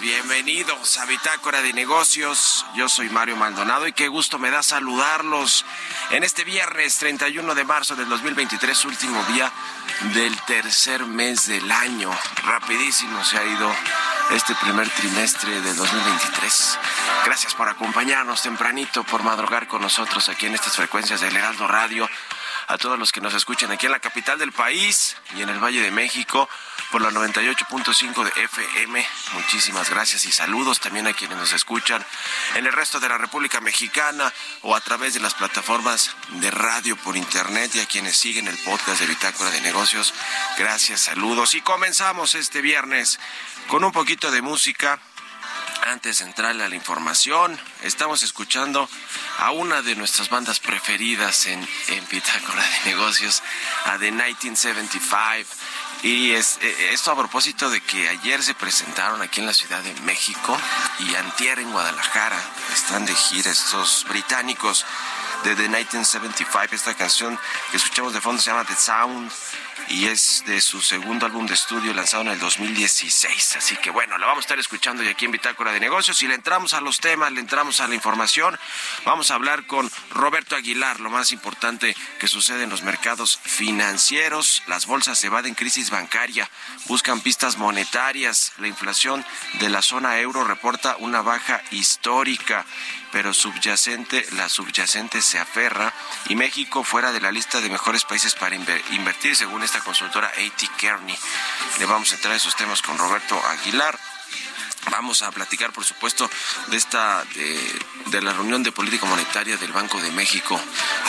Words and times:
Bienvenidos 0.00 0.98
a 0.98 1.04
Bitácora 1.06 1.60
de 1.62 1.72
Negocios. 1.72 2.64
Yo 2.76 2.88
soy 2.88 3.08
Mario 3.08 3.36
Maldonado 3.36 3.88
y 3.88 3.92
qué 3.92 4.06
gusto 4.06 4.38
me 4.38 4.50
da 4.50 4.62
saludarlos 4.62 5.64
en 6.10 6.22
este 6.22 6.44
viernes 6.44 6.98
31 6.98 7.54
de 7.56 7.64
marzo 7.64 7.96
del 7.96 8.08
2023, 8.08 8.84
último 8.84 9.20
día 9.24 9.50
del 10.14 10.36
tercer 10.42 11.06
mes 11.06 11.48
del 11.48 11.70
año. 11.72 12.10
Rapidísimo 12.44 13.24
se 13.24 13.36
ha 13.36 13.44
ido 13.44 13.74
este 14.30 14.54
primer 14.56 14.88
trimestre 14.90 15.60
del 15.60 15.76
2023. 15.76 16.78
Gracias 17.24 17.54
por 17.54 17.68
acompañarnos 17.68 18.42
tempranito, 18.42 19.02
por 19.02 19.24
madrugar 19.24 19.66
con 19.66 19.82
nosotros 19.82 20.28
aquí 20.28 20.46
en 20.46 20.54
estas 20.54 20.76
frecuencias 20.76 21.20
del 21.20 21.36
Heraldo 21.36 21.66
Radio. 21.66 22.08
A 22.68 22.78
todos 22.78 22.98
los 22.98 23.12
que 23.12 23.20
nos 23.20 23.34
escuchan 23.34 23.72
aquí 23.72 23.86
en 23.86 23.92
la 23.92 23.98
capital 23.98 24.38
del 24.38 24.52
país 24.52 25.16
y 25.36 25.42
en 25.42 25.48
el 25.48 25.62
Valle 25.62 25.82
de 25.82 25.90
México 25.90 26.48
por 26.90 27.02
la 27.02 27.10
98.5 27.10 28.24
de 28.24 28.44
FM. 28.44 29.06
Muchísimas 29.32 29.90
gracias 29.90 30.24
y 30.24 30.32
saludos 30.32 30.80
también 30.80 31.06
a 31.06 31.12
quienes 31.12 31.36
nos 31.36 31.52
escuchan 31.52 32.04
en 32.54 32.66
el 32.66 32.72
resto 32.72 33.00
de 33.00 33.08
la 33.08 33.18
República 33.18 33.60
Mexicana 33.60 34.32
o 34.62 34.74
a 34.74 34.80
través 34.80 35.14
de 35.14 35.20
las 35.20 35.34
plataformas 35.34 36.14
de 36.28 36.50
radio 36.50 36.96
por 36.96 37.16
internet 37.16 37.74
y 37.74 37.80
a 37.80 37.86
quienes 37.86 38.16
siguen 38.16 38.48
el 38.48 38.58
podcast 38.58 39.00
de 39.00 39.06
Bitácora 39.06 39.50
de 39.50 39.60
Negocios. 39.60 40.14
Gracias, 40.58 41.02
saludos 41.02 41.54
y 41.54 41.60
comenzamos 41.60 42.34
este 42.34 42.60
viernes 42.60 43.18
con 43.68 43.84
un 43.84 43.92
poquito 43.92 44.30
de 44.30 44.42
música 44.42 45.00
antes 45.86 46.18
de 46.18 46.24
entrar 46.24 46.50
a 46.52 46.68
la 46.68 46.74
información, 46.74 47.58
estamos 47.82 48.22
escuchando 48.22 48.88
a 49.38 49.50
una 49.50 49.82
de 49.82 49.94
nuestras 49.96 50.30
bandas 50.30 50.58
preferidas 50.58 51.46
en, 51.46 51.66
en 51.88 52.04
Pitácora 52.06 52.62
de 52.62 52.90
Negocios, 52.90 53.42
a 53.84 53.98
The 53.98 54.10
1975. 54.10 55.50
Y 56.04 56.32
es, 56.32 56.58
eh, 56.60 56.90
esto 56.92 57.12
a 57.12 57.16
propósito 57.16 57.70
de 57.70 57.80
que 57.80 58.06
ayer 58.10 58.42
se 58.42 58.52
presentaron 58.52 59.22
aquí 59.22 59.40
en 59.40 59.46
la 59.46 59.54
Ciudad 59.54 59.82
de 59.82 59.94
México 60.02 60.54
y 60.98 61.14
antier 61.14 61.58
en 61.60 61.72
Guadalajara. 61.72 62.38
Están 62.74 63.06
de 63.06 63.14
gira 63.14 63.50
estos 63.50 64.04
británicos 64.10 64.84
de 65.44 65.56
The 65.56 65.62
1975. 65.62 66.74
Esta 66.74 66.92
canción 66.92 67.38
que 67.70 67.78
escuchamos 67.78 68.12
de 68.12 68.20
fondo 68.20 68.42
se 68.42 68.50
llama 68.50 68.66
The 68.66 68.76
Sound 68.76 69.32
y 69.88 70.06
es 70.06 70.42
de 70.46 70.60
su 70.60 70.80
segundo 70.80 71.26
álbum 71.26 71.46
de 71.46 71.54
estudio 71.54 71.92
lanzado 71.94 72.22
en 72.22 72.28
el 72.28 72.38
2016. 72.38 73.56
Así 73.56 73.76
que 73.76 73.90
bueno, 73.90 74.18
la 74.18 74.26
vamos 74.26 74.42
a 74.42 74.46
estar 74.46 74.58
escuchando 74.58 75.02
y 75.02 75.08
aquí 75.08 75.24
en 75.24 75.32
Bitácora 75.32 75.72
de 75.72 75.80
Negocios. 75.80 76.22
Y 76.22 76.28
le 76.28 76.34
entramos 76.34 76.74
a 76.74 76.80
los 76.80 77.00
temas, 77.00 77.32
le 77.32 77.40
entramos 77.40 77.80
a 77.80 77.88
la 77.88 77.94
información. 77.94 78.58
Vamos 79.04 79.30
a 79.30 79.34
hablar 79.34 79.66
con 79.66 79.90
Roberto 80.10 80.56
Aguilar, 80.56 81.00
lo 81.00 81.10
más 81.10 81.32
importante 81.32 81.96
que 82.18 82.28
sucede 82.28 82.64
en 82.64 82.70
los 82.70 82.82
mercados 82.82 83.38
financieros. 83.42 84.62
Las 84.66 84.86
bolsas 84.86 85.18
se 85.18 85.28
evaden 85.28 85.54
crisis 85.54 85.90
bancaria, 85.90 86.50
buscan 86.86 87.20
pistas 87.20 87.58
monetarias. 87.58 88.52
La 88.58 88.68
inflación 88.68 89.24
de 89.60 89.68
la 89.68 89.82
zona 89.82 90.18
euro 90.18 90.44
reporta 90.44 90.96
una 90.98 91.22
baja 91.22 91.62
histórica 91.70 92.64
pero 93.14 93.32
subyacente, 93.32 94.26
la 94.32 94.48
subyacente 94.48 95.22
se 95.22 95.38
aferra 95.38 95.94
y 96.28 96.34
México 96.34 96.82
fuera 96.82 97.12
de 97.12 97.20
la 97.20 97.30
lista 97.30 97.60
de 97.60 97.70
mejores 97.70 98.04
países 98.04 98.34
para 98.34 98.56
invertir, 98.56 99.36
según 99.36 99.62
esta 99.62 99.78
consultora 99.78 100.26
A.T. 100.30 100.68
Kearney. 100.76 101.16
Le 101.78 101.86
vamos 101.86 102.10
a 102.10 102.16
entrar 102.16 102.34
a 102.34 102.36
esos 102.36 102.56
temas 102.56 102.82
con 102.82 102.98
Roberto 102.98 103.40
Aguilar. 103.46 103.96
Vamos 104.90 105.22
a 105.22 105.30
platicar, 105.30 105.72
por 105.72 105.84
supuesto, 105.84 106.28
de 106.66 106.76
esta 106.76 107.24
de, 108.10 108.20
la 108.20 108.32
reunión 108.32 108.64
de 108.64 108.72
política 108.72 109.06
monetaria 109.06 109.56
del 109.58 109.70
Banco 109.70 110.00
de 110.00 110.10
México 110.10 110.60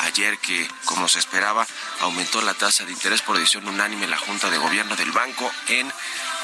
ayer, 0.04 0.38
que, 0.38 0.70
como 0.86 1.08
se 1.08 1.18
esperaba, 1.18 1.66
aumentó 2.02 2.40
la 2.44 2.54
tasa 2.54 2.86
de 2.86 2.92
interés 2.92 3.24
por 3.24 3.36
decisión 3.36 3.68
unánime 3.68 4.06
la 4.06 4.20
Junta 4.20 4.52
de 4.52 4.60
Gobierno 4.60 4.96
del 4.96 5.12
banco 5.12 5.52
en 5.70 5.92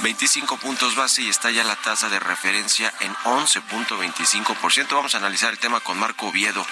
25 0.01 0.57
puntos 0.57 0.95
base 0.95 1.21
y 1.21 1.29
está 1.29 1.51
ya 1.51 1.63
la 1.63 1.75
tasa 1.75 2.09
de 2.09 2.19
referencia 2.19 2.91
en 3.01 3.13
11.25%. 3.13 4.87
Vamos 4.95 5.13
a 5.13 5.19
analizar 5.19 5.51
el 5.51 5.59
tema 5.59 5.79
con 5.79 5.99
Marco 5.99 6.27
Oviedo, 6.27 6.65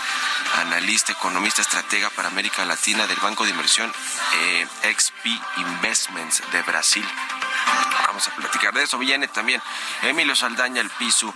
analista, 0.57 1.11
economista, 1.11 1.61
estratega 1.61 2.09
para 2.09 2.29
América 2.29 2.65
Latina 2.65 3.05
del 3.05 3.19
Banco 3.19 3.43
de 3.43 3.51
Inversión 3.51 3.91
eh, 4.41 4.67
XP 4.95 5.27
Investments 5.57 6.41
de 6.51 6.61
Brasil. 6.63 7.05
Vamos 8.07 8.27
a 8.27 8.35
platicar 8.35 8.73
de 8.73 8.83
eso. 8.83 8.97
Viene 8.97 9.27
también 9.27 9.61
Emilio 10.01 10.35
Saldaña, 10.35 10.81
el 10.81 10.89
piso, 10.89 11.33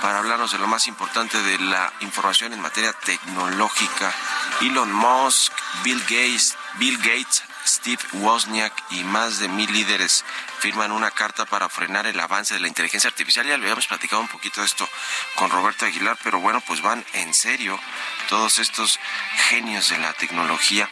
para 0.00 0.18
hablarnos 0.18 0.52
de 0.52 0.58
lo 0.58 0.66
más 0.66 0.86
importante 0.86 1.42
de 1.42 1.58
la 1.58 1.92
información 2.00 2.54
en 2.54 2.60
materia 2.60 2.92
tecnológica. 2.92 4.14
Elon 4.62 4.90
Musk, 4.92 5.52
Bill 5.82 6.00
Gates, 6.00 6.56
Bill 6.78 6.96
Gates, 6.98 7.42
Steve 7.66 8.02
Wozniak 8.14 8.72
y 8.90 9.04
más 9.04 9.38
de 9.38 9.48
mil 9.48 9.70
líderes 9.72 10.24
firman 10.64 10.92
una 10.92 11.10
carta 11.10 11.44
para 11.44 11.68
frenar 11.68 12.06
el 12.06 12.18
avance 12.18 12.54
de 12.54 12.60
la 12.60 12.68
inteligencia 12.68 13.10
artificial. 13.10 13.44
Ya 13.46 13.58
lo 13.58 13.64
habíamos 13.64 13.86
platicado 13.86 14.22
un 14.22 14.28
poquito 14.28 14.62
de 14.62 14.66
esto 14.66 14.88
con 15.34 15.50
Roberto 15.50 15.84
Aguilar, 15.84 16.16
pero 16.24 16.40
bueno, 16.40 16.62
pues 16.62 16.80
van 16.80 17.04
en 17.12 17.34
serio 17.34 17.78
todos 18.30 18.58
estos 18.58 18.98
genios 19.50 19.90
de 19.90 19.98
la 19.98 20.14
tecnología 20.14 20.88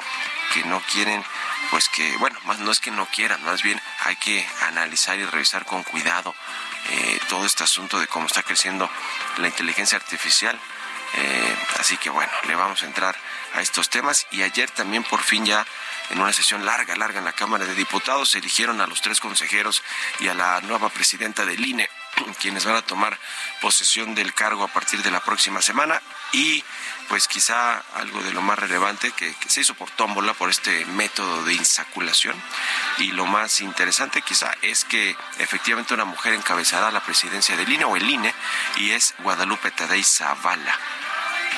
que 0.53 0.63
no 0.65 0.83
quieren 0.93 1.25
pues 1.71 1.89
que, 1.89 2.15
bueno, 2.19 2.39
más 2.45 2.59
no 2.59 2.71
es 2.71 2.81
que 2.81 2.91
no 2.91 3.07
quieran, 3.07 3.43
más 3.45 3.63
bien 3.63 3.81
hay 4.01 4.17
que 4.17 4.47
analizar 4.61 5.19
y 5.19 5.25
revisar 5.25 5.65
con 5.65 5.83
cuidado 5.85 6.35
eh, 6.91 7.19
todo 7.31 7.47
este 7.47 7.65
asunto 7.65 7.99
de 7.99 8.07
cómo 8.09 8.27
está 8.27 8.43
creciendo 8.43 8.91
la 9.39 9.49
inteligencia 9.49 9.97
artificial. 9.97 10.61
Eh, 11.15 11.57
así 11.79 11.97
que 11.97 12.11
bueno, 12.11 12.33
le 12.47 12.57
vamos 12.57 12.83
a 12.83 12.87
entrar 12.87 13.17
a 13.55 13.63
estos 13.63 13.89
temas 13.89 14.27
y 14.33 14.43
ayer 14.43 14.71
también 14.71 15.03
por 15.03 15.23
fin 15.23 15.47
ya 15.47 15.67
en 16.11 16.21
una 16.21 16.33
sesión 16.33 16.65
larga, 16.65 16.97
larga 16.97 17.19
en 17.19 17.25
la 17.25 17.33
Cámara 17.33 17.65
de 17.65 17.75
Diputados 17.75 18.31
se 18.31 18.39
eligieron 18.39 18.81
a 18.81 18.87
los 18.87 19.01
tres 19.01 19.21
consejeros 19.21 19.83
y 20.21 20.29
a 20.29 20.35
la 20.35 20.61
nueva 20.63 20.89
presidenta 20.89 21.45
del 21.45 21.65
INE 21.65 21.89
quienes 22.41 22.65
van 22.65 22.77
a 22.77 22.83
tomar 22.83 23.19
posesión 23.61 24.15
del 24.15 24.35
cargo 24.35 24.65
a 24.65 24.69
partir 24.69 25.03
de 25.03 25.11
la 25.11 25.21
próxima 25.21 25.63
semana. 25.63 26.01
Y 26.33 26.65
pues 27.09 27.29
quizá 27.29 27.83
algo 27.95 28.23
de 28.23 28.33
lo 28.33 28.41
más 28.41 28.59
relevante 28.59 29.13
que, 29.13 29.35
se 29.47 29.61
hizo 29.61 29.75
por 29.75 29.91
tómbola 29.91 30.33
por 30.35 30.49
este 30.51 30.85
método 30.87 31.45
de 31.45 31.55
insaculación. 31.55 32.41
Y 32.99 33.13
lo 33.13 33.27
más 33.27 33.61
interesante 33.61 34.23
quizá 34.23 34.53
es 34.63 34.85
que 34.85 35.17
efectivamente 35.39 35.95
una 35.95 36.05
mujer 36.05 36.33
encabezará 36.35 36.91
la 36.91 37.05
presidencia 37.05 37.57
del 37.57 37.71
INE 37.71 37.85
o 37.85 37.97
el 37.97 38.09
INE 38.09 38.35
y 38.77 38.91
es 38.93 39.15
Guadalupe 39.19 39.71
Tadei 39.73 40.03
Zavala 40.03 40.79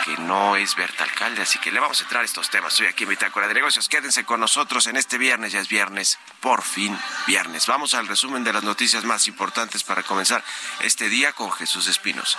que 0.05 0.17
no 0.19 0.55
es 0.56 0.77
Berta 0.77 1.05
Alcalde, 1.05 1.43
así 1.43 1.59
que 1.59 1.73
le 1.73 1.81
vamos 1.81 1.99
a 2.01 2.03
entrar 2.03 2.23
a 2.23 2.25
estos 2.27 2.51
temas. 2.51 2.75
Estoy 2.75 2.89
aquí 2.89 3.05
en 3.05 3.11
Bitácora 3.11 3.49
de 3.49 3.55
Negocios. 3.55 3.89
Quédense 3.89 4.25
con 4.25 4.39
nosotros 4.39 4.87
en 4.87 4.97
este 4.97 5.17
viernes, 5.17 5.53
ya 5.53 5.61
es 5.61 5.69
viernes, 5.69 6.19
por 6.41 6.62
fin 6.62 6.99
viernes. 7.27 7.67
Vamos 7.67 7.95
al 7.95 8.06
resumen 8.06 8.45
de 8.45 8.53
las 8.53 8.62
noticias 8.62 9.05
más 9.05 9.27
importantes 9.29 9.83
para 9.83 10.03
comenzar 10.03 10.45
este 10.81 11.09
día 11.09 11.33
con 11.33 11.51
Jesús 11.51 11.87
Espinos. 11.87 12.37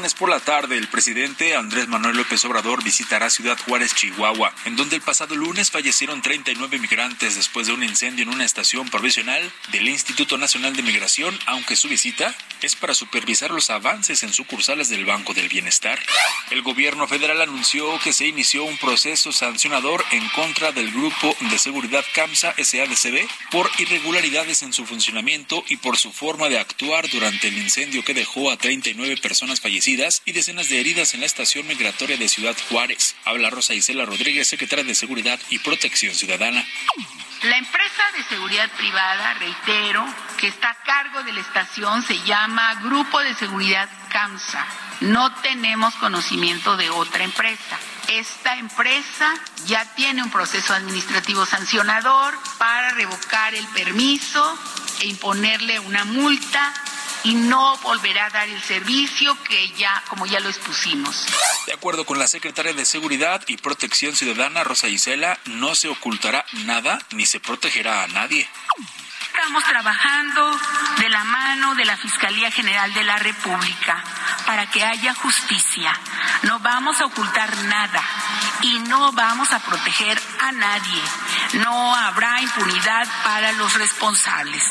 Viernes 0.00 0.14
por 0.14 0.30
la 0.30 0.40
tarde, 0.40 0.78
el 0.78 0.88
presidente 0.88 1.54
Andrés 1.54 1.86
Manuel 1.86 2.16
López 2.16 2.42
Obrador 2.46 2.82
visitará 2.82 3.28
Ciudad 3.28 3.58
Juárez, 3.66 3.94
Chihuahua, 3.94 4.54
en 4.64 4.74
donde 4.74 4.96
el 4.96 5.02
pasado 5.02 5.36
lunes 5.36 5.70
fallecieron 5.70 6.22
39 6.22 6.78
migrantes 6.78 7.34
después 7.34 7.66
de 7.66 7.74
un 7.74 7.82
incendio 7.82 8.22
en 8.22 8.30
una 8.30 8.46
estación 8.46 8.88
provisional 8.88 9.52
del 9.72 9.88
Instituto 9.90 10.38
Nacional 10.38 10.74
de 10.74 10.82
Migración, 10.82 11.38
aunque 11.44 11.76
su 11.76 11.88
visita 11.88 12.34
es 12.62 12.76
para 12.76 12.94
supervisar 12.94 13.50
los 13.50 13.68
avances 13.68 14.22
en 14.22 14.32
sucursales 14.32 14.88
del 14.88 15.04
Banco 15.04 15.34
del 15.34 15.50
Bienestar. 15.50 15.98
El 16.50 16.62
gobierno 16.62 17.06
federal 17.06 17.42
anunció 17.42 17.98
que 17.98 18.14
se 18.14 18.26
inició 18.26 18.64
un 18.64 18.78
proceso 18.78 19.32
sancionador 19.32 20.02
en 20.12 20.26
contra 20.30 20.72
del 20.72 20.90
Grupo 20.92 21.36
de 21.50 21.58
Seguridad 21.58 22.04
CAMSA 22.14 22.54
SADCB 22.56 23.28
por 23.50 23.70
irregularidades 23.78 24.62
en 24.62 24.72
su 24.72 24.86
funcionamiento 24.86 25.62
y 25.68 25.76
por 25.76 25.98
su 25.98 26.10
forma 26.10 26.48
de 26.48 26.58
actuar 26.58 27.06
durante 27.10 27.48
el 27.48 27.58
incendio 27.58 28.02
que 28.02 28.14
dejó 28.14 28.50
a 28.50 28.56
39 28.56 29.18
personas 29.18 29.60
fallecidas 29.60 29.89
y 30.24 30.32
decenas 30.32 30.68
de 30.68 30.78
heridas 30.78 31.14
en 31.14 31.20
la 31.20 31.26
estación 31.26 31.66
migratoria 31.66 32.16
de 32.16 32.28
Ciudad 32.28 32.56
Juárez. 32.68 33.16
Habla 33.24 33.50
Rosa 33.50 33.74
Isela 33.74 34.04
Rodríguez, 34.04 34.46
secretaria 34.46 34.84
de 34.84 34.94
Seguridad 34.94 35.40
y 35.48 35.58
Protección 35.58 36.14
Ciudadana. 36.14 36.64
La 37.42 37.56
empresa 37.56 38.02
de 38.16 38.22
seguridad 38.24 38.70
privada, 38.76 39.34
reitero, 39.34 40.04
que 40.38 40.46
está 40.46 40.70
a 40.70 40.82
cargo 40.84 41.24
de 41.24 41.32
la 41.32 41.40
estación 41.40 42.04
se 42.04 42.20
llama 42.22 42.74
Grupo 42.82 43.18
de 43.18 43.34
Seguridad 43.34 43.88
CAMSA. 44.10 44.64
No 45.00 45.34
tenemos 45.40 45.94
conocimiento 45.94 46.76
de 46.76 46.90
otra 46.90 47.24
empresa. 47.24 47.78
Esta 48.08 48.58
empresa 48.58 49.34
ya 49.66 49.84
tiene 49.96 50.22
un 50.22 50.30
proceso 50.30 50.72
administrativo 50.72 51.46
sancionador 51.46 52.38
para 52.58 52.90
revocar 52.90 53.54
el 53.54 53.66
permiso 53.68 54.56
e 55.00 55.06
imponerle 55.06 55.80
una 55.80 56.04
multa 56.04 56.72
y 57.24 57.34
no 57.34 57.76
volverá 57.78 58.26
a 58.26 58.30
dar 58.30 58.48
el 58.48 58.62
servicio 58.62 59.36
que 59.44 59.68
ya, 59.70 60.02
como 60.08 60.26
ya 60.26 60.40
lo 60.40 60.48
expusimos. 60.48 61.26
De 61.66 61.72
acuerdo 61.72 62.04
con 62.04 62.18
la 62.18 62.26
secretaria 62.26 62.72
de 62.72 62.84
Seguridad 62.84 63.42
y 63.46 63.56
Protección 63.56 64.16
Ciudadana, 64.16 64.64
Rosa 64.64 64.88
Isela, 64.88 65.38
no 65.46 65.74
se 65.74 65.88
ocultará 65.88 66.44
nada 66.64 66.98
ni 67.12 67.26
se 67.26 67.40
protegerá 67.40 68.04
a 68.04 68.08
nadie. 68.08 68.48
Estamos 69.40 69.64
trabajando 69.64 70.60
de 70.98 71.08
la 71.08 71.24
mano 71.24 71.74
de 71.74 71.84
la 71.84 71.96
Fiscalía 71.96 72.50
General 72.50 72.92
de 72.92 73.04
la 73.04 73.16
República 73.16 74.04
para 74.44 74.68
que 74.70 74.84
haya 74.84 75.14
justicia. 75.14 75.98
No 76.42 76.58
vamos 76.58 77.00
a 77.00 77.06
ocultar 77.06 77.56
nada 77.64 78.02
y 78.62 78.78
no 78.80 79.12
vamos 79.12 79.52
a 79.52 79.60
proteger 79.60 80.20
a 80.40 80.52
nadie. 80.52 81.02
No 81.54 81.94
habrá 81.94 82.40
impunidad 82.42 83.08
para 83.24 83.52
los 83.52 83.72
responsables. 83.74 84.62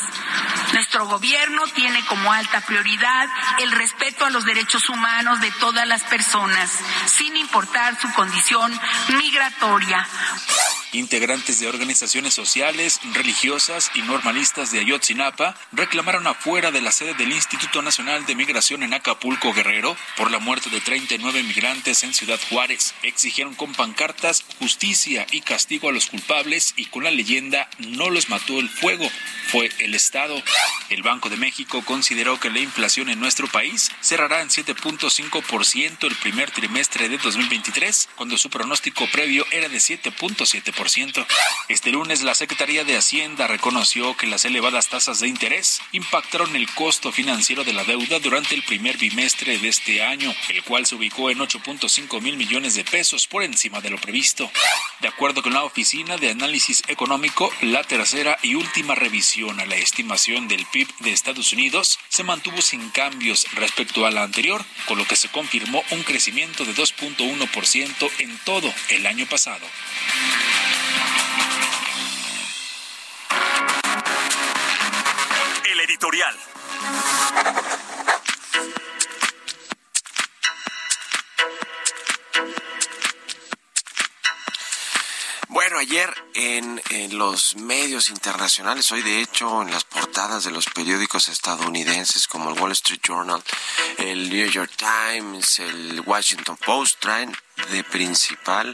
Nuestro 1.00 1.16
gobierno 1.16 1.62
tiene 1.74 2.04
como 2.04 2.30
alta 2.30 2.60
prioridad 2.60 3.26
el 3.62 3.72
respeto 3.72 4.26
a 4.26 4.30
los 4.30 4.44
derechos 4.44 4.86
humanos 4.90 5.40
de 5.40 5.50
todas 5.52 5.88
las 5.88 6.02
personas, 6.02 6.70
sin 7.06 7.38
importar 7.38 7.98
su 7.98 8.12
condición 8.12 8.70
migratoria. 9.16 10.06
Integrantes 10.92 11.60
de 11.60 11.68
organizaciones 11.68 12.34
sociales, 12.34 13.00
religiosas 13.14 13.92
y 13.94 14.02
normalistas 14.02 14.72
de 14.72 14.80
Ayotzinapa 14.80 15.54
reclamaron 15.70 16.26
afuera 16.26 16.72
de 16.72 16.80
la 16.80 16.90
sede 16.90 17.14
del 17.14 17.32
Instituto 17.32 17.80
Nacional 17.80 18.26
de 18.26 18.34
Migración 18.34 18.82
en 18.82 18.92
Acapulco, 18.92 19.52
Guerrero, 19.52 19.96
por 20.16 20.32
la 20.32 20.40
muerte 20.40 20.68
de 20.68 20.80
39 20.80 21.44
migrantes 21.44 22.02
en 22.02 22.12
Ciudad 22.12 22.40
Juárez. 22.48 22.92
Exigieron 23.04 23.54
con 23.54 23.72
pancartas 23.72 24.44
justicia 24.58 25.28
y 25.30 25.42
castigo 25.42 25.88
a 25.88 25.92
los 25.92 26.06
culpables 26.06 26.74
y 26.76 26.86
con 26.86 27.04
la 27.04 27.12
leyenda 27.12 27.70
no 27.78 28.10
los 28.10 28.28
mató 28.28 28.58
el 28.58 28.68
fuego, 28.68 29.08
fue 29.46 29.70
el 29.78 29.94
Estado. 29.94 30.42
El 30.90 31.02
Banco 31.04 31.30
de 31.30 31.36
México 31.36 31.84
consideró 31.84 32.40
que 32.40 32.50
la 32.50 32.58
inflación 32.58 33.10
en 33.10 33.20
nuestro 33.20 33.46
país 33.46 33.92
cerrará 34.00 34.42
en 34.42 34.48
7.5% 34.48 36.04
el 36.04 36.16
primer 36.16 36.50
trimestre 36.50 37.08
de 37.08 37.16
2023, 37.16 38.08
cuando 38.16 38.36
su 38.36 38.50
pronóstico 38.50 39.06
previo 39.12 39.46
era 39.52 39.68
de 39.68 39.78
7.7%. 39.78 41.24
Este 41.68 41.92
lunes 41.92 42.22
la 42.22 42.34
Secretaría 42.34 42.82
de 42.82 42.96
Hacienda 42.96 43.46
reconoció 43.46 44.16
que 44.16 44.26
las 44.26 44.44
elevadas 44.44 44.88
tasas 44.88 45.20
de 45.20 45.28
interés 45.28 45.80
impactaron 45.92 46.56
el 46.56 46.68
costo 46.74 47.12
financiero 47.12 47.62
de 47.62 47.72
la 47.72 47.84
deuda 47.84 48.18
durante 48.18 48.56
el 48.56 48.64
primer 48.64 48.96
bimestre 48.98 49.58
de 49.58 49.68
este 49.68 50.02
año, 50.02 50.34
el 50.48 50.64
cual 50.64 50.86
se 50.86 50.96
ubicó 50.96 51.30
en 51.30 51.38
8.5 51.38 52.20
mil 52.20 52.36
millones 52.36 52.74
de 52.74 52.82
pesos 52.82 53.28
por 53.28 53.44
encima 53.44 53.80
de 53.80 53.90
lo 53.90 53.98
previsto. 53.98 54.50
De 55.00 55.06
acuerdo 55.06 55.40
con 55.40 55.54
la 55.54 55.62
Oficina 55.62 56.16
de 56.16 56.30
Análisis 56.30 56.82
Económico, 56.88 57.48
la 57.62 57.84
tercera 57.84 58.36
y 58.42 58.56
última 58.56 58.96
revisión 58.96 59.60
a 59.60 59.66
la 59.66 59.76
estimación 59.76 60.48
del 60.48 60.66
PIB 60.66 60.79
de 61.00 61.12
Estados 61.12 61.52
Unidos 61.52 61.98
se 62.08 62.22
mantuvo 62.22 62.60
sin 62.62 62.90
cambios 62.90 63.46
respecto 63.54 64.06
a 64.06 64.10
la 64.10 64.22
anterior, 64.22 64.64
con 64.86 64.98
lo 64.98 65.06
que 65.06 65.16
se 65.16 65.28
confirmó 65.28 65.82
un 65.90 66.02
crecimiento 66.02 66.64
de 66.64 66.74
2.1% 66.74 68.10
en 68.18 68.38
todo 68.44 68.72
el 68.88 69.06
año 69.06 69.26
pasado. 69.26 69.66
El 75.64 75.80
editorial. 75.80 76.36
Ayer 85.90 86.14
en, 86.34 86.80
en, 86.90 87.18
los 87.18 87.56
medios 87.56 88.10
internacionales, 88.10 88.92
hoy 88.92 89.02
de 89.02 89.20
hecho 89.20 89.60
en 89.60 89.72
las 89.72 89.82
portadas 89.82 90.44
de 90.44 90.52
los 90.52 90.66
periódicos 90.66 91.28
estadounidenses 91.28 92.28
como 92.28 92.50
el 92.50 92.60
Wall 92.60 92.70
Street 92.72 93.00
Journal, 93.02 93.42
el 93.98 94.30
New 94.30 94.48
York 94.48 94.70
Times, 94.76 95.58
el 95.58 96.00
Washington 96.06 96.56
Post 96.64 97.00
traen 97.00 97.36
de 97.72 97.82
principal 97.82 98.72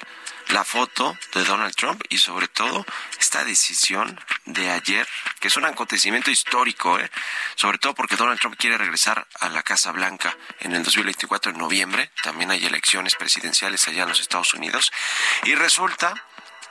la 0.48 0.62
foto 0.62 1.16
de 1.32 1.42
Donald 1.44 1.74
Trump 1.74 2.02
y 2.10 2.18
sobre 2.18 2.48
todo 2.48 2.84
esta 3.18 3.44
decisión 3.44 4.20
de 4.44 4.70
ayer, 4.70 5.08
que 5.40 5.48
es 5.48 5.56
un 5.56 5.64
acontecimiento 5.64 6.30
histórico, 6.30 6.98
¿eh? 6.98 7.10
sobre 7.54 7.78
todo 7.78 7.94
porque 7.94 8.16
Donald 8.16 8.38
Trump 8.38 8.56
quiere 8.58 8.76
regresar 8.76 9.26
a 9.40 9.48
la 9.48 9.62
Casa 9.62 9.90
Blanca 9.90 10.36
en 10.60 10.72
el 10.72 10.82
2024 10.82 11.52
en 11.52 11.58
noviembre, 11.58 12.10
también 12.22 12.50
hay 12.50 12.66
elecciones 12.66 13.14
presidenciales 13.14 13.88
allá 13.88 14.02
en 14.02 14.10
los 14.10 14.20
Estados 14.20 14.52
Unidos, 14.52 14.92
y 15.44 15.54
resulta 15.54 16.14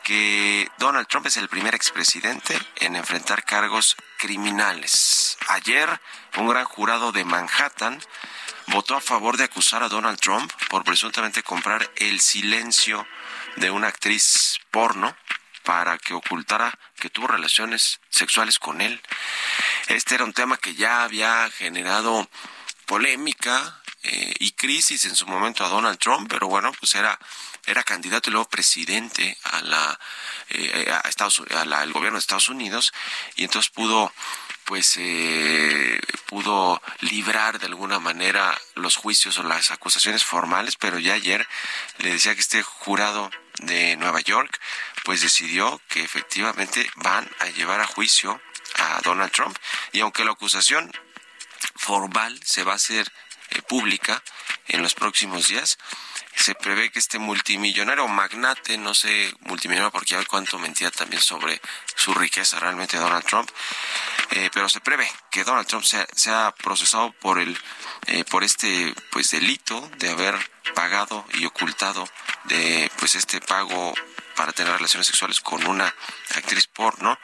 que 0.05 0.69
Donald 0.77 1.07
Trump 1.07 1.25
es 1.25 1.35
el 1.37 1.49
primer 1.49 1.73
expresidente 1.73 2.55
en 2.75 2.95
enfrentar 2.95 3.43
cargos 3.43 3.97
criminales. 4.19 5.35
Ayer, 5.47 5.99
un 6.37 6.47
gran 6.47 6.63
jurado 6.63 7.11
de 7.11 7.25
Manhattan 7.25 7.99
votó 8.67 8.95
a 8.95 9.01
favor 9.01 9.35
de 9.35 9.45
acusar 9.45 9.81
a 9.81 9.89
Donald 9.89 10.19
Trump 10.19 10.51
por 10.69 10.83
presuntamente 10.83 11.41
comprar 11.41 11.89
el 11.95 12.19
silencio 12.19 13.07
de 13.55 13.71
una 13.71 13.87
actriz 13.87 14.59
porno 14.69 15.17
para 15.63 15.97
que 15.97 16.13
ocultara 16.13 16.77
que 16.97 17.09
tuvo 17.09 17.25
relaciones 17.25 17.99
sexuales 18.09 18.59
con 18.59 18.81
él. 18.81 19.01
Este 19.87 20.13
era 20.13 20.23
un 20.23 20.33
tema 20.33 20.57
que 20.57 20.75
ya 20.75 21.03
había 21.03 21.49
generado 21.49 22.29
polémica 22.85 23.81
eh, 24.07 24.33
y 24.39 24.51
crisis 24.51 25.05
en 25.05 25.15
su 25.15 25.25
momento 25.27 25.65
a 25.65 25.69
Donald 25.69 25.97
Trump, 25.97 26.27
pero 26.29 26.47
bueno, 26.47 26.71
pues 26.79 26.95
era 26.95 27.17
era 27.65 27.83
candidato 27.83 28.29
y 28.29 28.33
luego 28.33 28.47
presidente 28.47 29.37
a 29.43 29.61
la, 29.61 29.99
eh, 30.49 30.91
a 30.91 31.07
Estados, 31.09 31.41
a 31.49 31.65
la, 31.65 31.81
al 31.81 31.93
gobierno 31.93 32.17
de 32.17 32.19
Estados 32.19 32.49
Unidos 32.49 32.93
y 33.35 33.43
entonces 33.43 33.71
pudo 33.71 34.13
pues 34.65 34.95
eh, 34.97 35.99
pudo 36.27 36.81
librar 37.01 37.59
de 37.59 37.67
alguna 37.67 37.99
manera 37.99 38.59
los 38.73 38.95
juicios 38.95 39.37
o 39.37 39.43
las 39.43 39.69
acusaciones 39.69 40.23
formales, 40.23 40.75
pero 40.75 40.97
ya 40.97 41.13
ayer 41.13 41.47
le 41.99 42.11
decía 42.11 42.33
que 42.33 42.41
este 42.41 42.63
jurado 42.63 43.29
de 43.59 43.95
Nueva 43.97 44.21
York 44.21 44.59
pues 45.03 45.21
decidió 45.21 45.79
que 45.87 46.03
efectivamente 46.03 46.89
van 46.95 47.29
a 47.39 47.45
llevar 47.47 47.79
a 47.79 47.87
juicio 47.87 48.41
a 48.77 49.01
Donald 49.03 49.31
Trump 49.31 49.55
y 49.91 49.99
aunque 50.01 50.25
la 50.25 50.31
acusación 50.31 50.91
formal 51.75 52.39
se 52.43 52.63
va 52.63 52.73
a 52.73 52.75
hacer 52.75 53.11
pública 53.61 54.21
en 54.67 54.81
los 54.81 54.93
próximos 54.93 55.47
días, 55.47 55.77
se 56.35 56.55
prevé 56.55 56.91
que 56.91 56.99
este 56.99 57.17
multimillonario 57.17 58.07
magnate, 58.07 58.77
no 58.77 58.93
sé, 58.93 59.33
multimillonario 59.41 59.91
porque 59.91 60.15
hay 60.15 60.25
cuánto 60.25 60.59
mentía 60.59 60.91
también 60.91 61.21
sobre 61.21 61.61
su 61.95 62.13
riqueza 62.13 62.59
realmente 62.59 62.97
Donald 62.97 63.25
Trump, 63.25 63.49
eh, 64.31 64.49
pero 64.53 64.67
se 64.67 64.81
prevé 64.81 65.09
que 65.31 65.43
Donald 65.43 65.67
Trump 65.67 65.83
sea, 65.83 66.05
sea 66.13 66.53
procesado 66.57 67.11
por 67.13 67.39
el 67.39 67.57
eh, 68.07 68.23
por 68.25 68.43
este 68.43 68.93
pues 69.11 69.31
delito 69.31 69.89
de 69.97 70.09
haber 70.09 70.35
pagado 70.73 71.25
y 71.33 71.45
ocultado 71.45 72.07
de 72.45 72.91
pues 72.99 73.15
este 73.15 73.41
pago 73.41 73.93
para 74.35 74.51
tener 74.51 74.73
relaciones 74.73 75.07
sexuales 75.07 75.39
con 75.39 75.65
una 75.65 75.93
actriz 76.35 76.67
porno 76.67 77.17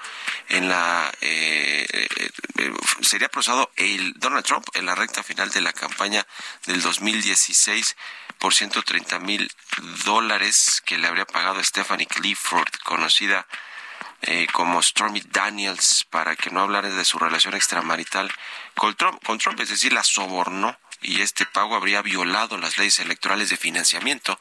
en 0.50 0.70
la 0.70 1.12
eh, 1.22 1.86
eh, 1.92 2.74
sería 3.02 3.30
procesado 3.30 3.72
el 3.76 4.14
Donald 4.14 4.46
Trump 4.46 4.66
en 4.74 4.86
la 4.86 4.96
recta 4.96 5.24
final 5.24 5.50
de 5.50 5.62
la 5.62 5.74
campaña 5.74 6.26
del 6.66 6.82
2016 6.82 7.96
por 8.38 8.54
130 8.54 9.20
mil 9.20 9.52
dólares 10.04 10.82
que 10.86 10.98
le 10.98 11.08
habría 11.08 11.26
pagado 11.26 11.64
Stephanie 11.64 12.08
Clifford, 12.08 12.72
conocida 12.84 13.46
eh, 14.24 14.48
como 14.52 14.82
Stormy 14.82 15.22
Daniels, 15.22 16.06
para 16.10 16.36
que 16.36 16.50
no 16.50 16.62
hablara 16.62 16.90
de 16.90 17.06
su 17.06 17.20
relación 17.20 17.54
extramarital 17.56 18.32
con 18.76 18.96
Trump, 18.96 19.24
con 19.24 19.38
Trump, 19.38 19.60
es 19.60 19.70
decir, 19.70 19.94
la 19.94 20.04
sobornó 20.04 20.78
y 21.02 21.22
este 21.22 21.46
pago 21.46 21.76
habría 21.76 22.02
violado 22.02 22.58
las 22.58 22.78
leyes 22.78 23.00
electorales 23.00 23.50
de 23.50 23.58
financiamiento 23.58 24.40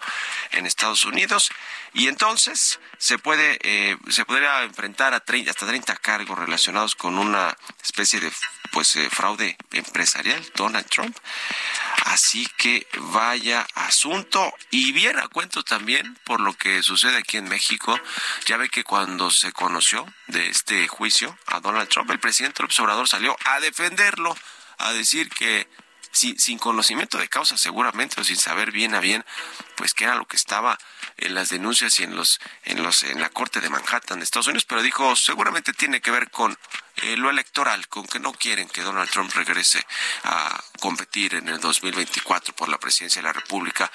en 0.52 0.66
Estados 0.66 1.04
Unidos. 1.04 1.50
Y 1.92 2.08
entonces 2.08 2.78
se 2.98 3.18
puede 3.18 3.58
eh, 3.62 3.96
se 4.08 4.24
podría 4.24 4.62
enfrentar 4.62 5.14
a 5.14 5.20
30, 5.20 5.50
hasta 5.50 5.66
30 5.66 5.96
cargos 5.96 6.38
relacionados 6.38 6.94
con 6.94 7.18
una 7.18 7.56
especie 7.82 8.20
de 8.20 8.30
pues 8.70 8.94
eh, 8.96 9.08
fraude 9.10 9.56
empresarial 9.72 10.44
Donald 10.54 10.86
Trump. 10.86 11.16
Así 12.04 12.46
que 12.56 12.86
vaya 12.96 13.66
asunto. 13.74 14.54
Y 14.70 14.92
bien 14.92 15.18
a 15.18 15.28
cuento 15.28 15.62
también 15.62 16.16
por 16.24 16.40
lo 16.40 16.54
que 16.54 16.82
sucede 16.82 17.18
aquí 17.18 17.36
en 17.36 17.48
México. 17.48 17.98
Ya 18.46 18.56
ve 18.56 18.68
que 18.68 18.84
cuando 18.84 19.30
se 19.30 19.52
conoció 19.52 20.06
de 20.28 20.48
este 20.48 20.86
juicio 20.88 21.36
a 21.46 21.60
Donald 21.60 21.88
Trump 21.88 22.10
el 22.10 22.20
presidente 22.20 22.62
López 22.62 22.78
Obrador 22.80 23.08
salió 23.08 23.36
a 23.44 23.60
defenderlo 23.60 24.36
a 24.78 24.92
decir 24.92 25.28
que 25.28 25.68
sin, 26.12 26.38
sin 26.38 26.58
conocimiento 26.58 27.18
de 27.18 27.28
causa 27.28 27.56
seguramente 27.56 28.20
o 28.20 28.24
sin 28.24 28.36
saber 28.36 28.72
bien 28.72 28.94
a 28.94 29.00
bien 29.00 29.24
pues 29.76 29.94
qué 29.94 30.04
era 30.04 30.14
lo 30.14 30.26
que 30.26 30.36
estaba 30.36 30.78
en 31.20 31.34
las 31.34 31.50
denuncias 31.50 31.98
y 32.00 32.04
en 32.04 32.16
los 32.16 32.40
en 32.64 32.82
los 32.82 33.02
en 33.02 33.20
la 33.20 33.28
corte 33.30 33.60
de 33.60 33.68
Manhattan 33.68 34.18
de 34.18 34.24
Estados 34.24 34.46
Unidos 34.48 34.64
pero 34.64 34.82
dijo 34.82 35.14
seguramente 35.16 35.72
tiene 35.72 36.00
que 36.00 36.10
ver 36.10 36.30
con 36.30 36.56
eh, 37.02 37.16
lo 37.16 37.30
electoral 37.30 37.88
con 37.88 38.06
que 38.06 38.18
no 38.18 38.32
quieren 38.32 38.68
que 38.68 38.82
Donald 38.82 39.10
Trump 39.10 39.32
regrese 39.34 39.84
a 40.24 40.62
competir 40.80 41.34
en 41.34 41.48
el 41.48 41.60
2024 41.60 42.54
por 42.54 42.68
la 42.68 42.78
presidencia 42.78 43.22
de 43.22 43.28
la 43.28 43.32
República 43.32 43.90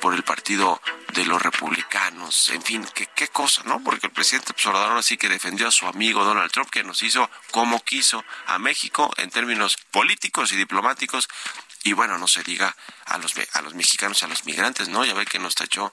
por 0.00 0.14
el 0.14 0.22
partido 0.22 0.80
de 1.14 1.24
los 1.24 1.40
republicanos 1.40 2.48
en 2.50 2.62
fin 2.62 2.86
qué 2.94 3.08
qué 3.14 3.28
cosa 3.28 3.62
no 3.64 3.82
porque 3.82 4.06
el 4.06 4.12
presidente 4.12 4.52
Obrador 4.68 4.98
así 4.98 5.16
que 5.16 5.28
defendió 5.28 5.68
a 5.68 5.72
su 5.72 5.86
amigo 5.86 6.24
Donald 6.24 6.50
Trump 6.50 6.70
que 6.70 6.84
nos 6.84 7.02
hizo 7.02 7.30
como 7.50 7.82
quiso 7.82 8.24
a 8.46 8.58
México 8.58 9.10
en 9.16 9.30
términos 9.30 9.76
políticos 9.90 10.52
y 10.52 10.56
diplomáticos 10.56 11.28
y 11.84 11.92
bueno, 11.92 12.18
no 12.18 12.28
se 12.28 12.42
diga 12.42 12.74
a 13.06 13.18
los 13.18 13.34
a 13.52 13.62
los 13.62 13.74
mexicanos, 13.74 14.22
a 14.22 14.28
los 14.28 14.44
migrantes, 14.44 14.88
¿no? 14.88 15.04
Ya 15.04 15.14
ve 15.14 15.26
que 15.26 15.38
nos 15.38 15.54
tachó 15.54 15.92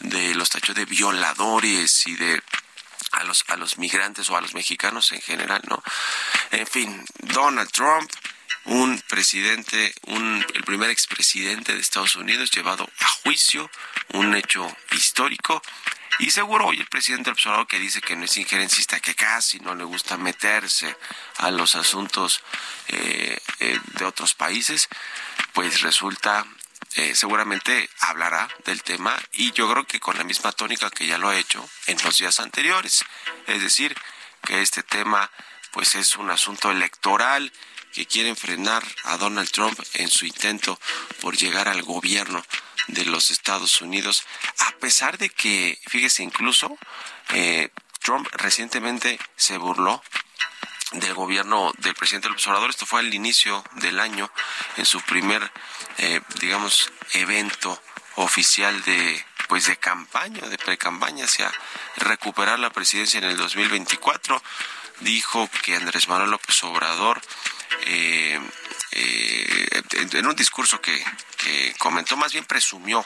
de 0.00 0.34
los 0.34 0.50
tachó 0.50 0.74
de 0.74 0.84
violadores 0.84 2.06
y 2.06 2.16
de 2.16 2.42
a 3.12 3.24
los 3.24 3.44
a 3.48 3.56
los 3.56 3.78
migrantes 3.78 4.28
o 4.30 4.36
a 4.36 4.40
los 4.40 4.54
mexicanos 4.54 5.12
en 5.12 5.20
general, 5.20 5.62
¿no? 5.68 5.82
En 6.50 6.66
fin, 6.66 7.04
Donald 7.20 7.70
Trump 7.70 8.10
un 8.66 8.98
presidente, 9.08 9.94
un, 10.06 10.44
el 10.54 10.64
primer 10.64 10.90
expresidente 10.90 11.74
de 11.74 11.80
Estados 11.80 12.16
Unidos 12.16 12.50
llevado 12.50 12.88
a 13.00 13.06
juicio, 13.22 13.70
un 14.14 14.34
hecho 14.34 14.74
histórico 14.92 15.62
Y 16.18 16.30
seguro 16.30 16.68
hoy 16.68 16.78
el 16.78 16.86
presidente 16.86 17.24
del 17.24 17.32
observador 17.32 17.66
que 17.66 17.78
dice 17.78 18.00
que 18.00 18.14
no 18.14 18.24
es 18.24 18.36
injerencista, 18.36 19.00
que 19.00 19.14
casi 19.14 19.58
no 19.60 19.74
le 19.74 19.84
gusta 19.84 20.16
meterse 20.16 20.96
a 21.38 21.50
los 21.50 21.74
asuntos 21.74 22.42
eh, 22.88 23.38
eh, 23.60 23.80
de 23.98 24.04
otros 24.04 24.34
países, 24.34 24.88
pues 25.52 25.80
resulta 25.80 26.46
eh, 26.96 27.16
seguramente 27.16 27.90
hablará 28.00 28.48
del 28.64 28.82
tema 28.84 29.20
y 29.32 29.50
yo 29.50 29.68
creo 29.68 29.84
que 29.84 29.98
con 29.98 30.16
la 30.16 30.22
misma 30.22 30.52
tónica 30.52 30.90
que 30.90 31.06
ya 31.06 31.18
lo 31.18 31.28
ha 31.28 31.36
hecho 31.36 31.68
en 31.86 31.98
los 32.04 32.18
días 32.18 32.38
anteriores. 32.38 33.04
Es 33.48 33.60
decir, 33.60 33.96
que 34.42 34.62
este 34.62 34.84
tema 34.84 35.28
pues 35.72 35.96
es 35.96 36.14
un 36.14 36.30
asunto 36.30 36.70
electoral 36.70 37.52
que 37.92 38.06
quieren 38.06 38.36
frenar 38.36 38.84
a 39.04 39.16
Donald 39.16 39.50
Trump 39.50 39.78
en 39.94 40.08
su 40.08 40.26
intento 40.26 40.78
por 41.20 41.36
llegar 41.36 41.68
al 41.68 41.82
gobierno 41.82 42.44
de 42.88 43.04
los 43.04 43.30
Estados 43.30 43.80
Unidos, 43.80 44.24
a 44.58 44.72
pesar 44.76 45.18
de 45.18 45.30
que, 45.30 45.78
fíjese, 45.86 46.22
incluso 46.22 46.76
eh, 47.30 47.70
Trump 48.00 48.28
recientemente 48.32 49.18
se 49.36 49.58
burló 49.58 50.02
del 50.92 51.14
gobierno 51.14 51.72
del 51.78 51.94
presidente 51.94 52.28
López 52.28 52.46
Obrador. 52.46 52.70
Esto 52.70 52.86
fue 52.86 53.00
al 53.00 53.12
inicio 53.12 53.64
del 53.76 53.98
año, 53.98 54.30
en 54.76 54.86
su 54.86 55.00
primer, 55.00 55.50
eh, 55.98 56.20
digamos, 56.40 56.92
evento 57.12 57.80
oficial 58.16 58.82
de 58.84 59.24
pues 59.48 59.66
de 59.66 59.76
campaña, 59.76 60.48
de 60.48 60.56
pre-campaña 60.56 61.26
hacia 61.26 61.52
recuperar 61.96 62.58
la 62.58 62.70
presidencia 62.70 63.18
en 63.18 63.24
el 63.24 63.36
2024. 63.36 64.42
Dijo 65.00 65.50
que 65.62 65.76
Andrés 65.76 66.08
Manuel 66.08 66.30
López 66.30 66.62
Obrador 66.64 67.20
eh, 67.86 68.40
eh, 68.94 69.82
en 70.12 70.26
un 70.26 70.36
discurso 70.36 70.80
que, 70.80 71.04
que 71.36 71.74
comentó, 71.78 72.16
más 72.16 72.32
bien 72.32 72.44
presumió 72.44 73.04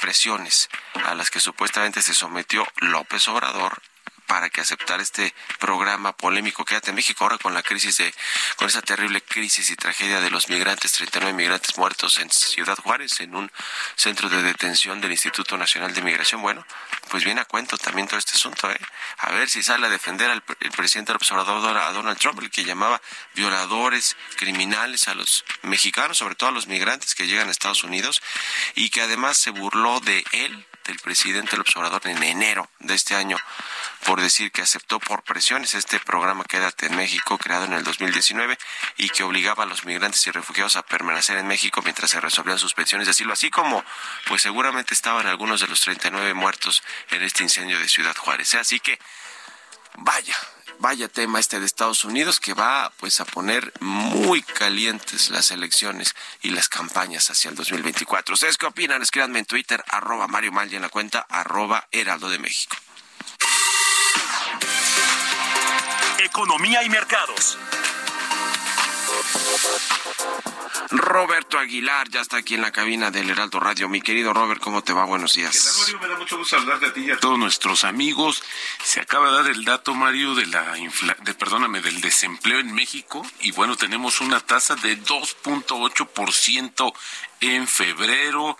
presiones 0.00 0.68
a 1.06 1.14
las 1.14 1.30
que 1.30 1.40
supuestamente 1.40 2.02
se 2.02 2.14
sometió 2.14 2.66
López 2.80 3.26
Obrador 3.28 3.82
para 4.30 4.48
que 4.48 4.60
aceptara 4.60 5.02
este 5.02 5.34
programa 5.58 6.12
polémico 6.12 6.64
que 6.64 6.80
en 6.86 6.94
México 6.94 7.24
ahora 7.24 7.36
con 7.36 7.52
la 7.52 7.64
crisis 7.64 7.96
de, 7.96 8.14
con 8.54 8.68
esa 8.68 8.80
terrible 8.80 9.20
crisis 9.22 9.68
y 9.70 9.74
tragedia 9.74 10.20
de 10.20 10.30
los 10.30 10.48
migrantes, 10.48 10.92
39 10.92 11.32
migrantes 11.36 11.76
muertos 11.76 12.16
en 12.18 12.30
Ciudad 12.30 12.76
Juárez, 12.76 13.18
en 13.18 13.34
un 13.34 13.50
centro 13.96 14.28
de 14.28 14.40
detención 14.40 15.00
del 15.00 15.10
Instituto 15.10 15.58
Nacional 15.58 15.92
de 15.94 16.02
Migración. 16.02 16.42
Bueno, 16.42 16.64
pues 17.08 17.24
viene 17.24 17.40
a 17.40 17.44
cuento 17.44 17.76
también 17.76 18.06
todo 18.06 18.20
este 18.20 18.34
asunto, 18.34 18.70
¿eh? 18.70 18.80
A 19.18 19.32
ver 19.32 19.50
si 19.50 19.64
sale 19.64 19.88
a 19.88 19.90
defender 19.90 20.30
al 20.30 20.44
el 20.60 20.70
presidente 20.70 21.10
del 21.10 21.16
observador 21.16 21.76
a 21.76 21.90
Donald 21.90 22.18
Trump, 22.18 22.38
el 22.40 22.50
que 22.50 22.64
llamaba 22.64 23.02
violadores, 23.34 24.16
criminales 24.36 25.08
a 25.08 25.14
los 25.14 25.44
mexicanos, 25.62 26.18
sobre 26.18 26.36
todo 26.36 26.50
a 26.50 26.52
los 26.52 26.68
migrantes 26.68 27.16
que 27.16 27.26
llegan 27.26 27.48
a 27.48 27.50
Estados 27.50 27.82
Unidos, 27.82 28.22
y 28.76 28.90
que 28.90 29.02
además 29.02 29.38
se 29.38 29.50
burló 29.50 29.98
de 29.98 30.24
él 30.30 30.66
del 30.90 30.98
presidente 30.98 31.52
del 31.52 31.60
observador 31.60 32.02
en 32.04 32.22
enero 32.22 32.68
de 32.80 32.94
este 32.94 33.14
año 33.14 33.38
por 34.04 34.20
decir 34.20 34.50
que 34.50 34.62
aceptó 34.62 34.98
por 34.98 35.22
presiones 35.22 35.74
este 35.74 36.00
programa 36.00 36.44
Quédate 36.44 36.86
en 36.86 36.96
México, 36.96 37.38
creado 37.38 37.64
en 37.66 37.74
el 37.74 37.84
2019 37.84 38.58
y 38.96 39.08
que 39.10 39.22
obligaba 39.22 39.64
a 39.64 39.66
los 39.66 39.84
migrantes 39.84 40.26
y 40.26 40.30
refugiados 40.30 40.76
a 40.76 40.82
permanecer 40.82 41.36
en 41.36 41.46
México 41.46 41.80
mientras 41.82 42.10
se 42.10 42.20
resolvían 42.20 42.58
sus 42.58 42.74
peticiones 42.74 43.06
de 43.06 43.12
asilo, 43.12 43.32
así 43.32 43.50
como 43.50 43.84
pues 44.26 44.42
seguramente 44.42 44.94
estaban 44.94 45.26
algunos 45.26 45.60
de 45.60 45.68
los 45.68 45.80
39 45.80 46.34
muertos 46.34 46.82
en 47.10 47.22
este 47.22 47.44
incendio 47.44 47.78
de 47.78 47.88
Ciudad 47.88 48.16
Juárez. 48.16 48.54
Así 48.54 48.80
que 48.80 48.98
vaya, 49.98 50.36
vaya 50.80 51.08
tema 51.08 51.38
este 51.38 51.60
de 51.60 51.66
Estados 51.66 52.04
Unidos 52.04 52.40
que 52.40 52.54
va 52.54 52.92
pues 52.98 53.20
a 53.20 53.24
poner 53.24 53.72
muy 53.80 54.42
calientes 54.42 55.30
las 55.30 55.50
elecciones 55.50 56.14
y 56.42 56.50
las 56.50 56.68
campañas 56.68 57.30
hacia 57.30 57.50
el 57.50 57.54
2024. 57.54 58.34
¿Ustedes 58.34 58.56
qué 58.56 58.66
opinan? 58.66 59.02
Escríbanme 59.02 59.38
en 59.38 59.44
Twitter, 59.44 59.84
arroba 59.88 60.26
Mario 60.26 60.52
Mal 60.52 60.72
en 60.72 60.82
la 60.82 60.88
cuenta 60.88 61.26
arroba 61.28 61.86
Heraldo 61.92 62.28
de 62.28 62.38
México. 62.38 62.76
Economía 66.18 66.82
y 66.82 66.88
mercados. 66.88 67.58
Roberto 70.90 71.58
Aguilar 71.58 72.08
ya 72.08 72.20
está 72.20 72.38
aquí 72.38 72.54
en 72.54 72.62
la 72.62 72.72
cabina 72.72 73.10
del 73.10 73.30
Heraldo 73.30 73.60
Radio. 73.60 73.88
Mi 73.88 74.00
querido 74.00 74.32
Robert, 74.32 74.60
¿cómo 74.60 74.82
te 74.82 74.92
va? 74.92 75.04
Buenos 75.04 75.34
días. 75.34 75.52
¿Qué 75.52 75.58
tal, 75.58 75.78
Mario? 75.78 75.98
Me 76.00 76.08
da 76.08 76.18
mucho 76.18 76.38
gusto 76.38 76.56
hablarte 76.56 76.86
a 76.86 76.92
ti 76.92 77.00
y 77.02 77.10
a 77.10 77.16
todos 77.16 77.38
nuestros 77.38 77.84
amigos. 77.84 78.42
Se 78.82 79.00
acaba 79.00 79.30
de 79.30 79.36
dar 79.36 79.46
el 79.48 79.64
dato, 79.64 79.94
Mario, 79.94 80.34
de 80.34 80.46
la 80.46 80.76
infla... 80.78 81.16
de, 81.22 81.34
perdóname, 81.34 81.80
del 81.80 82.00
desempleo 82.00 82.58
en 82.58 82.74
México 82.74 83.24
y 83.40 83.52
bueno, 83.52 83.76
tenemos 83.76 84.20
una 84.20 84.40
tasa 84.40 84.74
de 84.76 84.98
2.8% 85.00 86.92
en 87.40 87.68
febrero 87.68 88.58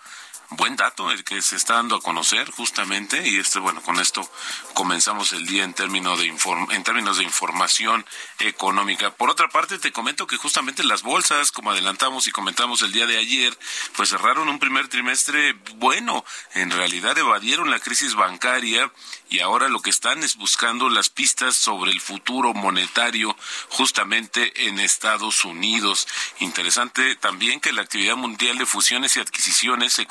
buen 0.50 0.76
dato 0.76 1.10
el 1.10 1.22
que 1.22 1.40
se 1.42 1.56
está 1.56 1.74
dando 1.74 1.96
a 1.96 2.00
conocer 2.00 2.50
justamente 2.50 3.28
y 3.28 3.38
este 3.38 3.60
bueno 3.60 3.80
con 3.82 4.00
esto 4.00 4.28
comenzamos 4.74 5.32
el 5.32 5.46
día 5.46 5.62
en 5.62 5.74
términos 5.74 6.18
de 6.18 6.26
en 6.26 6.82
términos 6.82 7.18
de 7.18 7.24
información 7.24 8.04
económica 8.40 9.10
por 9.10 9.30
otra 9.30 9.48
parte 9.48 9.78
te 9.78 9.92
comento 9.92 10.26
que 10.26 10.36
justamente 10.36 10.82
las 10.82 11.02
bolsas 11.02 11.52
como 11.52 11.70
adelantamos 11.70 12.26
y 12.26 12.32
comentamos 12.32 12.82
el 12.82 12.92
día 12.92 13.06
de 13.06 13.18
ayer 13.18 13.56
pues 13.96 14.10
cerraron 14.10 14.48
un 14.48 14.58
primer 14.58 14.88
trimestre 14.88 15.52
bueno 15.76 16.24
en 16.54 16.70
realidad 16.70 17.16
evadieron 17.16 17.70
la 17.70 17.78
crisis 17.78 18.14
bancaria 18.14 18.90
y 19.30 19.38
ahora 19.38 19.68
lo 19.68 19.80
que 19.80 19.90
están 19.90 20.24
es 20.24 20.36
buscando 20.36 20.88
las 20.88 21.08
pistas 21.08 21.54
sobre 21.54 21.92
el 21.92 22.00
futuro 22.00 22.52
monetario 22.52 23.36
justamente 23.68 24.66
en 24.66 24.80
Estados 24.80 25.44
Unidos. 25.44 26.08
Interesante 26.40 27.14
también 27.14 27.60
que 27.60 27.72
la 27.72 27.82
actividad 27.82 28.16
mundial 28.16 28.58
de 28.58 28.66
fusiones 28.66 29.16
y 29.16 29.20
adquisiciones 29.20 29.92
se 29.92 30.06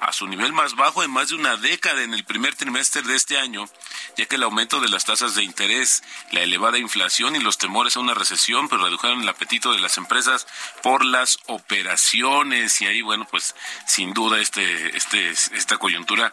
a 0.00 0.12
su 0.12 0.26
nivel 0.26 0.52
más 0.52 0.74
bajo 0.74 1.02
en 1.02 1.10
más 1.10 1.28
de 1.28 1.34
una 1.34 1.56
década 1.56 2.02
en 2.02 2.14
el 2.14 2.24
primer 2.24 2.54
trimestre 2.54 3.02
de 3.02 3.14
este 3.14 3.38
año, 3.38 3.68
ya 4.16 4.26
que 4.26 4.36
el 4.36 4.42
aumento 4.42 4.80
de 4.80 4.88
las 4.88 5.04
tasas 5.04 5.34
de 5.34 5.42
interés, 5.42 6.02
la 6.32 6.40
elevada 6.40 6.78
inflación 6.78 7.36
y 7.36 7.40
los 7.40 7.58
temores 7.58 7.96
a 7.96 8.00
una 8.00 8.14
recesión 8.14 8.68
pues 8.68 8.80
redujeron 8.80 9.22
el 9.22 9.28
apetito 9.28 9.72
de 9.72 9.80
las 9.80 9.98
empresas 9.98 10.46
por 10.82 11.04
las 11.04 11.38
operaciones. 11.46 12.80
Y 12.80 12.86
ahí 12.86 13.02
bueno 13.02 13.26
pues 13.30 13.54
sin 13.86 14.12
duda 14.14 14.40
este 14.40 14.96
este 14.96 15.30
esta 15.30 15.78
coyuntura 15.78 16.32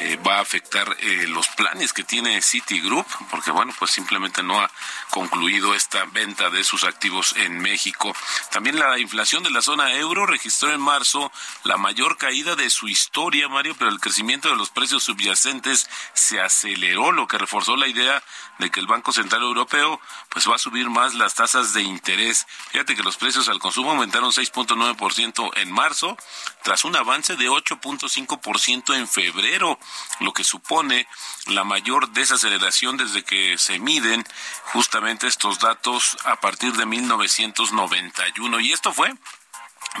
eh, 0.00 0.16
va 0.26 0.36
a 0.36 0.40
afectar 0.40 0.96
eh, 1.00 1.26
los 1.28 1.48
planes 1.48 1.92
que 1.92 2.04
tiene 2.04 2.40
Citigroup, 2.40 3.06
porque 3.30 3.50
bueno, 3.50 3.72
pues 3.78 3.90
simplemente 3.90 4.42
no 4.42 4.60
ha 4.60 4.70
concluido 5.10 5.74
esta 5.74 6.04
venta 6.06 6.50
de 6.50 6.62
sus 6.62 6.84
activos 6.84 7.34
en 7.36 7.58
México. 7.58 8.14
También 8.50 8.78
la 8.78 8.98
inflación 8.98 9.42
de 9.42 9.50
la 9.50 9.62
zona 9.62 9.92
euro 9.94 10.26
registró 10.26 10.72
en 10.72 10.80
marzo 10.80 11.32
la 11.64 11.76
mayor 11.76 12.16
caída 12.16 12.54
de 12.54 12.70
su 12.70 12.88
historia, 12.88 13.48
Mario, 13.48 13.74
pero 13.78 13.90
el 13.90 14.00
crecimiento 14.00 14.48
de 14.48 14.56
los 14.56 14.70
precios 14.70 15.02
subyacentes 15.02 15.88
se 16.14 16.40
aceleró, 16.40 17.12
lo 17.12 17.26
que 17.26 17.38
reforzó 17.38 17.76
la 17.76 17.88
idea 17.88 18.22
de 18.58 18.70
que 18.70 18.80
el 18.80 18.86
Banco 18.86 19.12
Central 19.12 19.42
Europeo 19.42 20.00
pues 20.28 20.48
va 20.48 20.56
a 20.56 20.58
subir 20.58 20.90
más 20.90 21.14
las 21.14 21.34
tasas 21.34 21.72
de 21.72 21.82
interés. 21.82 22.46
Fíjate 22.70 22.94
que 22.94 23.02
los 23.02 23.16
precios 23.16 23.48
al 23.48 23.58
consumo 23.58 23.90
aumentaron 23.90 24.30
6.9% 24.30 25.50
en 25.56 25.72
marzo, 25.72 26.16
tras 26.62 26.84
un 26.84 26.96
avance 26.96 27.36
de 27.36 27.48
8.5% 27.48 28.96
en 28.96 29.08
febrero, 29.08 29.78
lo 30.20 30.32
que 30.32 30.44
supone 30.44 31.06
la 31.46 31.64
mayor 31.64 32.10
desaceleración 32.10 32.96
desde 32.96 33.24
que 33.24 33.56
se 33.58 33.78
miden 33.78 34.24
justamente 34.72 35.26
estos 35.26 35.58
datos 35.58 36.16
a 36.24 36.36
partir 36.36 36.74
de 36.74 36.86
1991. 36.86 38.60
Y 38.60 38.72
esto 38.72 38.92
fue 38.92 39.14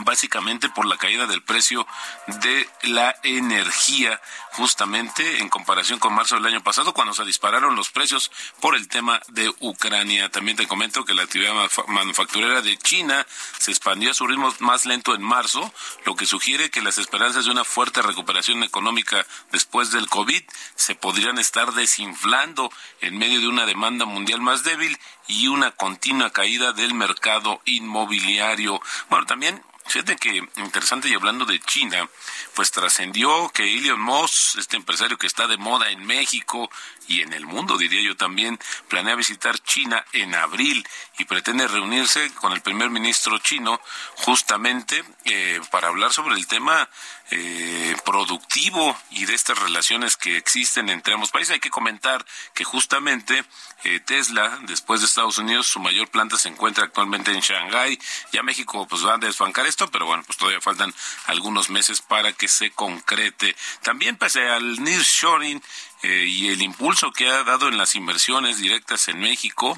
básicamente 0.04 0.68
por 0.68 0.86
la 0.86 0.96
caída 0.96 1.26
del 1.26 1.42
precio 1.42 1.86
de 2.26 2.68
la 2.82 3.14
energía, 3.22 4.20
justamente 4.52 5.38
en 5.40 5.48
comparación 5.48 5.98
con 5.98 6.14
marzo 6.14 6.36
del 6.36 6.46
año 6.46 6.62
pasado, 6.62 6.94
cuando 6.94 7.14
se 7.14 7.24
dispararon 7.24 7.76
los 7.76 7.90
precios 7.90 8.30
por 8.60 8.74
el 8.74 8.88
tema 8.88 9.20
de 9.28 9.52
Ucrania. 9.60 10.30
También 10.30 10.56
te 10.56 10.66
comento 10.66 11.04
que 11.04 11.14
la 11.14 11.22
actividad 11.22 11.54
manufacturera 11.88 12.62
de 12.62 12.76
China 12.78 13.26
se 13.58 13.70
expandió 13.70 14.10
a 14.10 14.14
su 14.14 14.26
ritmo 14.26 14.54
más 14.60 14.86
lento 14.86 15.14
en 15.14 15.22
marzo, 15.22 15.72
lo 16.04 16.16
que 16.16 16.26
sugiere 16.26 16.70
que 16.70 16.82
las 16.82 16.98
esperanzas 16.98 17.44
de 17.44 17.50
una 17.50 17.64
fuerte 17.64 18.02
recuperación 18.02 18.62
económica 18.62 19.26
después 19.52 19.90
del 19.90 20.08
COVID 20.08 20.42
se 20.74 20.94
podrían 20.94 21.38
estar 21.38 21.72
desinflando 21.72 22.70
en 23.00 23.18
medio 23.18 23.40
de 23.40 23.48
una 23.48 23.66
demanda 23.66 24.04
mundial 24.04 24.40
más 24.40 24.64
débil 24.64 24.98
y 25.28 25.46
una 25.48 25.70
continua 25.70 26.30
caída 26.30 26.72
del 26.72 26.94
mercado 26.94 27.60
inmobiliario. 27.64 28.80
Bueno, 29.08 29.26
también 29.26 29.62
Fíjate 29.88 30.16
que 30.16 30.46
interesante 30.56 31.08
y 31.08 31.14
hablando 31.14 31.46
de 31.46 31.58
China, 31.60 32.06
pues 32.54 32.70
trascendió 32.70 33.50
que 33.54 33.78
Elon 33.78 33.98
Musk, 33.98 34.58
este 34.58 34.76
empresario 34.76 35.16
que 35.16 35.26
está 35.26 35.46
de 35.46 35.56
moda 35.56 35.88
en 35.90 36.04
México 36.04 36.70
y 37.06 37.22
en 37.22 37.32
el 37.32 37.46
mundo, 37.46 37.78
diría 37.78 38.02
yo 38.02 38.14
también, 38.14 38.58
planea 38.88 39.14
visitar 39.14 39.58
China 39.60 40.04
en 40.12 40.34
abril 40.34 40.86
y 41.18 41.24
pretende 41.24 41.66
reunirse 41.66 42.30
con 42.34 42.52
el 42.52 42.60
primer 42.60 42.90
ministro 42.90 43.38
chino 43.38 43.80
justamente 44.16 45.02
eh, 45.24 45.58
para 45.70 45.88
hablar 45.88 46.12
sobre 46.12 46.34
el 46.34 46.46
tema 46.46 46.90
eh, 47.30 47.94
productivo 48.04 48.96
y 49.10 49.26
de 49.26 49.34
estas 49.34 49.58
relaciones 49.58 50.16
que 50.16 50.36
existen 50.36 50.88
entre 50.88 51.14
ambos 51.14 51.30
países. 51.30 51.54
Hay 51.54 51.60
que 51.60 51.70
comentar 51.70 52.24
que 52.54 52.64
justamente 52.64 53.44
eh, 53.84 54.00
Tesla, 54.00 54.58
después 54.62 55.00
de 55.00 55.06
Estados 55.06 55.38
Unidos, 55.38 55.66
su 55.66 55.78
mayor 55.78 56.08
planta 56.08 56.38
se 56.38 56.48
encuentra 56.48 56.84
actualmente 56.84 57.30
en 57.30 57.40
Shanghái. 57.40 57.98
Ya 58.32 58.42
México 58.42 58.86
pues 58.88 59.04
va 59.04 59.14
a 59.14 59.18
desbancar 59.18 59.66
esto, 59.66 59.90
pero 59.90 60.06
bueno, 60.06 60.22
pues 60.26 60.38
todavía 60.38 60.60
faltan 60.60 60.94
algunos 61.26 61.70
meses 61.70 62.00
para 62.00 62.32
que 62.32 62.48
se 62.48 62.70
concrete. 62.70 63.54
También 63.82 64.16
pese 64.16 64.48
al 64.48 64.82
nearshoring 64.82 65.62
eh, 66.02 66.26
y 66.28 66.48
el 66.48 66.62
impulso 66.62 67.10
que 67.12 67.28
ha 67.28 67.42
dado 67.42 67.66
en 67.68 67.76
las 67.76 67.96
inversiones 67.96 68.58
directas 68.58 69.08
en 69.08 69.18
México, 69.18 69.76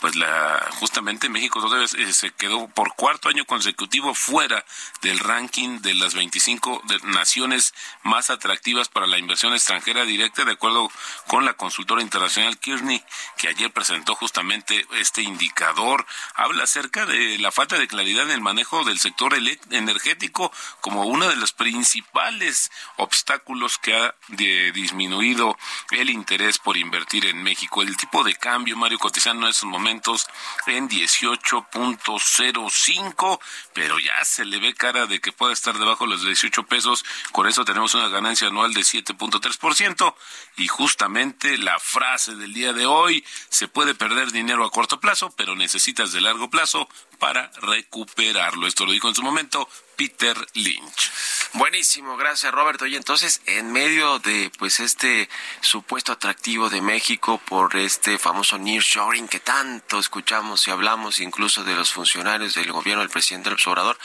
pues 0.00 0.16
la 0.16 0.68
justamente 0.78 1.28
México 1.28 1.62
eh, 1.76 2.12
se 2.12 2.32
quedó 2.32 2.66
por 2.68 2.94
cuarto 2.94 3.28
año 3.28 3.44
consecutivo 3.44 4.14
fuera 4.14 4.64
del 5.02 5.18
ranking 5.20 5.80
de 5.80 5.94
las 5.94 6.14
25 6.14 6.82
naciones 7.04 7.72
más 8.02 8.30
atractivas 8.30 8.88
para 8.88 9.06
la 9.06 9.18
inversión 9.18 9.52
extranjera 9.52 10.04
directa, 10.04 10.44
de 10.44 10.52
acuerdo 10.52 10.90
con 11.28 11.44
la 11.44 11.54
consultora 11.54 12.02
internacional 12.02 12.58
Kearney, 12.58 13.04
que 13.36 13.48
ayer 13.48 13.70
presentó 13.70 14.16
justamente 14.16 14.86
este 14.98 15.22
indicador. 15.22 16.04
Habla 16.34 16.64
acerca 16.64 17.06
de 17.06 17.38
la 17.38 17.52
falta 17.52 17.78
de 17.78 17.86
claridad 17.86 18.24
en 18.24 18.32
el 18.32 18.40
manejo 18.40 18.84
del 18.84 18.98
sector 18.98 19.34
energético 19.70 20.50
como 20.80 21.04
uno 21.04 21.28
de 21.28 21.36
los 21.36 21.52
principales 21.52 22.72
obstáculos 22.96 23.78
que 23.78 23.94
ha 23.94 24.14
disminuido 24.72 25.56
el 25.90 26.10
interés 26.10 26.58
por 26.58 26.76
invertir 26.76 27.24
en 27.26 27.42
México. 27.42 27.82
El 27.82 27.96
tipo 27.96 28.22
de 28.24 28.34
cambio, 28.34 28.76
Mario 28.76 28.98
Cotizano, 28.98 29.42
en 29.42 29.48
esos 29.50 29.68
momentos 29.68 30.26
en 30.66 30.88
18.05, 30.88 33.40
pero 33.72 33.98
ya 33.98 34.24
se 34.24 34.44
le 34.44 34.58
ve 34.58 34.74
cara 34.74 35.06
de 35.06 35.20
que 35.20 35.32
pueda 35.32 35.52
estar 35.52 35.78
debajo 35.78 36.04
de 36.04 36.10
los 36.10 36.24
18 36.24 36.64
pesos. 36.64 37.04
Con 37.32 37.46
eso 37.46 37.64
tenemos 37.64 37.94
una 37.94 38.08
ganancia 38.08 38.48
anual 38.48 38.74
de 38.74 38.82
7.3%. 38.82 40.14
Y 40.56 40.68
justamente 40.68 41.58
la 41.58 41.78
frase 41.78 42.34
del 42.34 42.52
día 42.52 42.72
de 42.72 42.86
hoy, 42.86 43.24
se 43.48 43.68
puede 43.68 43.94
perder 43.94 44.32
dinero 44.32 44.64
a 44.64 44.70
corto 44.70 45.00
plazo, 45.00 45.32
pero 45.36 45.54
necesitas 45.54 46.12
de 46.12 46.20
largo 46.20 46.50
plazo 46.50 46.88
para 47.18 47.50
recuperarlo. 47.60 48.66
Esto 48.66 48.86
lo 48.86 48.92
dijo 48.92 49.08
en 49.08 49.14
su 49.14 49.22
momento 49.22 49.68
Peter 50.00 50.34
Lynch. 50.54 51.12
Buenísimo, 51.52 52.16
gracias 52.16 52.50
Roberto. 52.54 52.86
Y 52.86 52.96
entonces, 52.96 53.42
en 53.44 53.70
medio 53.70 54.18
de 54.20 54.50
pues 54.58 54.80
este 54.80 55.28
supuesto 55.60 56.12
atractivo 56.12 56.70
de 56.70 56.80
México 56.80 57.36
por 57.36 57.76
este 57.76 58.16
famoso 58.16 58.56
nearshoring 58.56 59.28
que 59.28 59.40
tanto 59.40 59.98
escuchamos 59.98 60.66
y 60.66 60.70
hablamos, 60.70 61.20
incluso 61.20 61.64
de 61.64 61.74
los 61.74 61.92
funcionarios 61.92 62.54
del 62.54 62.72
gobierno 62.72 63.02
del 63.02 63.10
presidente 63.10 63.50
López 63.50 63.66
Obrador, 63.66 63.98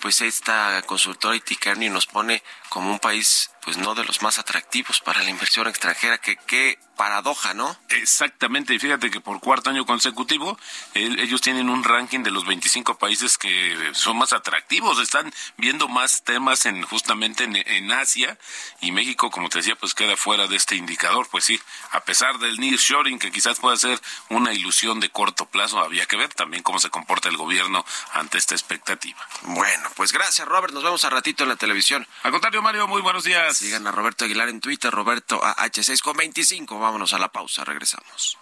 pues 0.00 0.20
esta 0.20 0.82
consultora 0.82 1.36
IT 1.36 1.66
nos 1.90 2.04
pone 2.04 2.42
como 2.68 2.90
un 2.90 2.98
país 2.98 3.50
pues 3.62 3.76
no 3.76 3.94
de 3.94 4.04
los 4.04 4.22
más 4.22 4.38
atractivos 4.38 5.00
para 5.00 5.22
la 5.22 5.30
inversión 5.30 5.66
extranjera, 5.66 6.18
que 6.18 6.36
qué 6.36 6.78
paradoja, 7.00 7.54
¿no? 7.54 7.74
Exactamente, 7.88 8.74
y 8.74 8.78
fíjate 8.78 9.10
que 9.10 9.22
por 9.22 9.40
cuarto 9.40 9.70
año 9.70 9.86
consecutivo 9.86 10.58
ellos 10.92 11.40
tienen 11.40 11.70
un 11.70 11.82
ranking 11.82 12.20
de 12.20 12.30
los 12.30 12.44
25 12.44 12.98
países 12.98 13.38
que 13.38 13.90
son 13.94 14.18
más 14.18 14.34
atractivos, 14.34 14.98
están 14.98 15.32
viendo 15.56 15.88
más 15.88 16.24
temas 16.24 16.66
en 16.66 16.82
justamente 16.82 17.44
en, 17.44 17.90
Asia 17.90 18.38
y 18.82 18.92
México, 18.92 19.30
como 19.30 19.48
te 19.48 19.60
decía, 19.60 19.76
pues 19.76 19.94
queda 19.94 20.14
fuera 20.16 20.46
de 20.46 20.56
este 20.56 20.76
indicador, 20.76 21.26
pues 21.30 21.44
sí, 21.44 21.58
a 21.92 22.00
pesar 22.00 22.38
del 22.38 22.60
nearshoring 22.60 23.18
que 23.18 23.32
quizás 23.32 23.58
pueda 23.58 23.78
ser 23.78 23.98
una 24.28 24.52
ilusión 24.52 25.00
de 25.00 25.08
corto 25.08 25.46
plazo, 25.46 25.80
había 25.80 26.04
que 26.04 26.16
ver 26.16 26.32
también 26.34 26.62
cómo 26.62 26.78
se 26.78 26.90
comporta 26.90 27.30
el 27.30 27.38
gobierno 27.38 27.84
ante 28.12 28.36
esta 28.36 28.54
expectativa. 28.54 29.26
Bueno, 29.42 29.88
pues 29.96 30.12
gracias 30.12 30.46
Robert, 30.46 30.74
nos 30.74 30.84
vemos 30.84 31.02
a 31.04 31.10
ratito 31.10 31.44
en 31.44 31.48
la 31.48 31.56
televisión. 31.56 32.06
Al 32.22 32.30
contrario, 32.30 32.60
Mario, 32.60 32.86
muy 32.86 33.00
buenos 33.00 33.24
días. 33.24 33.49
Sigan 33.54 33.86
a 33.86 33.92
Roberto 33.92 34.24
Aguilar 34.24 34.48
en 34.48 34.60
Twitter, 34.60 34.92
Roberto 34.92 35.40
AH6 35.42 36.00
con 36.02 36.16
25. 36.16 36.78
Vámonos 36.78 37.12
a 37.12 37.18
la 37.18 37.32
pausa, 37.32 37.64
regresamos. 37.64 38.38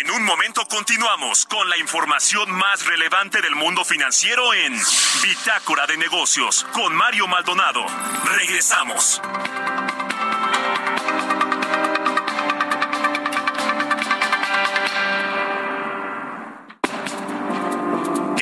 En 0.00 0.10
un 0.10 0.24
momento 0.24 0.66
continuamos 0.68 1.46
con 1.46 1.68
la 1.68 1.76
información 1.76 2.50
más 2.52 2.86
relevante 2.86 3.40
del 3.42 3.54
mundo 3.54 3.84
financiero 3.84 4.54
en 4.54 4.78
Bitácora 5.22 5.86
de 5.86 5.96
Negocios 5.96 6.66
con 6.72 6.94
Mario 6.94 7.26
Maldonado. 7.26 7.84
Regresamos. 8.24 9.20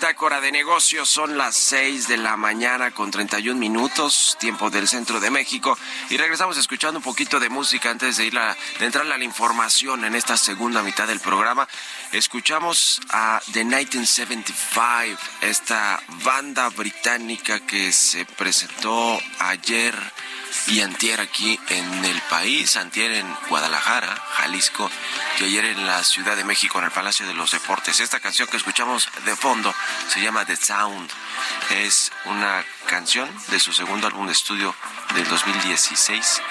Bitácora 0.00 0.40
de 0.40 0.50
Negocios. 0.50 1.10
Son 1.10 1.36
las 1.36 1.54
6 1.56 2.08
de 2.08 2.16
la 2.16 2.38
mañana 2.38 2.90
con 2.90 3.10
31 3.10 3.60
minutos, 3.60 4.34
tiempo 4.40 4.70
del 4.70 4.88
centro 4.88 5.20
de 5.20 5.30
México. 5.30 5.76
Y 6.08 6.16
regresamos 6.16 6.56
escuchando 6.56 7.00
un 7.00 7.04
poquito 7.04 7.38
de 7.38 7.50
música 7.50 7.90
antes 7.90 8.16
de 8.16 8.24
ir 8.24 8.38
a, 8.38 8.56
de 8.78 8.86
entrar 8.86 9.04
a 9.04 9.18
la 9.18 9.22
información 9.22 10.06
en 10.06 10.14
esta 10.14 10.38
segunda 10.38 10.82
mitad 10.82 11.06
del 11.06 11.20
programa. 11.20 11.68
Escuchamos 12.12 12.98
a 13.10 13.42
The 13.52 13.62
1975, 13.62 15.20
esta 15.42 16.02
banda 16.24 16.70
británica 16.70 17.60
que 17.60 17.92
se 17.92 18.24
presentó 18.24 19.20
ayer 19.38 19.94
y 20.66 20.80
antier 20.80 21.20
aquí 21.20 21.58
en 21.68 22.04
el 22.04 22.20
país, 22.22 22.76
antier 22.76 23.12
en 23.12 23.36
Guadalajara, 23.48 24.14
Jalisco, 24.36 24.90
y 25.40 25.44
ayer 25.44 25.64
en 25.66 25.86
la 25.86 26.02
Ciudad 26.04 26.36
de 26.36 26.44
México, 26.44 26.78
en 26.78 26.84
el 26.84 26.90
Palacio 26.90 27.26
de 27.26 27.34
los 27.34 27.50
Deportes. 27.50 28.00
Esta 28.00 28.20
canción 28.20 28.48
que 28.48 28.56
escuchamos 28.56 29.08
de 29.24 29.36
fondo 29.36 29.74
se 30.08 30.20
llama 30.20 30.44
The 30.44 30.56
Sound. 30.56 31.10
Es 31.70 32.12
una 32.26 32.64
canción 32.86 33.28
de 33.48 33.58
su 33.58 33.72
segundo 33.72 34.06
álbum 34.06 34.26
de 34.26 34.32
estudio 34.32 34.74
del 35.14 35.28
2016. 35.28 36.42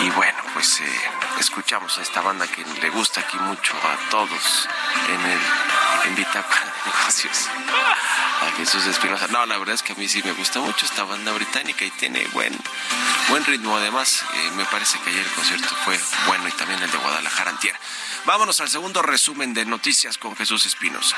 Y 0.00 0.10
bueno, 0.10 0.38
pues 0.52 0.80
eh, 0.80 1.00
escuchamos 1.40 1.98
a 1.98 2.02
esta 2.02 2.20
banda 2.20 2.46
que 2.46 2.64
le 2.80 2.90
gusta 2.90 3.20
aquí 3.20 3.38
mucho 3.38 3.74
a 3.74 4.10
todos 4.10 4.68
en 5.08 5.30
el 5.30 5.40
en 6.04 6.14
Bitácora 6.14 6.60
de 6.60 6.90
Negocios. 6.90 7.48
A 8.42 8.56
Jesús 8.56 8.86
Espinosa. 8.86 9.26
No, 9.28 9.46
la 9.46 9.58
verdad 9.58 9.74
es 9.74 9.82
que 9.82 9.92
a 9.92 9.96
mí 9.96 10.08
sí 10.08 10.22
me 10.24 10.32
gusta 10.32 10.60
mucho 10.60 10.86
esta 10.86 11.04
banda 11.04 11.32
británica 11.32 11.84
y 11.84 11.90
tiene 11.90 12.26
buen, 12.32 12.54
buen 13.28 13.44
ritmo. 13.44 13.76
Además, 13.76 14.24
eh, 14.34 14.50
me 14.56 14.64
parece 14.66 14.98
que 15.00 15.10
ayer 15.10 15.24
el 15.24 15.32
concierto 15.32 15.68
fue 15.84 15.98
bueno 16.26 16.48
y 16.48 16.52
también 16.52 16.82
el 16.82 16.90
de 16.90 16.98
Guadalajara 16.98 17.50
antier. 17.50 17.74
Vámonos 18.24 18.60
al 18.60 18.68
segundo 18.68 19.02
resumen 19.02 19.54
de 19.54 19.64
noticias 19.64 20.18
con 20.18 20.36
Jesús 20.36 20.66
Espinosa. 20.66 21.16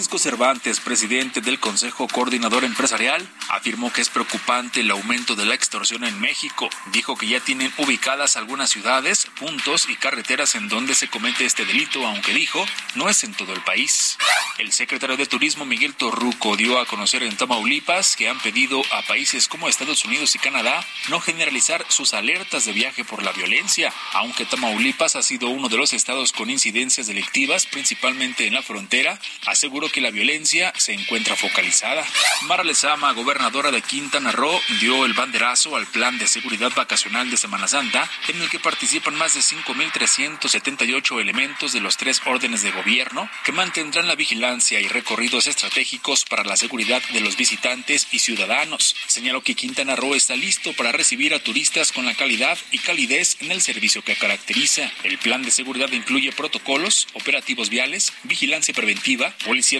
Francisco 0.00 0.30
Cervantes, 0.30 0.80
presidente 0.80 1.42
del 1.42 1.60
Consejo 1.60 2.08
Coordinador 2.08 2.64
Empresarial, 2.64 3.28
afirmó 3.50 3.92
que 3.92 4.00
es 4.00 4.08
preocupante 4.08 4.80
el 4.80 4.90
aumento 4.90 5.36
de 5.36 5.44
la 5.44 5.54
extorsión 5.54 6.04
en 6.04 6.18
México. 6.18 6.70
Dijo 6.90 7.16
que 7.16 7.28
ya 7.28 7.38
tienen 7.40 7.70
ubicadas 7.76 8.38
algunas 8.38 8.70
ciudades, 8.70 9.26
puntos 9.38 9.90
y 9.90 9.96
carreteras 9.96 10.54
en 10.54 10.70
donde 10.70 10.94
se 10.94 11.08
comete 11.08 11.44
este 11.44 11.66
delito, 11.66 12.06
aunque 12.06 12.32
dijo 12.32 12.64
no 12.94 13.10
es 13.10 13.24
en 13.24 13.34
todo 13.34 13.52
el 13.52 13.60
país. 13.60 14.16
El 14.56 14.72
secretario 14.72 15.18
de 15.18 15.26
Turismo 15.26 15.66
Miguel 15.66 15.94
Torruco 15.94 16.56
dio 16.56 16.78
a 16.78 16.86
conocer 16.86 17.22
en 17.22 17.36
Tamaulipas 17.36 18.16
que 18.16 18.30
han 18.30 18.40
pedido 18.40 18.82
a 18.92 19.02
países 19.02 19.48
como 19.48 19.68
Estados 19.68 20.06
Unidos 20.06 20.34
y 20.34 20.38
Canadá 20.38 20.82
no 21.10 21.20
generalizar 21.20 21.84
sus 21.88 22.14
alertas 22.14 22.64
de 22.64 22.72
viaje 22.72 23.04
por 23.04 23.22
la 23.22 23.32
violencia, 23.32 23.92
aunque 24.14 24.46
Tamaulipas 24.46 25.16
ha 25.16 25.22
sido 25.22 25.50
uno 25.50 25.68
de 25.68 25.76
los 25.76 25.92
estados 25.92 26.32
con 26.32 26.48
incidencias 26.48 27.06
delictivas, 27.06 27.66
principalmente 27.66 28.46
en 28.46 28.54
la 28.54 28.62
frontera, 28.62 29.20
aseguró 29.46 29.89
que 29.90 30.00
la 30.00 30.10
violencia 30.10 30.72
se 30.76 30.92
encuentra 30.92 31.36
focalizada. 31.36 32.04
Mara 32.42 32.64
Lezama, 32.64 33.12
gobernadora 33.12 33.70
de 33.70 33.82
Quintana 33.82 34.32
Roo, 34.32 34.60
dio 34.80 35.04
el 35.04 35.14
banderazo 35.14 35.76
al 35.76 35.86
plan 35.86 36.18
de 36.18 36.28
seguridad 36.28 36.72
vacacional 36.74 37.30
de 37.30 37.36
Semana 37.36 37.68
Santa, 37.68 38.10
en 38.28 38.40
el 38.40 38.48
que 38.48 38.60
participan 38.60 39.14
más 39.14 39.34
de 39.34 39.40
5.378 39.40 41.20
elementos 41.20 41.72
de 41.72 41.80
los 41.80 41.96
tres 41.96 42.22
órdenes 42.26 42.62
de 42.62 42.70
gobierno 42.70 43.28
que 43.44 43.52
mantendrán 43.52 44.06
la 44.06 44.14
vigilancia 44.14 44.80
y 44.80 44.88
recorridos 44.88 45.46
estratégicos 45.46 46.24
para 46.24 46.44
la 46.44 46.56
seguridad 46.56 47.02
de 47.12 47.20
los 47.20 47.36
visitantes 47.36 48.08
y 48.12 48.18
ciudadanos. 48.20 48.96
Señaló 49.06 49.42
que 49.42 49.54
Quintana 49.54 49.96
Roo 49.96 50.14
está 50.14 50.36
listo 50.36 50.72
para 50.74 50.92
recibir 50.92 51.34
a 51.34 51.42
turistas 51.42 51.92
con 51.92 52.06
la 52.06 52.14
calidad 52.14 52.58
y 52.70 52.78
calidez 52.78 53.36
en 53.40 53.50
el 53.50 53.60
servicio 53.60 54.02
que 54.02 54.16
caracteriza. 54.16 54.90
El 55.02 55.18
plan 55.18 55.42
de 55.42 55.50
seguridad 55.50 55.90
incluye 55.92 56.32
protocolos, 56.32 57.08
operativos 57.14 57.70
viales, 57.70 58.12
vigilancia 58.24 58.74
preventiva, 58.74 59.34
policía 59.44 59.79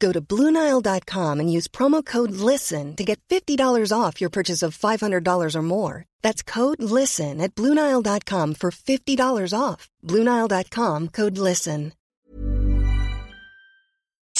Go 0.00 0.12
to 0.12 0.20
Bluenile.com 0.20 1.40
and 1.40 1.52
use 1.52 1.68
promo 1.68 2.04
code 2.04 2.32
LISTEN 2.32 2.96
to 2.96 3.04
get 3.04 3.20
$50 3.28 3.92
off 3.92 4.20
your 4.20 4.30
purchase 4.30 4.62
of 4.62 4.76
$500 4.76 5.54
or 5.54 5.62
more. 5.62 6.06
That's 6.22 6.42
code 6.42 6.82
LISTEN 6.82 7.40
at 7.40 7.54
Bluenile.com 7.54 8.54
for 8.54 8.70
$50 8.70 9.52
off. 9.52 9.88
Bluenile.com 10.02 11.08
code 11.08 11.38
LISTEN. 11.38 11.92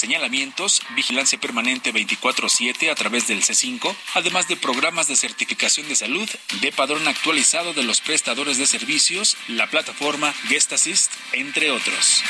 Señalamientos, 0.01 0.81
vigilancia 0.95 1.39
permanente 1.39 1.93
24-7 1.93 2.89
a 2.89 2.95
través 2.95 3.27
del 3.27 3.43
C5, 3.43 3.95
además 4.15 4.47
de 4.47 4.55
programas 4.55 5.07
de 5.07 5.15
certificación 5.15 5.87
de 5.87 5.95
salud, 5.95 6.27
de 6.59 6.71
padrón 6.71 7.07
actualizado 7.07 7.75
de 7.75 7.83
los 7.83 8.01
prestadores 8.01 8.57
de 8.57 8.65
servicios, 8.65 9.37
la 9.47 9.69
plataforma 9.69 10.33
Guest 10.49 10.73
Assist, 10.73 11.11
entre 11.33 11.69
otros. 11.69 12.23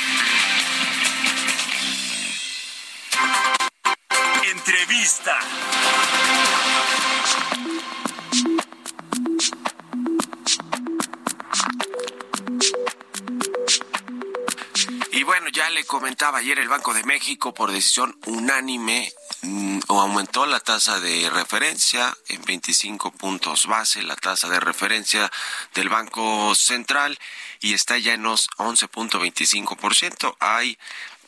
Entrevista. 4.52 5.40
Y 15.14 15.24
bueno, 15.24 15.48
ya 15.54 15.70
le 15.70 15.86
comentaba 15.86 16.40
ayer 16.40 16.60
el 16.60 16.68
Banco 16.68 16.94
de 16.94 17.04
México 17.04 17.54
por 17.54 17.72
decisión 17.72 18.18
unánime 18.26 19.14
mm, 19.44 19.80
aumentó 19.88 20.46
la 20.46 20.60
tasa 20.60 21.00
de 21.00 21.30
referencia 21.30 22.14
en 22.28 22.44
25 22.44 23.12
puntos 23.12 23.68
base, 23.68 24.04
la 24.04 24.18
tasa 24.18 24.50
de 24.50 24.60
referencia 24.60 25.32
del 25.74 25.88
Banco 25.88 26.54
Central 26.56 27.18
y 27.62 27.74
está 27.74 27.98
ya 27.98 28.16
en 28.16 28.26
11.25%. 28.26 30.36
Hay 30.40 30.78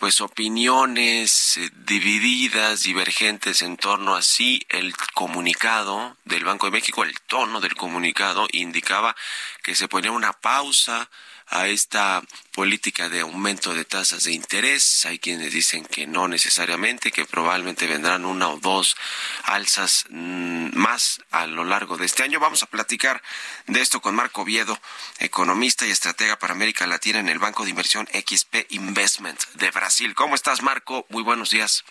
pues 0.04 0.20
opiniones 0.20 1.56
eh, 1.56 1.70
divididas, 1.86 2.84
divergentes 2.84 3.62
en 3.62 3.78
torno 3.78 4.16
a 4.16 4.22
si 4.22 4.62
el 4.68 4.94
comunicado 5.14 6.18
del 6.26 6.44
Banco 6.44 6.66
de 6.66 6.74
México, 6.74 7.06
el 7.06 7.18
tono 7.22 7.62
del 7.62 7.74
comunicado 7.76 8.46
indicaba 8.52 9.16
que 9.62 9.76
se 9.76 9.88
ponía 9.88 10.12
una 10.12 10.34
pausa 10.34 11.10
a 11.54 11.68
esta 11.68 12.24
política 12.52 13.10
de 13.10 13.22
aumento 13.22 13.76
de 13.76 13.86
tasas 13.86 14.24
de 14.24 14.34
interés. 14.34 15.06
Hay 15.06 15.20
quienes 15.20 15.54
dicen 15.54 15.86
que 15.86 16.08
no 16.08 16.28
necesariamente, 16.28 17.12
que 17.12 17.26
probablemente 17.26 17.86
vendrán 17.86 18.26
una 18.26 18.50
o 18.50 18.58
dos 18.58 18.98
alzas 19.44 20.06
mm, 20.10 20.76
más 20.76 21.22
a 21.30 21.46
lo 21.46 21.64
largo 21.64 21.96
de 21.96 22.06
este 22.06 22.24
año. 22.24 22.40
Vamos 22.40 22.64
a 22.64 22.68
platicar 22.68 23.22
de 23.68 23.82
esto 23.82 24.02
con 24.02 24.16
Marco 24.16 24.44
Viedo, 24.44 24.80
economista 25.20 25.86
y 25.86 25.92
estratega 25.92 26.40
para 26.40 26.54
América 26.54 26.88
Latina 26.88 27.20
en 27.20 27.30
el 27.30 27.38
Banco 27.38 27.64
de 27.64 27.70
Inversión 27.70 28.08
XP 28.08 28.66
Investment 28.70 29.40
de 29.54 29.70
Brasil. 29.70 30.16
¿Cómo 30.16 30.34
estás, 30.34 30.64
Marco? 30.64 31.06
Muy 31.10 31.22
buenos 31.22 31.52
días. 31.52 31.84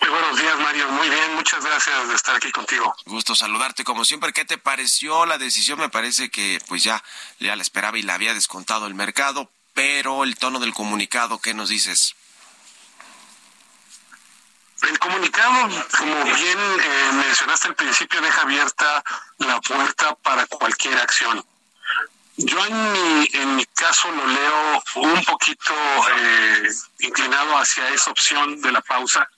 Muy 0.00 0.10
buenos 0.10 0.38
días, 0.38 0.58
Mario. 0.58 0.88
Muy 0.90 1.08
bien, 1.08 1.34
muchas 1.34 1.64
gracias 1.64 2.08
de 2.08 2.14
estar 2.14 2.36
aquí 2.36 2.50
contigo. 2.52 2.94
Gusto 3.06 3.34
saludarte 3.34 3.84
como 3.84 4.04
siempre. 4.04 4.32
¿Qué 4.32 4.44
te 4.44 4.58
pareció 4.58 5.26
la 5.26 5.38
decisión? 5.38 5.78
Me 5.78 5.88
parece 5.88 6.30
que 6.30 6.60
pues 6.68 6.84
ya, 6.84 7.02
ya 7.40 7.56
la 7.56 7.62
esperaba 7.62 7.98
y 7.98 8.02
la 8.02 8.14
había 8.14 8.34
descontado 8.34 8.86
el 8.86 8.94
mercado, 8.94 9.50
pero 9.74 10.24
el 10.24 10.36
tono 10.36 10.60
del 10.60 10.74
comunicado, 10.74 11.40
¿qué 11.40 11.54
nos 11.54 11.68
dices? 11.68 12.14
El 14.82 14.98
comunicado, 14.98 15.68
como 15.96 16.24
bien 16.24 16.58
eh, 16.58 17.10
mencionaste 17.12 17.68
al 17.68 17.76
principio, 17.76 18.20
deja 18.20 18.42
abierta 18.42 19.04
la 19.38 19.60
puerta 19.60 20.14
para 20.16 20.46
cualquier 20.46 20.98
acción. 20.98 21.44
Yo 22.36 22.64
en 22.66 22.92
mi, 22.92 23.28
en 23.32 23.56
mi 23.56 23.64
caso 23.66 24.10
lo 24.10 24.26
leo 24.26 24.82
un 24.96 25.24
poquito 25.24 25.74
eh, 26.16 26.68
inclinado 27.00 27.56
hacia 27.58 27.88
esa 27.90 28.10
opción 28.10 28.60
de 28.60 28.72
la 28.72 28.80
pausa 28.80 29.28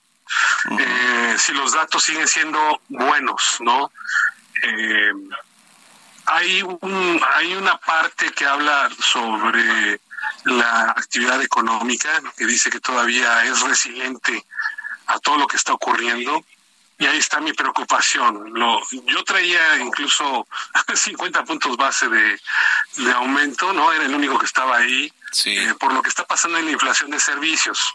eh, 0.79 1.37
si 1.39 1.53
los 1.53 1.73
datos 1.73 2.03
siguen 2.03 2.29
siendo 2.29 2.81
buenos, 2.89 3.59
¿no? 3.61 3.93
Eh, 4.63 5.13
hay, 6.27 6.63
un, 6.63 7.21
hay 7.35 7.55
una 7.55 7.77
parte 7.79 8.33
que 8.33 8.47
habla 8.47 8.89
sobre 8.99 10.01
la 10.45 10.91
actividad 10.91 11.41
económica, 11.43 12.23
que 12.37 12.47
dice 12.47 12.71
que 12.71 12.81
todavía 12.81 13.45
es 13.45 13.61
resiliente 13.61 14.45
a 15.07 15.19
todo 15.19 15.37
lo 15.37 15.47
que 15.47 15.57
está 15.57 15.73
ocurriendo. 15.73 16.45
Y 16.97 17.07
ahí 17.07 17.19
está 17.19 17.41
mi 17.41 17.53
preocupación. 17.53 18.55
Lo, 18.55 18.81
yo 18.91 19.25
traía 19.25 19.79
incluso 19.79 20.47
50 20.95 21.45
puntos 21.45 21.77
base 21.77 22.09
de, 22.09 22.41
de 22.99 23.13
aumento, 23.13 23.73
¿no? 23.73 23.93
Era 23.93 24.05
el 24.05 24.15
único 24.15 24.39
que 24.39 24.47
estaba 24.47 24.77
ahí, 24.77 25.13
eh, 25.45 25.75
por 25.79 25.93
lo 25.93 26.01
que 26.03 26.09
está 26.09 26.25
pasando 26.25 26.57
en 26.59 26.67
la 26.67 26.71
inflación 26.71 27.11
de 27.11 27.19
servicios 27.19 27.95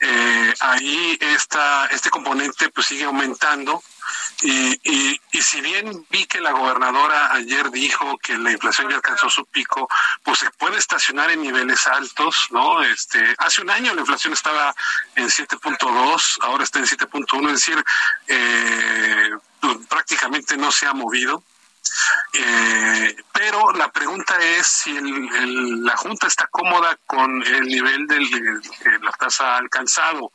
eh, 0.00 0.54
ahí 0.60 1.18
esta, 1.20 1.86
este 1.86 2.10
componente 2.10 2.68
pues 2.70 2.86
sigue 2.86 3.04
aumentando 3.04 3.82
y, 4.42 5.18
y, 5.32 5.42
si 5.42 5.60
bien 5.60 6.06
vi 6.10 6.26
que 6.26 6.40
la 6.40 6.52
gobernadora 6.52 7.32
ayer 7.32 7.70
dijo 7.70 8.18
que 8.18 8.36
la 8.36 8.52
inflación 8.52 8.90
ya 8.90 8.96
alcanzó 8.96 9.30
su 9.30 9.46
pico, 9.46 9.88
pues 10.22 10.38
se 10.38 10.50
puede 10.50 10.78
estacionar 10.78 11.30
en 11.30 11.42
niveles 11.42 11.86
altos, 11.86 12.48
¿no? 12.50 12.82
Este, 12.82 13.34
hace 13.38 13.62
un 13.62 13.70
año 13.70 13.94
la 13.94 14.00
inflación 14.00 14.32
estaba 14.32 14.74
en 15.14 15.28
7.2, 15.28 16.38
ahora 16.42 16.64
está 16.64 16.78
en 16.78 16.86
7.1, 16.86 17.46
es 17.46 17.52
decir, 17.52 17.84
eh, 18.26 19.30
prácticamente 19.88 20.56
no 20.56 20.70
se 20.70 20.86
ha 20.86 20.92
movido. 20.92 21.42
Eh, 22.32 23.16
pero 23.32 23.72
la 23.72 23.90
pregunta 23.92 24.36
es 24.40 24.66
si 24.66 24.92
la 24.92 25.96
Junta 25.96 26.26
está 26.26 26.46
cómoda 26.48 26.98
con 27.06 27.42
el 27.42 27.62
nivel 27.66 28.06
de 28.06 28.20
la 29.00 29.12
tasa 29.12 29.56
alcanzado. 29.56 30.32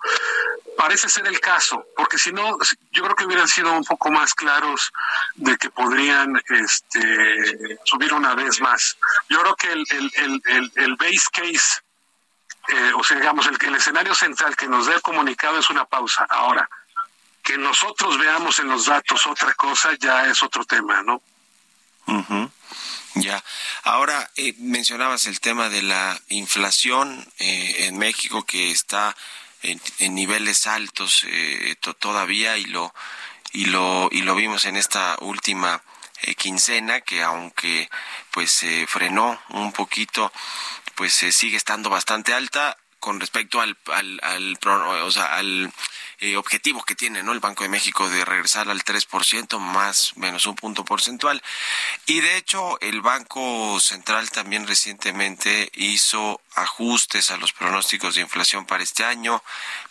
Parece 0.78 1.10
ser 1.10 1.28
el 1.28 1.40
caso, 1.40 1.88
porque 1.96 2.18
si 2.18 2.32
no, 2.32 2.58
yo 2.92 3.04
creo 3.04 3.16
que 3.16 3.26
hubieran 3.26 3.48
sido 3.48 3.74
un 3.74 3.84
poco 3.84 4.10
más 4.12 4.34
claros 4.34 4.92
de 5.36 5.58
que 5.58 5.70
podrían 5.70 6.42
este, 6.50 7.80
subir 7.84 8.14
una 8.14 8.34
vez 8.36 8.62
más. 8.62 8.98
Yo 9.28 9.42
creo 9.42 9.56
que 9.56 9.72
el, 9.72 9.86
el, 10.46 10.72
el, 10.76 10.96
base 10.96 11.28
case, 11.34 11.82
eh, 12.70 12.94
o 12.96 13.04
sea, 13.04 13.18
digamos, 13.18 13.46
el, 13.48 13.58
el 13.62 13.76
escenario 13.76 14.16
central 14.16 14.56
que 14.56 14.68
nos 14.68 14.86
dé 14.86 14.94
el 14.94 15.02
comunicado 15.02 15.60
es 15.60 15.70
una 15.70 15.86
pausa. 15.86 16.26
Ahora, 16.30 16.70
que 17.44 17.58
nosotros 17.58 18.18
veamos 18.18 18.60
en 18.60 18.70
los 18.70 18.86
datos 18.86 19.26
otra 19.28 19.54
cosa 19.56 19.90
ya 20.00 20.26
es 20.28 20.42
otro 20.44 20.64
tema, 20.66 21.02
¿no? 21.02 21.22
Ya. 23.16 23.44
Ahora, 23.84 24.30
eh, 24.36 24.54
mencionabas 24.60 25.26
el 25.28 25.40
tema 25.40 25.70
de 25.70 25.82
la 25.82 26.20
inflación 26.30 27.26
eh, 27.40 27.88
en 27.88 27.98
México 27.98 28.46
que 28.46 28.72
está 28.72 29.16
en, 29.62 29.82
niveles 30.16 30.68
altos 30.68 31.26
eh, 31.28 31.76
todavía 32.00 32.58
y 32.58 32.66
lo 32.66 32.94
y 33.52 33.66
lo 33.66 34.10
y 34.12 34.22
lo 34.22 34.36
vimos 34.36 34.66
en 34.66 34.78
esta 34.78 35.18
última 35.22 35.82
eh, 36.22 36.36
quincena 36.36 37.02
que 37.02 37.24
aunque 37.24 37.90
pues 38.32 38.52
se 38.52 38.88
frenó 38.88 39.42
un 39.50 39.72
poquito, 39.72 40.32
pues 40.96 41.14
sigue 41.14 41.58
estando 41.58 41.90
bastante 41.90 42.34
alta 42.34 42.78
con 43.00 43.20
respecto 43.20 43.62
al, 43.62 43.78
al, 43.94 44.20
al, 44.22 44.58
o 44.64 45.12
sea, 45.12 45.36
al 45.36 45.72
eh, 46.22 46.36
objetivo 46.36 46.84
que 46.84 46.96
tiene 46.96 47.24
¿no? 47.24 47.32
el 47.32 47.40
Banco 47.40 47.64
de 47.64 47.70
México 47.70 48.10
de 48.10 48.26
regresar 48.26 48.70
al 48.70 48.84
3%, 48.84 49.60
más 49.60 50.18
menos 50.18 50.46
un 50.46 50.56
punto 50.56 50.84
porcentual. 50.84 51.42
Y 52.06 52.20
de 52.20 52.38
hecho, 52.38 52.80
el 52.82 53.02
Banco 53.02 53.80
Central 53.80 54.30
también 54.30 54.68
recientemente 54.68 55.72
hizo 55.76 56.42
ajustes 56.56 57.32
a 57.32 57.38
los 57.38 57.54
pronósticos 57.54 58.16
de 58.16 58.22
inflación 58.22 58.66
para 58.66 58.84
este 58.84 59.06
año, 59.06 59.42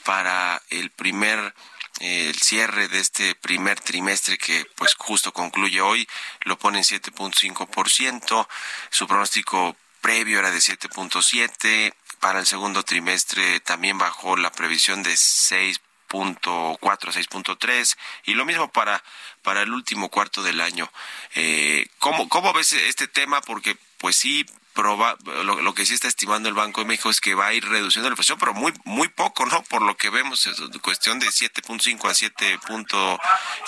para 0.05 0.61
el 0.71 0.91
primer 0.91 1.55
eh, 2.01 2.29
el 2.29 2.38
cierre 2.38 2.88
de 2.88 3.01
este 3.01 3.35
primer 3.35 3.81
trimestre 3.81 4.38
que 4.38 4.67
pues 4.77 4.95
justo 4.95 5.33
concluye 5.33 5.81
hoy 5.81 6.09
lo 6.43 6.57
pone 6.57 6.79
en 6.79 6.85
7.5%, 6.85 8.49
su 8.91 9.07
pronóstico 9.09 9.77
previo 10.01 10.38
era 10.38 10.53
de 10.53 10.59
7.7, 10.59 11.93
para 12.21 12.38
el 12.38 12.47
segundo 12.47 12.85
trimestre 12.85 13.59
también 13.61 13.99
bajó 13.99 14.37
la 14.37 14.53
previsión 14.53 15.03
de 15.03 15.17
6 15.17 15.81
6.4 16.09 16.79
6.3 16.81 17.97
y 18.25 18.35
lo 18.35 18.44
mismo 18.44 18.71
para 18.71 19.03
para 19.42 19.62
el 19.62 19.73
último 19.73 20.11
cuarto 20.11 20.42
del 20.42 20.61
año. 20.61 20.90
Eh, 21.35 21.88
¿cómo, 21.99 22.29
¿Cómo 22.29 22.53
ves 22.53 22.73
este 22.73 23.09
tema? 23.09 23.40
Porque 23.40 23.77
pues 23.99 24.16
sí, 24.16 24.47
proba, 24.79 25.18
lo, 25.25 25.75
que 25.75 25.85
sí 25.85 25.94
está 25.94 26.07
estimando 26.07 26.49
el 26.49 26.55
Banco 26.55 26.83
de 26.83 26.87
México 26.87 27.11
es 27.11 27.21
que 27.21 27.35
va 27.35 27.49
a 27.49 27.53
ir 27.53 27.68
reduciendo 27.68 28.09
la 28.09 28.12
inflación, 28.12 28.38
pero 28.38 28.55
muy 28.55 28.73
muy 28.85 29.09
poco, 29.09 29.44
¿no? 29.47 29.64
Por 29.64 29.83
lo 29.83 29.97
que 29.97 30.09
vemos, 30.09 30.47
es 30.47 30.57
cuestión 30.83 31.18
de 31.18 31.27
7.5 31.27 32.09
a 32.09 32.14
7.7 32.14 33.18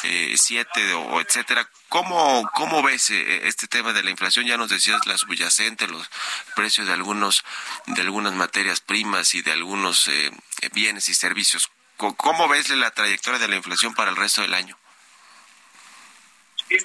eh, 0.04 0.94
o 0.94 1.20
etcétera. 1.20 1.68
¿Cómo, 1.88 2.48
¿Cómo 2.54 2.80
ves 2.84 3.10
eh, 3.10 3.48
este 3.48 3.66
tema 3.66 3.92
de 3.92 4.04
la 4.04 4.10
inflación? 4.10 4.46
Ya 4.46 4.56
nos 4.56 4.70
decías 4.70 5.04
la 5.04 5.18
subyacente, 5.18 5.88
los 5.88 6.08
precios 6.54 6.86
de 6.86 6.92
algunos 6.92 7.42
de 7.86 8.02
algunas 8.02 8.34
materias 8.34 8.80
primas 8.80 9.34
y 9.34 9.42
de 9.42 9.50
algunos 9.50 10.06
eh, 10.06 10.30
bienes 10.72 11.08
y 11.08 11.14
servicios. 11.14 11.72
¿Cómo 12.16 12.48
ves 12.48 12.70
la 12.70 12.90
trayectoria 12.90 13.38
de 13.38 13.48
la 13.48 13.56
inflación 13.56 13.94
para 13.94 14.10
el 14.10 14.16
resto 14.16 14.40
del 14.40 14.54
año? 14.54 14.76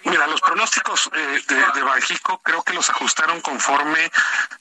Mira, 0.05 0.25
los 0.27 0.41
pronósticos 0.41 1.09
eh, 1.13 1.41
de, 1.47 1.55
de 1.55 1.83
Banjico 1.83 2.41
creo 2.43 2.63
que 2.63 2.73
los 2.73 2.89
ajustaron 2.89 3.39
conforme 3.41 4.11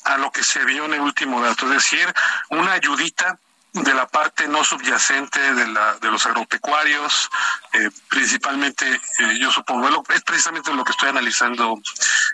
a 0.04 0.18
lo 0.18 0.30
que 0.30 0.44
se 0.44 0.64
vio 0.64 0.84
en 0.84 0.94
el 0.94 1.00
último 1.00 1.40
dato, 1.40 1.66
es 1.66 1.72
decir, 1.72 2.14
una 2.50 2.72
ayudita 2.72 3.38
de 3.72 3.92
la 3.92 4.06
parte 4.06 4.46
no 4.46 4.62
subyacente 4.62 5.54
de, 5.54 5.66
la, 5.66 5.96
de 5.96 6.08
los 6.08 6.24
agropecuarios, 6.26 7.28
eh, 7.72 7.90
principalmente, 8.08 8.88
eh, 8.88 9.38
yo 9.40 9.50
supongo, 9.50 10.04
es 10.10 10.22
precisamente 10.22 10.72
lo 10.72 10.84
que 10.84 10.92
estoy 10.92 11.08
analizando 11.08 11.80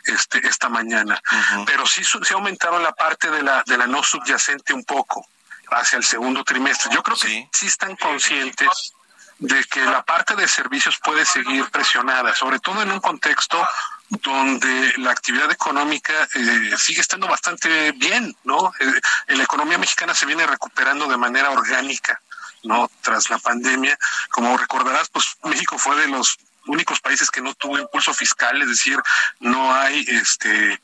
este, 0.04 0.46
esta 0.46 0.68
mañana, 0.68 1.18
pero 1.64 1.86
sí, 1.86 2.04
sí 2.04 2.34
aumentaron 2.34 2.82
la 2.82 2.92
parte 2.92 3.30
de 3.30 3.42
la, 3.42 3.62
de 3.64 3.78
la 3.78 3.86
no 3.86 4.02
subyacente 4.02 4.74
un 4.74 4.84
poco 4.84 5.26
hacia 5.70 5.98
el 5.98 6.04
segundo 6.04 6.44
trimestre. 6.44 6.90
Yo 6.92 7.02
creo 7.02 7.16
que 7.16 7.48
sí 7.52 7.66
están 7.66 7.96
conscientes 7.96 8.94
de 9.38 9.64
que 9.64 9.80
la 9.80 10.02
parte 10.02 10.36
de 10.36 10.46
servicios 10.46 10.98
puede 11.02 11.24
seguir 11.24 11.64
presionada, 11.70 12.34
sobre 12.34 12.58
todo 12.60 12.82
en 12.82 12.92
un 12.92 13.00
contexto 13.00 13.66
donde 14.10 14.92
la 14.98 15.12
actividad 15.12 15.50
económica 15.50 16.12
eh, 16.34 16.74
sigue 16.76 17.00
estando 17.00 17.26
bastante 17.26 17.92
bien, 17.92 18.36
¿no? 18.44 18.72
Eh, 18.78 19.00
la 19.28 19.42
economía 19.42 19.78
mexicana 19.78 20.14
se 20.14 20.26
viene 20.26 20.46
recuperando 20.46 21.06
de 21.06 21.16
manera 21.16 21.50
orgánica. 21.50 22.20
¿no? 22.62 22.90
Tras 23.00 23.30
la 23.30 23.38
pandemia, 23.38 23.98
como 24.30 24.56
recordarás, 24.56 25.08
pues 25.08 25.24
México 25.44 25.78
fue 25.78 25.96
de 25.96 26.08
los 26.08 26.38
únicos 26.66 27.00
países 27.00 27.30
que 27.30 27.40
no 27.40 27.54
tuvo 27.54 27.78
impulso 27.78 28.12
fiscal, 28.14 28.60
es 28.62 28.68
decir, 28.68 28.98
no 29.40 29.74
hay 29.74 30.04
este 30.08 30.80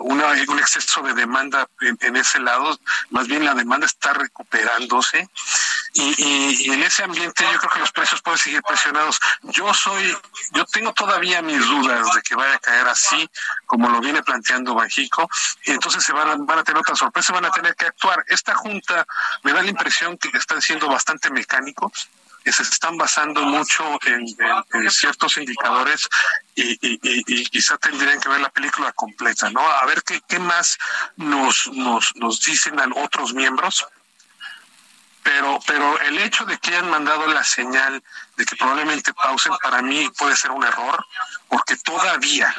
una, 0.00 0.26
un 0.48 0.58
exceso 0.58 1.02
de 1.02 1.14
demanda 1.14 1.68
en, 1.80 2.16
ese 2.16 2.38
lado, 2.40 2.78
más 3.10 3.26
bien 3.26 3.44
la 3.44 3.54
demanda 3.54 3.86
está 3.86 4.12
recuperándose 4.12 5.28
y, 5.94 6.70
en 6.70 6.82
ese 6.82 7.04
ambiente 7.04 7.44
yo 7.52 7.58
creo 7.58 7.70
que 7.70 7.80
los 7.80 7.92
precios 7.92 8.20
pueden 8.20 8.38
seguir 8.38 8.62
presionados. 8.62 9.18
Yo 9.42 9.72
soy, 9.72 10.16
yo 10.52 10.64
tengo 10.66 10.92
todavía 10.92 11.40
mis 11.40 11.64
dudas 11.66 12.14
de 12.14 12.22
que 12.22 12.34
vaya 12.34 12.54
a 12.54 12.58
caer 12.58 12.86
así 12.88 13.30
como 13.64 13.88
lo 13.88 14.00
viene 14.00 14.22
planteando 14.22 14.74
Banjico 14.74 15.28
y 15.64 15.72
entonces 15.72 16.04
se 16.04 16.12
van 16.12 16.28
a, 16.28 16.36
van 16.36 16.58
a 16.58 16.64
tener 16.64 16.80
otra 16.80 16.94
sorpresa, 16.94 17.32
van 17.32 17.46
a 17.46 17.50
tener 17.50 17.74
que 17.74 17.86
actuar. 17.86 18.24
Esta 18.28 18.54
junta 18.54 19.06
me 19.42 19.52
da 19.52 19.62
la 19.62 19.70
impresión 19.70 20.18
que 20.18 20.28
están 20.36 20.60
siendo 20.60 20.88
bastante 20.88 21.30
mecánicos 21.30 22.08
que 22.46 22.52
se 22.52 22.62
están 22.62 22.96
basando 22.96 23.42
mucho 23.42 23.98
en, 24.06 24.24
ciertos 24.88 25.36
indicadores 25.36 26.08
y, 26.54 26.78
y, 26.80 27.44
quizá 27.46 27.76
tendrían 27.76 28.20
que 28.20 28.28
ver 28.28 28.38
la 28.38 28.50
película 28.50 28.92
completa, 28.92 29.50
¿no? 29.50 29.68
A 29.68 29.84
ver 29.84 30.04
qué, 30.04 30.20
qué 30.28 30.38
más 30.38 30.78
nos, 31.16 31.68
nos, 31.72 32.14
nos 32.14 32.40
dicen 32.42 32.78
a 32.78 32.86
otros 33.02 33.34
miembros. 33.34 33.84
Pero, 35.24 35.58
pero 35.66 36.00
el 36.02 36.18
hecho 36.18 36.44
de 36.44 36.56
que 36.58 36.70
hayan 36.70 36.88
mandado 36.88 37.26
la 37.26 37.42
señal 37.42 38.00
de 38.36 38.44
que 38.44 38.54
probablemente 38.54 39.12
pausen, 39.12 39.52
para 39.60 39.82
mí 39.82 40.08
puede 40.16 40.36
ser 40.36 40.52
un 40.52 40.62
error, 40.62 41.04
porque 41.48 41.74
todavía 41.78 42.54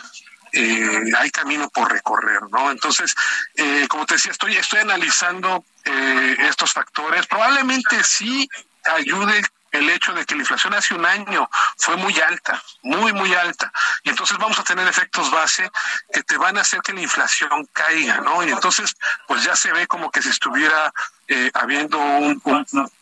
eh, 0.52 1.02
hay 1.17 1.32
camino 1.32 1.69
por 1.69 1.89
recorrer, 1.89 2.41
¿no? 2.52 2.71
Entonces, 2.71 3.15
eh, 3.56 3.88
como 3.88 4.06
te 4.06 4.15
decía, 4.15 4.34
estoy, 4.34 4.58
estoy 4.58 4.80
analizando 4.80 5.63
eh, 5.86 6.36
estos 6.39 6.73
factores. 6.73 7.26
Probablemente 7.26 8.04
sí 8.04 8.50
ayude 8.84 9.43
el 9.71 9.89
hecho 9.89 10.13
de 10.13 10.25
que 10.25 10.36
la 10.36 10.41
inflación 10.41 10.73
hace 10.73 10.93
un 10.93 11.06
año 11.06 11.49
fue 11.77 11.97
muy 11.97 12.19
alta, 12.19 12.62
muy, 12.84 13.13
muy 13.13 13.34
alta. 13.34 13.71
Y 14.03 14.10
entonces 14.10 14.38
vamos 14.38 14.60
a 14.60 14.63
tener 14.63 14.88
efectos 14.88 15.32
base 15.32 15.69
que 16.12 16.23
te 16.23 16.38
van 16.38 16.58
a 16.58 16.62
hacer 16.62 16.82
que 16.82 16.93
la 16.93 17.01
inflación 17.01 17.67
caiga, 17.73 18.17
¿no? 18.17 18.43
Y 18.43 18.51
entonces, 18.51 18.95
pues 19.27 19.43
ya 19.43 19.56
se 19.56 19.71
ve 19.71 19.88
como 19.88 20.12
que 20.12 20.21
si 20.21 20.30
estuviera 20.30 20.93
eh, 21.30 21.51
habiendo 21.56 21.99
un, 21.99 22.41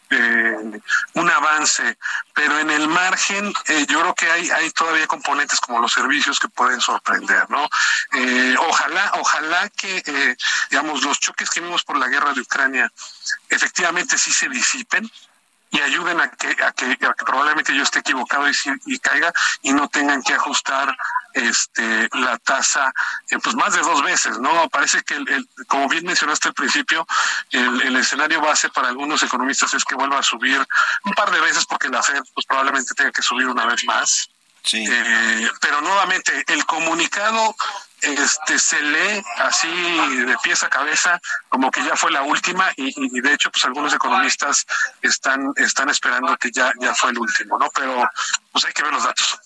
eh, 0.09 0.81
un, 1.13 1.29
avance, 1.29 1.97
pero 2.33 2.57
en 2.57 2.71
el 2.71 2.87
margen 2.87 3.53
eh, 3.67 3.85
yo 3.87 4.01
creo 4.01 4.15
que 4.15 4.31
hay, 4.31 4.49
hay 4.49 4.71
todavía 4.71 5.05
componentes 5.05 5.59
como 5.59 5.79
los 5.79 5.93
servicios 5.93 6.39
que 6.39 6.47
pueden 6.47 6.81
sorprender, 6.81 7.47
¿no? 7.49 7.69
ojalá, 8.67 9.11
ojalá 9.19 9.69
que, 9.69 10.35
digamos, 10.71 11.03
los 11.03 11.19
choques 11.19 11.49
que 11.51 11.61
vimos 11.61 11.83
por 11.83 11.97
la 11.97 12.07
guerra 12.07 12.33
de 12.33 12.41
Ucrania 12.41 12.91
efectivamente 13.49 14.17
sí 14.17 14.31
se 14.31 14.49
disipen, 14.49 15.09
y 15.75 15.81
ayuden 15.81 16.21
a 16.21 16.29
que, 16.29 16.55
a 16.63 16.71
que, 16.71 16.97
probablemente 17.25 17.75
yo 17.75 17.83
esté 17.83 17.99
equivocado 17.99 18.49
y, 18.49 18.53
y, 18.85 18.99
caiga 18.99 19.33
y 19.61 19.73
no 19.73 19.89
tengan 19.89 20.23
que 20.23 20.33
ajustar 20.33 20.95
este 21.33 22.07
la 22.13 22.37
tasa 22.37 22.93
eh, 23.29 23.37
pues 23.43 23.55
más 23.55 23.73
de 23.73 23.81
dos 23.81 24.01
veces, 24.01 24.39
¿no? 24.39 24.69
Parece 24.69 25.03
que, 25.03 25.15
el, 25.15 25.49
como 25.67 25.89
bien 25.89 26.05
mencionaste 26.05 26.47
al 26.47 26.53
principio, 26.53 27.05
el, 27.51 27.81
el, 27.81 27.95
escenario 27.97 28.39
base 28.39 28.69
para 28.69 28.87
algunos 28.87 29.21
economistas 29.23 29.73
es 29.73 29.83
que 29.83 29.95
vuelva 29.95 30.19
a 30.19 30.23
subir 30.23 30.65
un 31.03 31.13
par 31.13 31.29
de 31.31 31.41
veces 31.41 31.65
porque 31.65 31.89
la 31.89 32.01
Fed 32.01 32.23
pues 32.33 32.45
probablemente 32.45 32.93
tenga 32.93 33.11
que 33.11 33.21
subir 33.21 33.47
una 33.47 33.65
vez 33.65 33.83
más. 33.83 34.29
Sí. 34.63 34.83
Eh, 34.89 35.49
pero 35.59 35.81
nuevamente, 35.81 36.43
el 36.47 36.65
comunicado 36.65 37.55
este 38.05 38.59
se 38.59 38.81
lee 38.81 39.23
así 39.37 39.67
de 40.25 40.37
pies 40.43 40.63
a 40.63 40.69
cabeza 40.69 41.19
como 41.49 41.71
que 41.71 41.83
ya 41.83 41.95
fue 41.95 42.11
la 42.11 42.21
última 42.21 42.71
y, 42.77 43.21
de 43.21 43.33
hecho 43.33 43.51
pues 43.51 43.65
algunos 43.65 43.93
economistas 43.93 44.65
están 45.01 45.53
están 45.55 45.89
esperando 45.89 46.35
que 46.37 46.51
ya 46.51 46.71
ya 46.79 46.93
fue 46.93 47.11
el 47.11 47.19
último 47.19 47.57
no 47.57 47.69
pero 47.73 48.09
pues 48.51 48.65
hay 48.65 48.73
que 48.73 48.83
ver 48.83 48.93
los 48.93 49.03
datos 49.03 49.39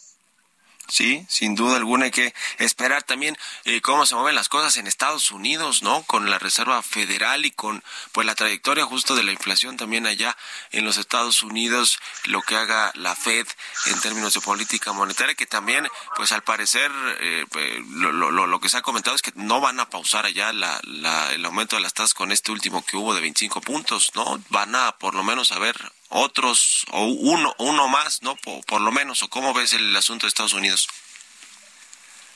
Sí, 0.90 1.24
sin 1.30 1.54
duda 1.54 1.78
alguna 1.78 2.06
hay 2.06 2.12
que 2.12 2.34
esperar 2.58 3.04
también 3.04 3.38
eh, 3.66 3.80
cómo 3.80 4.08
se 4.08 4.16
mueven 4.16 4.34
las 4.34 4.50
cosas 4.50 4.76
en 4.78 4.88
Estados 4.88 5.30
Unidos, 5.30 5.84
¿no? 5.84 6.02
Con 6.04 6.32
la 6.32 6.40
Reserva 6.40 6.82
Federal 6.82 7.46
y 7.46 7.52
con 7.52 7.84
pues 8.12 8.26
la 8.26 8.34
trayectoria 8.34 8.86
justo 8.86 9.16
de 9.16 9.22
la 9.22 9.32
inflación 9.32 9.78
también 9.78 10.08
allá 10.08 10.36
en 10.72 10.86
los 10.86 10.98
Estados 10.98 11.44
Unidos, 11.44 12.00
lo 12.26 12.42
que 12.42 12.56
haga 12.56 12.92
la 12.96 13.16
Fed 13.16 13.48
en 13.86 14.02
términos 14.02 14.34
de 14.34 14.42
política 14.42 14.92
monetaria, 14.92 15.36
que 15.36 15.46
también, 15.46 15.88
pues 16.16 16.32
al 16.32 16.42
parecer, 16.42 16.92
eh, 17.20 17.46
lo, 17.92 18.12
lo, 18.12 18.32
lo, 18.32 18.60
que 18.60 18.70
se 18.70 18.78
ha 18.78 18.82
comentado 18.82 19.16
es 19.16 19.22
que 19.22 19.32
no 19.36 19.62
van 19.62 19.80
a 19.80 19.90
pausar 19.90 20.26
allá 20.26 20.52
la, 20.54 20.80
la, 20.84 21.34
el 21.34 21.46
aumento 21.46 21.76
de 21.76 21.84
las 21.84 21.94
tasas 21.94 22.16
con 22.16 22.32
este 22.32 22.52
último 22.52 22.84
que 22.84 22.98
hubo 22.98 23.14
de 23.14 23.22
25 23.22 23.62
puntos, 23.62 24.12
¿no? 24.16 24.42
Van 24.50 24.76
a 24.76 24.94
por 24.98 25.14
lo 25.14 25.24
menos 25.24 25.52
a 25.52 25.60
ver 25.60 25.92
otros 26.10 26.86
o 26.92 27.06
uno 27.06 27.54
uno 27.58 27.88
más, 27.88 28.22
¿no? 28.22 28.36
Por, 28.36 28.82
lo 28.82 28.92
menos, 28.92 29.24
o 29.24 29.30
cómo 29.30 29.54
ves 29.54 29.74
el 29.74 29.96
asunto 29.96 30.26
de 30.26 30.30
Estados 30.30 30.54
Unidos. 30.54 30.88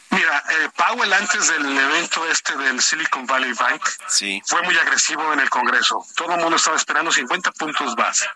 Mira, 0.10 0.44
eh, 0.52 0.70
Powell 0.76 1.12
antes 1.12 1.48
del 1.48 1.78
evento 1.78 2.26
este 2.28 2.56
del 2.56 2.80
Silicon 2.82 3.26
Valley 3.26 3.54
Bank 3.54 3.82
sí. 4.08 4.42
fue 4.46 4.62
muy 4.62 4.78
agresivo 4.78 5.34
en 5.34 5.40
el 5.40 5.50
Congreso. 5.50 6.06
Todo 6.16 6.36
el 6.36 6.42
mundo 6.42 6.58
estaba 6.58 6.78
esperando 6.78 7.12
50 7.12 7.52
puntos 7.54 7.96
base. 7.96 8.30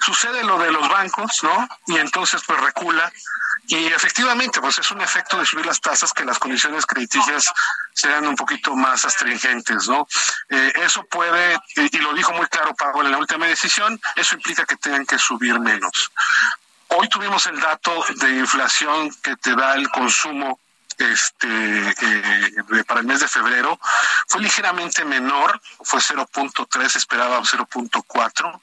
Sucede 0.00 0.42
lo 0.44 0.58
de 0.58 0.72
los 0.72 0.88
bancos, 0.88 1.42
¿no? 1.42 1.68
Y 1.88 1.98
entonces 1.98 2.40
pues 2.46 2.58
recula 2.58 3.12
y 3.70 3.86
efectivamente, 3.86 4.60
pues 4.60 4.78
es 4.78 4.90
un 4.90 5.00
efecto 5.00 5.38
de 5.38 5.46
subir 5.46 5.64
las 5.64 5.80
tasas 5.80 6.12
que 6.12 6.24
las 6.24 6.40
condiciones 6.40 6.84
crediticias 6.84 7.44
sean 7.94 8.26
un 8.26 8.34
poquito 8.34 8.74
más 8.74 9.04
astringentes, 9.04 9.86
¿no? 9.86 10.08
Eh, 10.48 10.72
eso 10.82 11.04
puede, 11.04 11.56
y, 11.76 11.98
lo 11.98 12.12
dijo 12.12 12.32
muy 12.32 12.46
claro 12.46 12.74
Pablo 12.74 13.02
en 13.04 13.12
la 13.12 13.18
última 13.18 13.46
decisión, 13.46 14.00
eso 14.16 14.34
implica 14.34 14.66
que 14.66 14.74
tengan 14.74 15.06
que 15.06 15.20
subir 15.20 15.60
menos. 15.60 16.10
Hoy 16.88 17.08
tuvimos 17.08 17.46
el 17.46 17.60
dato 17.60 18.04
de 18.16 18.38
inflación 18.38 19.08
que 19.22 19.36
te 19.36 19.54
da 19.54 19.76
el 19.76 19.88
consumo 19.88 20.58
este 21.00 21.88
eh, 21.90 22.84
para 22.86 23.00
el 23.00 23.06
mes 23.06 23.20
de 23.20 23.28
febrero 23.28 23.78
fue 24.26 24.40
ligeramente 24.40 25.04
menor, 25.04 25.60
fue 25.82 26.00
0.3, 26.00 26.96
esperaba 26.96 27.40
0.4, 27.40 28.60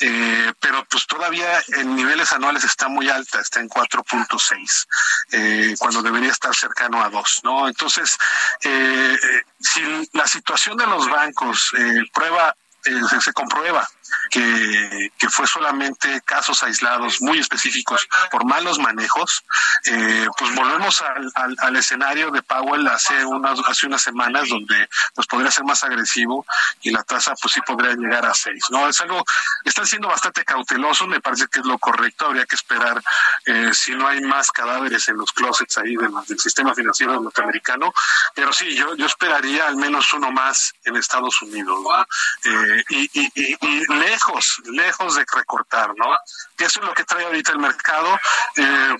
eh, 0.00 0.52
pero 0.60 0.84
pues 0.86 1.06
todavía 1.06 1.62
en 1.68 1.94
niveles 1.94 2.32
anuales 2.32 2.64
está 2.64 2.88
muy 2.88 3.08
alta, 3.08 3.40
está 3.40 3.60
en 3.60 3.68
4.6, 3.68 4.86
eh, 5.32 5.74
cuando 5.78 6.02
debería 6.02 6.30
estar 6.30 6.54
cercano 6.54 7.02
a 7.02 7.10
2, 7.10 7.40
¿no? 7.44 7.68
Entonces, 7.68 8.16
eh, 8.62 9.18
eh, 9.22 9.42
si 9.60 10.08
la 10.12 10.26
situación 10.26 10.76
de 10.76 10.86
los 10.86 11.08
bancos 11.08 11.70
eh, 11.76 12.02
prueba 12.12 12.54
eh, 12.84 13.20
se 13.20 13.32
comprueba 13.32 13.88
que, 14.30 15.12
que 15.18 15.28
fue 15.28 15.46
solamente 15.46 16.20
casos 16.22 16.62
aislados 16.62 17.20
muy 17.20 17.38
específicos 17.38 18.08
por 18.30 18.44
malos 18.44 18.78
manejos, 18.78 19.44
eh, 19.86 20.26
pues 20.38 20.54
volvemos 20.54 21.02
al, 21.02 21.30
al, 21.34 21.56
al 21.58 21.76
escenario 21.76 22.30
de 22.30 22.42
Powell 22.42 22.86
hace 22.88 23.24
unas, 23.24 23.60
hace 23.66 23.86
unas 23.86 24.02
semanas 24.02 24.48
donde 24.48 24.88
pues 25.14 25.26
podría 25.26 25.50
ser 25.50 25.64
más 25.64 25.82
agresivo 25.84 26.46
y 26.82 26.90
la 26.90 27.02
tasa 27.02 27.34
pues 27.40 27.54
sí 27.54 27.60
podría 27.62 27.94
llegar 27.94 28.24
a 28.26 28.34
seis, 28.34 28.64
¿no? 28.70 28.88
Es 28.88 29.00
algo, 29.00 29.24
están 29.64 29.86
siendo 29.86 30.08
bastante 30.08 30.44
cautelosos, 30.44 31.08
me 31.08 31.20
parece 31.20 31.46
que 31.48 31.60
es 31.60 31.66
lo 31.66 31.78
correcto, 31.78 32.26
habría 32.26 32.46
que 32.46 32.56
esperar 32.56 33.02
eh, 33.46 33.70
si 33.72 33.94
no 33.94 34.06
hay 34.06 34.20
más 34.20 34.50
cadáveres 34.50 35.08
en 35.08 35.16
los 35.16 35.32
closets 35.32 35.78
ahí 35.78 35.96
del, 35.96 36.12
del 36.26 36.38
sistema 36.38 36.74
financiero 36.74 37.20
norteamericano, 37.20 37.92
pero 38.34 38.52
sí, 38.52 38.74
yo, 38.74 38.94
yo 38.96 39.06
esperaría 39.06 39.66
al 39.66 39.76
menos 39.76 40.12
uno 40.12 40.30
más 40.30 40.72
en 40.84 40.96
Estados 40.96 41.40
Unidos, 41.42 41.78
¿no? 41.82 42.02
Eh, 42.50 42.84
y, 42.90 43.20
y, 43.20 43.32
y, 43.34 43.56
y 43.60 43.84
lejos, 43.94 44.62
lejos 44.66 45.16
de 45.16 45.24
recortar, 45.32 45.94
¿no? 45.96 46.16
Que 46.56 46.64
eso 46.64 46.80
es 46.80 46.86
lo 46.86 46.94
que 46.94 47.04
trae 47.04 47.24
ahorita 47.24 47.52
el 47.52 47.58
mercado. 47.58 48.18
Eh, 48.56 48.96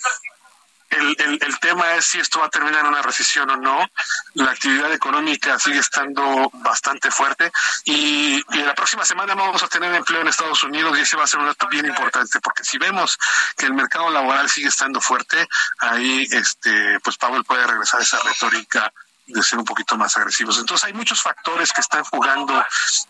el, 0.91 1.39
el, 1.43 1.59
tema 1.59 1.95
es 1.95 2.05
si 2.05 2.21
esto 2.21 2.41
va 2.41 2.47
a 2.47 2.51
terminar 2.51 2.81
en 2.81 2.87
una 2.87 3.03
recesión 3.03 3.51
o 3.51 3.57
no. 3.57 3.85
La 4.35 4.53
actividad 4.53 4.93
económica 4.93 5.59
sigue 5.59 5.79
estando 5.79 6.51
bastante 6.55 7.11
fuerte 7.11 7.51
y, 7.85 8.37
y 8.37 8.63
la 8.63 8.75
próxima 8.75 9.05
semana 9.05 9.35
vamos 9.35 9.63
a 9.63 9.69
tener 9.69 9.93
empleo 9.95 10.21
en 10.21 10.29
Estados 10.29 10.63
Unidos 10.63 10.97
y 10.97 11.03
ese 11.03 11.17
va 11.17 11.25
a 11.25 11.27
ser 11.27 11.41
un 11.41 11.47
dato 11.47 11.67
bien 11.69 11.87
importante 11.87 12.41
porque 12.41 12.65
si 12.65 12.79
vemos 12.79 13.19
que 13.57 13.67
el 13.67 13.75
mercado 13.75 14.11
laboral 14.11 14.49
sigue 14.49 14.69
estando 14.69 15.01
fuerte, 15.01 15.49
ahí 15.81 16.27
este 16.31 17.01
pues 17.01 17.17
Powell 17.17 17.45
puede 17.45 17.67
regresar 17.67 18.01
a 18.01 18.05
esa 18.05 18.21
retórica 18.23 18.93
de 19.27 19.43
ser 19.43 19.59
un 19.59 19.65
poquito 19.65 19.97
más 19.97 20.17
agresivos. 20.17 20.59
Entonces 20.59 20.85
hay 20.85 20.93
muchos 20.93 21.21
factores 21.23 21.73
que 21.73 21.81
están 21.81 22.05
jugando 22.05 22.65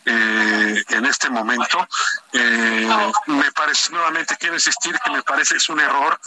eh, 0.04 0.84
en 0.88 1.04
este 1.06 1.28
momento. 1.30 1.86
Eh, 2.32 2.88
me 3.26 3.52
parece, 3.52 3.90
nuevamente 3.90 4.36
quiero 4.36 4.54
insistir 4.54 4.98
que 5.04 5.10
me 5.10 5.22
parece 5.22 5.56
es 5.56 5.68
un 5.68 5.80
error 5.80 6.20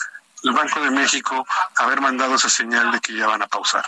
el 0.43 0.51
Banco 0.51 0.79
de 0.79 0.91
México 0.91 1.47
haber 1.75 2.01
mandado 2.01 2.35
esa 2.35 2.49
señal 2.49 2.91
de 2.91 2.99
que 2.99 3.15
ya 3.15 3.27
van 3.27 3.41
a 3.41 3.47
pausar. 3.47 3.85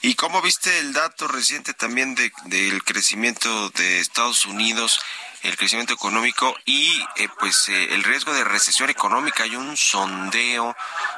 ¿Y 0.00 0.14
cómo 0.14 0.40
viste 0.40 0.78
el 0.78 0.94
dato 0.94 1.28
reciente 1.28 1.74
también 1.74 2.14
de, 2.14 2.32
del 2.46 2.82
crecimiento 2.82 3.68
de 3.70 4.00
Estados 4.00 4.46
Unidos, 4.46 5.00
el 5.42 5.56
crecimiento 5.56 5.92
económico 5.92 6.56
y 6.64 7.04
eh, 7.16 7.28
pues 7.38 7.68
eh, 7.68 7.94
el 7.94 8.04
riesgo 8.04 8.32
de 8.32 8.44
recesión 8.44 8.90
económica? 8.90 9.42
Hay 9.42 9.56
un 9.56 9.76
sondeo 9.76 10.76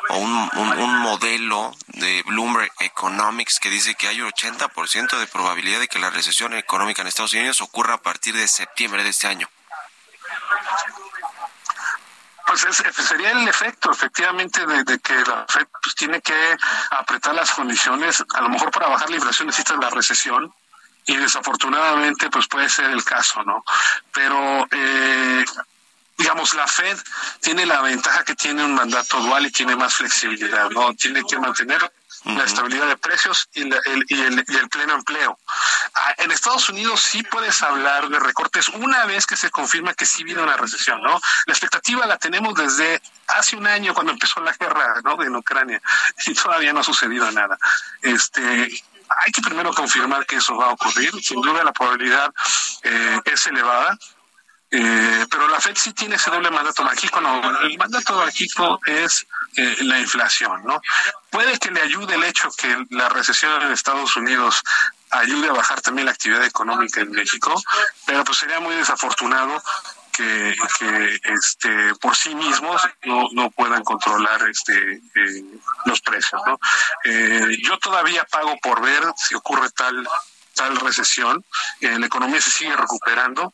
o 0.09 0.17
un, 0.17 0.51
un, 0.57 0.99
modelo 0.99 1.75
de 1.89 2.23
Bloomberg 2.27 2.71
Economics 2.81 3.61
que 3.61 3.71
dice 3.71 3.95
que 3.95 4.09
hay 4.09 4.21
un 4.21 4.31
80% 4.31 5.19
de 5.19 5.27
probabilidad 5.27 5.81
de 5.81 5.89
que 5.89 5.99
la 5.99 6.11
recesión 6.11 6.55
económica 6.55 7.03
en 7.03 7.09
Estados 7.09 7.35
Unidos 7.35 7.61
ocurra 7.61 7.95
a 7.95 8.03
partir 8.03 8.35
de 8.35 8.49
septiembre 8.49 9.03
de 9.03 9.11
este 9.11 9.27
año. 9.27 9.49
Pues 12.47 12.65
es, 12.65 12.77
sería 13.07 13.33
el 13.33 13.49
efecto, 13.49 13.91
efectivamente, 13.91 14.65
de, 14.67 14.85
de 14.85 14.99
que 14.99 15.15
la 15.15 15.47
FED 15.49 15.67
pues, 15.83 15.95
tiene 15.95 16.21
que 16.21 16.57
apretar 16.91 17.35
las 17.35 17.51
condiciones. 17.51 18.23
A 18.35 18.43
lo 18.43 18.49
mejor 18.49 18.71
para 18.71 18.89
bajar 18.89 19.11
la 19.11 19.17
inflación 19.17 19.49
necesita 19.49 19.77
la 19.77 19.91
recesión 19.91 20.55
y 21.07 21.17
desafortunadamente 21.17 22.31
pues 22.31 22.49
puede 22.49 22.69
ser 22.69 22.91
el 22.91 23.05
caso, 23.05 23.43
¿no? 23.45 23.65
Pero 24.13 24.67
eh, 24.71 25.45
digamos, 26.17 26.55
la 26.55 26.67
Fed 26.67 26.97
tiene 27.41 27.67
la 27.67 27.81
ventaja 27.83 28.25
que 28.25 28.35
tiene 28.35 28.65
un 28.65 28.75
mandato 28.75 29.21
dual 29.21 29.47
y 29.47 29.51
tiene 29.51 29.75
más 29.75 29.95
flexibilidad, 29.95 30.71
¿no? 30.71 30.95
Tiene 30.95 31.23
que 31.29 31.39
mantener 31.39 31.83
uh 31.83 32.31
-huh. 32.31 32.39
la 32.39 32.45
estabilidad 32.45 32.87
de 32.87 32.97
precios 32.97 33.49
y, 33.53 33.65
la, 33.65 33.79
el, 33.85 34.05
y, 34.09 34.21
el, 34.21 34.45
y, 34.47 34.57
el, 34.57 34.69
pleno 34.69 34.95
empleo. 34.95 35.39
Ah, 35.95 36.15
en 36.19 36.31
Estados 36.31 36.69
Unidos 36.69 37.01
sí 37.01 37.23
puedes 37.25 37.61
hablar 37.63 38.09
de 38.09 38.21
recortes 38.21 38.69
una 38.69 39.05
vez 39.07 39.27
que 39.27 39.37
se 39.37 39.51
confirma 39.51 39.95
que 39.95 40.07
sí 40.07 40.23
viene 40.23 40.43
una 40.43 40.57
recesión, 40.57 41.03
¿no? 41.03 41.21
La 41.47 41.53
expectativa 41.53 42.07
la 42.07 42.17
tenemos 42.17 42.55
desde 42.55 43.03
hace 43.27 43.57
un 43.57 43.67
año 43.67 43.93
cuando 43.93 44.13
empezó 44.13 44.41
la 44.41 44.53
guerra, 44.53 45.01
¿no? 45.03 45.21
En 45.21 45.35
Ucrania 45.35 45.83
y 46.27 46.35
todavía 46.35 46.73
no 46.73 46.81
ha 46.81 46.85
sucedido 46.85 47.31
nada. 47.33 47.59
Este, 48.03 48.71
hay 49.19 49.33
que 49.33 49.43
primero 49.43 49.73
confirmar 49.73 50.27
que 50.27 50.37
eso 50.37 50.57
va 50.57 50.67
a 50.67 50.73
ocurrir. 50.73 51.13
Sin 51.23 51.41
duda 51.41 51.65
la 51.65 51.73
probabilidad 51.73 52.33
eh, 52.83 53.21
es 53.25 53.47
elevada. 53.47 53.97
Eh, 54.71 55.27
pero 55.31 55.47
la 55.49 55.61
Fed 55.61 55.77
sí 55.77 55.93
tiene 55.93 56.17
ese 56.17 56.31
doble 56.31 56.51
mandato 56.51 56.83
mágico. 56.83 57.21
No, 57.21 57.61
el 57.61 57.79
mandato 57.79 58.17
mágico 58.17 58.81
es 58.87 59.27
eh, 59.57 59.77
la 59.83 60.01
inflación, 60.01 60.65
¿no? 60.65 60.81
Puede 61.31 61.59
que 61.59 61.71
le 61.71 61.81
ayude 61.81 62.15
el 62.15 62.25
hecho 62.25 62.51
que 62.51 62.85
la 62.91 63.09
recesión 63.09 63.63
en 63.63 63.71
Estados 63.71 64.17
Unidos 64.17 64.63
ayude 65.11 65.49
a 65.49 65.53
bajar 65.53 65.81
también 65.81 66.07
la 66.07 66.13
actividad 66.13 66.45
económica 66.45 67.01
en 67.01 67.13
México, 67.13 67.55
pero 68.05 68.25
pues 68.25 68.39
sería 68.39 68.59
muy 68.59 68.75
desafortunado 68.75 69.63
que, 70.17 70.57
que 70.79 71.21
este 71.25 71.95
por 72.01 72.17
sí 72.17 72.35
mismos 72.35 72.81
no, 73.05 73.29
no 73.33 73.51
puedan 73.51 73.83
controlar 73.83 74.49
este 74.49 74.95
eh, 75.15 75.45
los 75.87 76.01
precios 76.01 76.41
no 76.47 76.59
eh, 77.05 77.59
yo 77.63 77.79
todavía 77.79 78.25
pago 78.25 78.57
por 78.63 78.81
ver 78.81 79.03
si 79.17 79.35
ocurre 79.35 79.71
tal 79.71 80.07
tal 80.55 80.77
recesión 80.77 81.45
eh, 81.81 81.99
la 81.99 82.07
economía 82.07 82.41
se 82.41 82.51
sigue 82.51 82.77
recuperando 82.77 83.53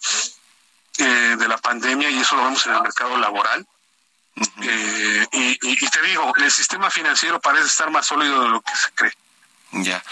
eh, 0.98 1.36
de 1.38 1.48
la 1.48 1.56
pandemia 1.56 2.10
y 2.10 2.18
eso 2.18 2.36
lo 2.36 2.44
vemos 2.44 2.66
en 2.66 2.74
el 2.74 2.82
mercado 2.82 3.16
laboral 3.16 3.66
uh 4.36 4.42
-huh. 4.42 4.68
eh, 4.68 5.26
y, 5.32 5.58
y, 5.62 5.84
y, 5.84 5.88
te 5.90 6.02
digo, 6.02 6.32
el 6.36 6.50
sistema 6.50 6.90
financiero 6.90 7.40
parece 7.40 7.66
estar 7.66 7.90
más 7.90 8.06
sólido 8.06 8.42
de 8.42 8.48
lo 8.48 8.60
que 8.60 8.76
se 8.76 8.90
cree. 8.94 9.12
Ya. 9.72 10.02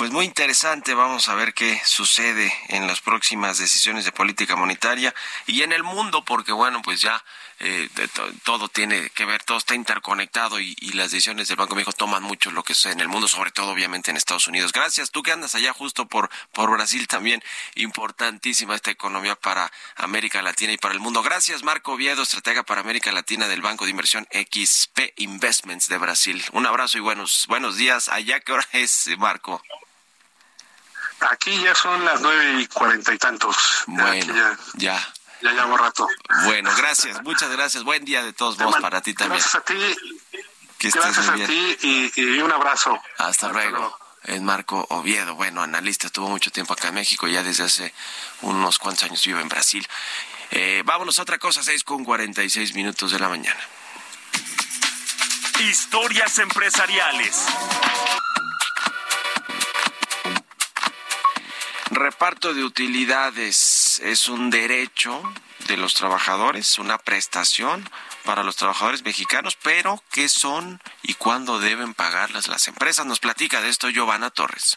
Pues 0.00 0.12
muy 0.12 0.24
interesante, 0.24 0.94
vamos 0.94 1.28
a 1.28 1.34
ver 1.34 1.52
qué 1.52 1.78
sucede 1.84 2.50
en 2.68 2.86
las 2.86 3.02
próximas 3.02 3.58
decisiones 3.58 4.06
de 4.06 4.12
política 4.12 4.56
monetaria 4.56 5.14
y 5.46 5.60
en 5.60 5.74
el 5.74 5.82
mundo, 5.82 6.24
porque 6.24 6.52
bueno, 6.52 6.80
pues 6.80 7.02
ya 7.02 7.22
eh, 7.58 7.86
de 7.94 8.08
to 8.08 8.32
todo 8.42 8.70
tiene 8.70 9.10
que 9.10 9.26
ver, 9.26 9.44
todo 9.44 9.58
está 9.58 9.74
interconectado 9.74 10.58
y, 10.58 10.74
las 10.94 11.10
decisiones 11.10 11.48
del 11.48 11.58
Banco 11.58 11.74
de 11.74 11.80
México 11.80 11.92
toman 11.92 12.22
mucho 12.22 12.50
lo 12.50 12.62
que 12.62 12.72
sucede 12.72 12.94
en 12.94 13.00
el 13.00 13.08
mundo, 13.08 13.28
sobre 13.28 13.50
todo 13.50 13.72
obviamente 13.72 14.10
en 14.10 14.16
Estados 14.16 14.48
Unidos. 14.48 14.72
Gracias, 14.72 15.10
tú 15.10 15.22
que 15.22 15.32
andas 15.32 15.54
allá 15.54 15.74
justo 15.74 16.08
por, 16.08 16.30
por 16.54 16.70
Brasil 16.70 17.06
también, 17.06 17.42
importantísima 17.74 18.76
esta 18.76 18.90
economía 18.90 19.34
para 19.34 19.70
América 19.96 20.40
Latina 20.40 20.72
y 20.72 20.78
para 20.78 20.94
el 20.94 21.00
mundo. 21.00 21.22
Gracias, 21.22 21.62
Marco 21.62 21.92
Oviedo, 21.92 22.22
estratega 22.22 22.62
para 22.62 22.80
América 22.80 23.12
Latina 23.12 23.48
del 23.48 23.60
Banco 23.60 23.84
de 23.84 23.90
Inversión 23.90 24.26
XP 24.32 25.12
Investments 25.16 25.88
de 25.88 25.98
Brasil. 25.98 26.42
Un 26.52 26.64
abrazo 26.64 26.96
y 26.96 27.02
buenos, 27.02 27.44
buenos 27.48 27.76
días. 27.76 28.08
Allá, 28.08 28.40
¿qué 28.40 28.52
hora 28.52 28.66
es, 28.72 29.10
Marco? 29.18 29.62
Aquí 31.30 31.62
ya 31.62 31.74
son 31.74 32.04
las 32.04 32.20
nueve 32.20 32.60
y 32.60 32.66
cuarenta 32.66 33.12
y 33.12 33.18
tantos. 33.18 33.56
Bueno, 33.86 34.34
ya. 34.34 34.58
ya. 34.74 35.14
Ya 35.42 35.52
llevo 35.52 35.76
rato. 35.76 36.06
Bueno, 36.44 36.70
gracias, 36.76 37.22
muchas 37.22 37.50
gracias. 37.50 37.82
Buen 37.82 38.04
día 38.04 38.22
de 38.22 38.32
todos 38.32 38.58
modos 38.58 38.76
para 38.80 39.00
ti 39.00 39.14
también. 39.14 39.40
Gracias 39.40 39.54
a 39.54 39.60
ti. 39.62 39.96
Que 40.78 40.90
gracias 40.90 41.28
a 41.28 41.34
ti 41.34 41.76
y, 41.82 42.12
y, 42.16 42.42
un 42.42 42.52
abrazo. 42.52 42.94
Hasta, 43.18 43.26
Hasta 43.26 43.48
luego. 43.48 43.70
luego. 43.78 43.98
Es 44.24 44.40
Marco 44.42 44.86
Oviedo, 44.90 45.34
bueno, 45.34 45.62
analista, 45.62 46.08
estuvo 46.08 46.28
mucho 46.28 46.50
tiempo 46.50 46.74
acá 46.74 46.88
en 46.88 46.94
México, 46.94 47.26
ya 47.26 47.42
desde 47.42 47.64
hace 47.64 47.94
unos 48.42 48.78
cuantos 48.78 49.04
años 49.04 49.24
vive 49.24 49.40
en 49.40 49.48
Brasil. 49.48 49.86
Eh, 50.50 50.82
vámonos 50.84 51.18
a 51.18 51.22
otra 51.22 51.38
cosa, 51.38 51.62
6 51.62 51.84
con 51.84 52.04
46 52.04 52.74
minutos 52.74 53.12
de 53.12 53.18
la 53.18 53.30
mañana. 53.30 53.60
Historias 55.60 56.38
empresariales. 56.38 57.46
Reparto 61.90 62.54
de 62.54 62.62
utilidades 62.62 64.00
es 64.04 64.28
un 64.28 64.48
derecho 64.50 65.20
de 65.66 65.76
los 65.76 65.94
trabajadores, 65.94 66.78
una 66.78 66.98
prestación 66.98 67.88
para 68.24 68.44
los 68.44 68.54
trabajadores 68.54 69.02
mexicanos, 69.02 69.58
pero 69.60 70.00
¿qué 70.12 70.28
son 70.28 70.80
y 71.02 71.14
cuándo 71.14 71.58
deben 71.58 71.94
pagarlas 71.94 72.46
las 72.46 72.68
empresas? 72.68 73.06
Nos 73.06 73.18
platica 73.18 73.60
de 73.60 73.70
esto 73.70 73.90
Giovanna 73.90 74.30
Torres. 74.30 74.76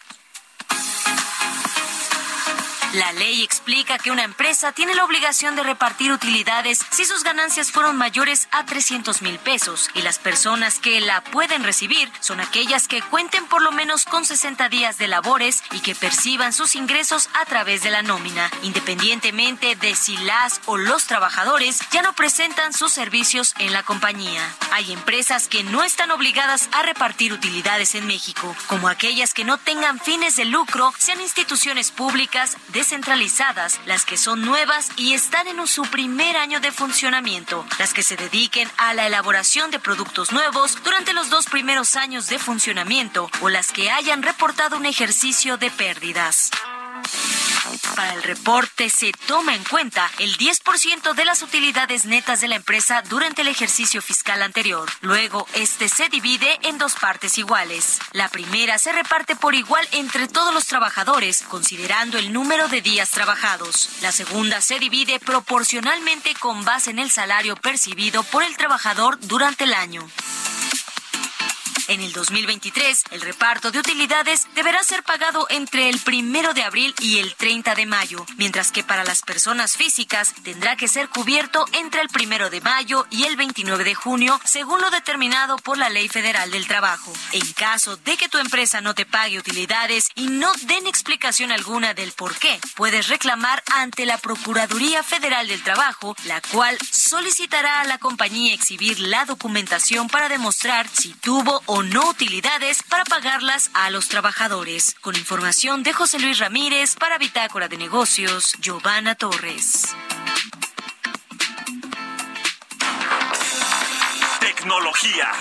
La 2.94 3.12
ley 3.14 3.42
explica 3.42 3.98
que 3.98 4.12
una 4.12 4.24
empresa 4.24 4.72
tiene 4.72 4.94
la 4.94 5.04
obligación 5.04 5.56
de 5.56 5.64
repartir 5.64 6.12
utilidades 6.12 6.78
si 6.92 7.06
sus 7.06 7.24
ganancias 7.24 7.72
fueron 7.72 7.98
mayores 7.98 8.48
a 8.52 8.68
300 8.68 9.24
mil 9.24 9.40
pesos 9.40 9.90
y 9.96 10.04
las 10.04 10.20
personas 10.20 10.78
que 10.78 11.02
la 11.02 11.24
pueden 11.24 11.64
recibir 11.64 12.12
son 12.20 12.40
aquellas 12.40 12.88
que 12.88 13.02
cuenten 13.02 13.48
por 13.48 13.64
lo 13.64 13.72
menos 13.72 14.06
con 14.06 14.26
60 14.26 14.70
días 14.70 15.00
de 15.00 15.08
labores 15.08 15.64
y 15.72 15.80
que 15.80 15.96
perciban 15.96 16.54
sus 16.54 16.76
ingresos 16.76 17.30
a 17.34 17.46
través 17.46 17.82
de 17.82 17.90
la 17.90 18.04
nómina, 18.04 18.52
independientemente 18.62 19.76
de 19.76 19.96
si 19.96 20.16
las 20.18 20.62
o 20.68 20.78
los 20.78 21.06
trabajadores 21.08 21.80
ya 21.90 22.04
no 22.04 22.14
presentan 22.14 22.74
sus 22.74 22.92
servicios 22.92 23.56
en 23.58 23.74
la 23.74 23.82
compañía. 23.82 24.48
Hay 24.72 24.92
empresas 24.92 25.48
que 25.48 25.64
no 25.64 25.84
están 25.84 26.12
obligadas 26.12 26.70
a 26.74 26.84
repartir 26.84 27.34
utilidades 27.34 27.96
en 27.96 28.06
México, 28.06 28.56
como 28.68 28.88
aquellas 28.88 29.34
que 29.34 29.46
no 29.46 29.58
tengan 29.58 30.00
fines 30.00 30.36
de 30.36 30.46
lucro, 30.46 30.94
sean 31.00 31.22
instituciones 31.22 31.90
públicas, 31.90 32.56
descentralizadas, 32.84 33.80
las 33.86 34.04
que 34.04 34.18
son 34.18 34.42
nuevas 34.42 34.90
y 34.98 35.14
están 35.14 35.48
en 35.48 35.66
su 35.68 35.84
primer 35.84 36.36
año 36.36 36.60
de 36.60 36.70
funcionamiento, 36.70 37.66
las 37.80 37.94
que 37.94 38.04
se 38.04 38.18
dediquen 38.18 38.70
a 38.76 38.94
la 38.94 39.08
elaboración 39.08 39.72
de 39.72 39.80
productos 39.80 40.34
nuevos 40.34 40.78
durante 40.84 41.14
los 41.14 41.30
dos 41.30 41.46
primeros 41.46 41.96
años 41.96 42.28
de 42.28 42.40
funcionamiento 42.40 43.30
o 43.40 43.48
las 43.48 43.72
que 43.72 43.90
hayan 43.90 44.22
reportado 44.22 44.76
un 44.76 44.86
ejercicio 44.86 45.56
de 45.56 45.72
pérdidas. 45.72 46.52
Para 47.96 48.14
el 48.14 48.24
reporte 48.24 48.90
se 48.90 49.12
toma 49.28 49.56
en 49.56 49.64
cuenta 49.64 50.10
el 50.20 50.38
10% 50.38 51.14
de 51.14 51.26
las 51.26 51.42
utilidades 51.42 52.06
netas 52.06 52.42
de 52.42 52.48
la 52.48 52.56
empresa 52.56 53.02
durante 53.04 53.42
el 53.42 53.48
ejercicio 53.48 54.02
fiscal 54.02 54.42
anterior. 54.42 54.90
Luego, 55.02 55.48
este 55.54 55.90
se 55.90 56.10
divide 56.10 56.60
en 56.64 56.78
dos 56.78 56.96
partes 56.96 57.38
iguales. 57.38 58.00
La 58.12 58.30
primera 58.30 58.78
se 58.78 58.92
reparte 58.92 59.36
por 59.36 59.56
igual 59.56 59.88
entre 59.92 60.28
todos 60.28 60.54
los 60.54 60.66
trabajadores, 60.66 61.44
considerando 61.44 62.18
el 62.18 62.34
número 62.34 62.68
de 62.68 62.82
días 62.82 63.12
trabajados. 63.12 63.90
La 64.02 64.12
segunda 64.12 64.62
se 64.62 64.80
divide 64.80 65.20
proporcionalmente 65.20 66.34
con 66.36 66.66
base 66.66 66.92
en 66.92 67.00
el 67.00 67.12
salario 67.12 67.56
percibido 67.56 68.24
por 68.24 68.44
el 68.44 68.58
trabajador 68.58 69.20
durante 69.22 69.64
el 69.64 69.74
año. 69.74 70.08
En 71.90 72.00
el 72.02 72.14
2023, 72.14 73.04
el 73.12 73.22
reparto 73.22 73.70
de 73.70 73.80
utilidades 73.80 74.48
deberá 74.56 74.82
ser 74.84 75.04
pagado 75.04 75.48
entre 75.50 75.90
el 75.90 76.00
primero 76.00 76.54
de 76.54 76.64
abril 76.64 76.96
y 77.02 77.20
el 77.20 77.36
30 77.36 77.76
de 77.76 77.86
mayo, 77.86 78.26
mientras 78.38 78.72
que 78.72 78.86
para 78.86 79.04
las 79.04 79.22
personas 79.22 79.74
físicas 79.74 80.34
tendrá 80.44 80.78
que 80.78 80.88
ser 80.88 81.10
cubierto 81.10 81.66
entre 81.74 82.02
el 82.02 82.08
primero 82.08 82.50
de 82.50 82.62
mayo 82.62 83.06
y 83.10 83.26
el 83.26 83.36
29 83.36 83.84
de 83.84 83.96
junio, 83.96 84.40
según 84.46 84.80
lo 84.80 84.92
determinado 84.92 85.58
por 85.58 85.78
la 85.78 85.90
Ley 85.90 86.08
Federal 86.08 86.52
del 86.52 86.68
Trabajo. 86.68 87.12
En 87.34 87.52
caso 87.54 87.98
de 87.98 88.16
que 88.16 88.30
tu 88.30 88.38
empresa 88.38 88.80
no 88.80 88.96
te 88.96 89.06
pague 89.06 89.38
utilidades 89.38 90.10
y 90.16 90.28
no 90.28 90.54
den 90.64 90.88
explicación 90.88 91.52
alguna 91.52 91.94
del 91.94 92.14
por 92.14 92.36
qué, 92.36 92.60
puedes 92.76 93.10
reclamar 93.10 93.62
ante 93.74 94.06
la 94.06 94.18
Procuraduría 94.18 95.04
Federal 95.04 95.50
del 95.50 95.64
Trabajo, 95.64 96.16
la 96.26 96.40
cual 96.42 96.78
solicitará 96.90 97.82
a 97.82 97.86
la 97.86 97.98
compañía 97.98 98.54
exhibir 98.54 99.00
la 99.00 99.26
documentación 99.26 100.08
para 100.08 100.30
demostrar 100.30 100.88
si 100.88 101.14
tuvo 101.16 101.62
o 101.66 101.73
no 101.82 102.10
utilidades 102.10 102.84
para 102.84 103.04
pagarlas 103.04 103.72
a 103.74 103.90
los 103.90 104.08
trabajadores. 104.08 104.96
Con 105.02 105.16
información 105.16 105.82
de 105.82 105.94
José 105.94 106.20
Luis 106.20 106.38
Ramírez 106.38 106.96
para 106.96 107.18
Bitácora 107.18 107.68
de 107.68 107.78
Negocios, 107.78 108.54
Giovanna 108.60 109.16
Torres. 109.16 109.96
Tecnología. 114.40 115.32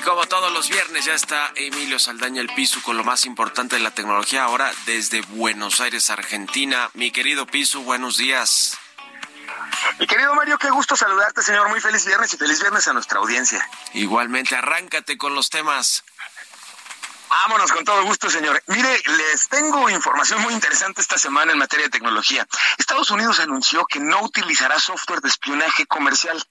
Y 0.00 0.02
como 0.02 0.24
todos 0.24 0.50
los 0.50 0.70
viernes 0.70 1.04
ya 1.04 1.12
está 1.12 1.52
Emilio 1.54 1.98
Saldaña 1.98 2.40
el 2.40 2.48
Piso 2.48 2.80
con 2.82 2.96
lo 2.96 3.04
más 3.04 3.26
importante 3.26 3.76
de 3.76 3.82
la 3.82 3.90
tecnología 3.90 4.44
ahora 4.44 4.72
desde 4.86 5.20
Buenos 5.20 5.78
Aires, 5.78 6.08
Argentina. 6.08 6.88
Mi 6.94 7.10
querido 7.10 7.44
Piso, 7.44 7.82
buenos 7.82 8.16
días. 8.16 8.78
Mi 9.98 10.06
querido 10.06 10.34
Mario, 10.34 10.56
qué 10.56 10.70
gusto 10.70 10.96
saludarte, 10.96 11.42
señor. 11.42 11.68
Muy 11.68 11.82
feliz 11.82 12.06
viernes 12.06 12.32
y 12.32 12.38
feliz 12.38 12.62
viernes 12.62 12.88
a 12.88 12.94
nuestra 12.94 13.18
audiencia. 13.18 13.68
Igualmente, 13.92 14.56
arráncate 14.56 15.18
con 15.18 15.34
los 15.34 15.50
temas. 15.50 16.02
Vámonos 17.30 17.70
con 17.70 17.84
todo 17.84 18.02
gusto, 18.02 18.28
señor. 18.28 18.60
Mire, 18.66 19.00
les 19.06 19.48
tengo 19.48 19.88
información 19.88 20.42
muy 20.42 20.52
interesante 20.52 21.00
esta 21.00 21.16
semana 21.16 21.52
en 21.52 21.58
materia 21.58 21.86
de 21.86 21.90
tecnología. 21.90 22.44
Estados 22.76 23.08
Unidos 23.12 23.38
anunció 23.38 23.86
que 23.86 24.00
no 24.00 24.20
utilizará 24.22 24.80
software 24.80 25.20
de 25.20 25.28
espionaje 25.28 25.86
comercial. 25.86 26.42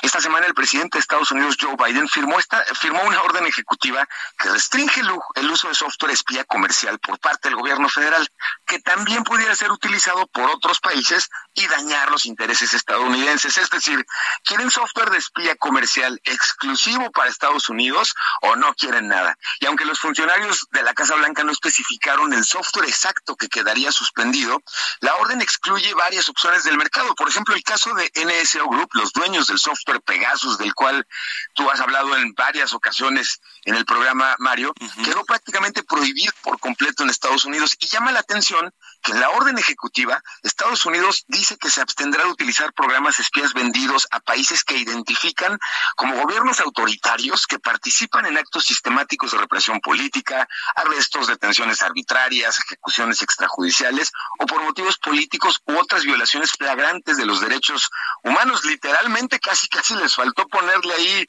Esta 0.00 0.20
semana 0.20 0.46
el 0.46 0.54
presidente 0.54 0.96
de 0.96 1.00
Estados 1.00 1.32
Unidos, 1.32 1.56
Joe 1.60 1.74
Biden, 1.76 2.08
firmó, 2.08 2.38
esta, 2.38 2.64
firmó 2.76 3.02
una 3.02 3.20
orden 3.22 3.46
ejecutiva 3.46 4.08
que 4.38 4.48
restringe 4.50 5.00
el, 5.00 5.50
uso 5.50 5.68
de 5.70 5.74
software 5.74 6.12
espía 6.12 6.44
comercial 6.44 7.00
por 7.00 7.18
parte 7.18 7.48
del 7.48 7.56
gobierno 7.56 7.88
federal, 7.88 8.30
que 8.64 8.78
también 8.78 9.24
pudiera 9.24 9.56
ser 9.56 9.72
utilizado 9.72 10.28
por 10.28 10.48
otros 10.50 10.78
países 10.78 11.30
y 11.54 11.66
dañar 11.66 12.12
los 12.12 12.26
intereses 12.26 12.74
estadounidenses. 12.74 13.58
Es 13.58 13.70
decir, 13.70 14.06
¿quieren 14.44 14.70
software 14.70 15.10
de 15.10 15.18
espía 15.18 15.56
comercial 15.56 16.20
exclusivo 16.22 17.10
para 17.10 17.28
Estados 17.28 17.68
Unidos 17.68 18.14
o 18.42 18.54
no 18.54 18.72
quieren 18.74 19.08
nada? 19.08 19.36
Y 19.58 19.66
aunque 19.66 19.84
los 19.84 19.98
funcionarios 19.98 20.27
de 20.72 20.82
la 20.82 20.92
Casa 20.92 21.14
Blanca 21.14 21.42
no 21.42 21.52
especificaron 21.52 22.34
el 22.34 22.44
software 22.44 22.86
exacto 22.86 23.34
que 23.34 23.48
quedaría 23.48 23.90
suspendido, 23.90 24.62
la 25.00 25.14
orden 25.16 25.40
excluye 25.40 25.94
varias 25.94 26.28
opciones 26.28 26.64
del 26.64 26.76
mercado. 26.76 27.14
Por 27.14 27.28
ejemplo, 27.28 27.54
el 27.54 27.62
caso 27.62 27.94
de 27.94 28.12
NSO 28.14 28.68
Group, 28.68 28.90
los 28.92 29.12
dueños 29.12 29.46
del 29.46 29.58
software 29.58 30.02
Pegasus, 30.02 30.58
del 30.58 30.74
cual 30.74 31.06
tú 31.54 31.70
has 31.70 31.80
hablado 31.80 32.14
en 32.16 32.34
varias 32.34 32.74
ocasiones 32.74 33.40
en 33.64 33.74
el 33.74 33.86
programa, 33.86 34.36
Mario, 34.38 34.74
quedó 35.02 35.24
prácticamente 35.24 35.82
prohibido 35.82 36.32
por 36.42 36.60
completo 36.60 37.02
en 37.02 37.10
Estados 37.10 37.46
Unidos. 37.46 37.76
Y 37.80 37.86
llama 37.86 38.12
la 38.12 38.20
atención 38.20 38.72
que 39.02 39.12
en 39.12 39.20
la 39.20 39.30
orden 39.30 39.56
ejecutiva, 39.56 40.22
Estados 40.42 40.84
Unidos 40.84 41.24
dice 41.28 41.56
que 41.56 41.70
se 41.70 41.80
abstendrá 41.80 42.24
de 42.24 42.30
utilizar 42.30 42.72
programas 42.74 43.18
espías 43.18 43.54
vendidos 43.54 44.06
a 44.10 44.20
países 44.20 44.62
que 44.62 44.76
identifican 44.76 45.58
como 45.96 46.16
gobiernos 46.16 46.60
autoritarios 46.60 47.46
que 47.46 47.58
participan 47.58 48.26
en 48.26 48.36
actos 48.36 48.64
sistemáticos 48.64 49.30
de 49.30 49.38
represión 49.38 49.80
política 49.80 50.17
arrestos, 50.74 51.26
detenciones 51.26 51.82
arbitrarias, 51.82 52.58
ejecuciones 52.60 53.22
extrajudiciales 53.22 54.12
o 54.38 54.46
por 54.46 54.62
motivos 54.62 54.98
políticos 54.98 55.60
u 55.66 55.76
otras 55.76 56.04
violaciones 56.04 56.52
flagrantes 56.52 57.16
de 57.16 57.26
los 57.26 57.40
derechos 57.40 57.90
humanos. 58.22 58.64
Literalmente 58.64 59.38
casi 59.40 59.68
casi 59.68 59.94
les 59.96 60.14
faltó 60.14 60.46
ponerle 60.48 60.94
ahí 60.94 61.28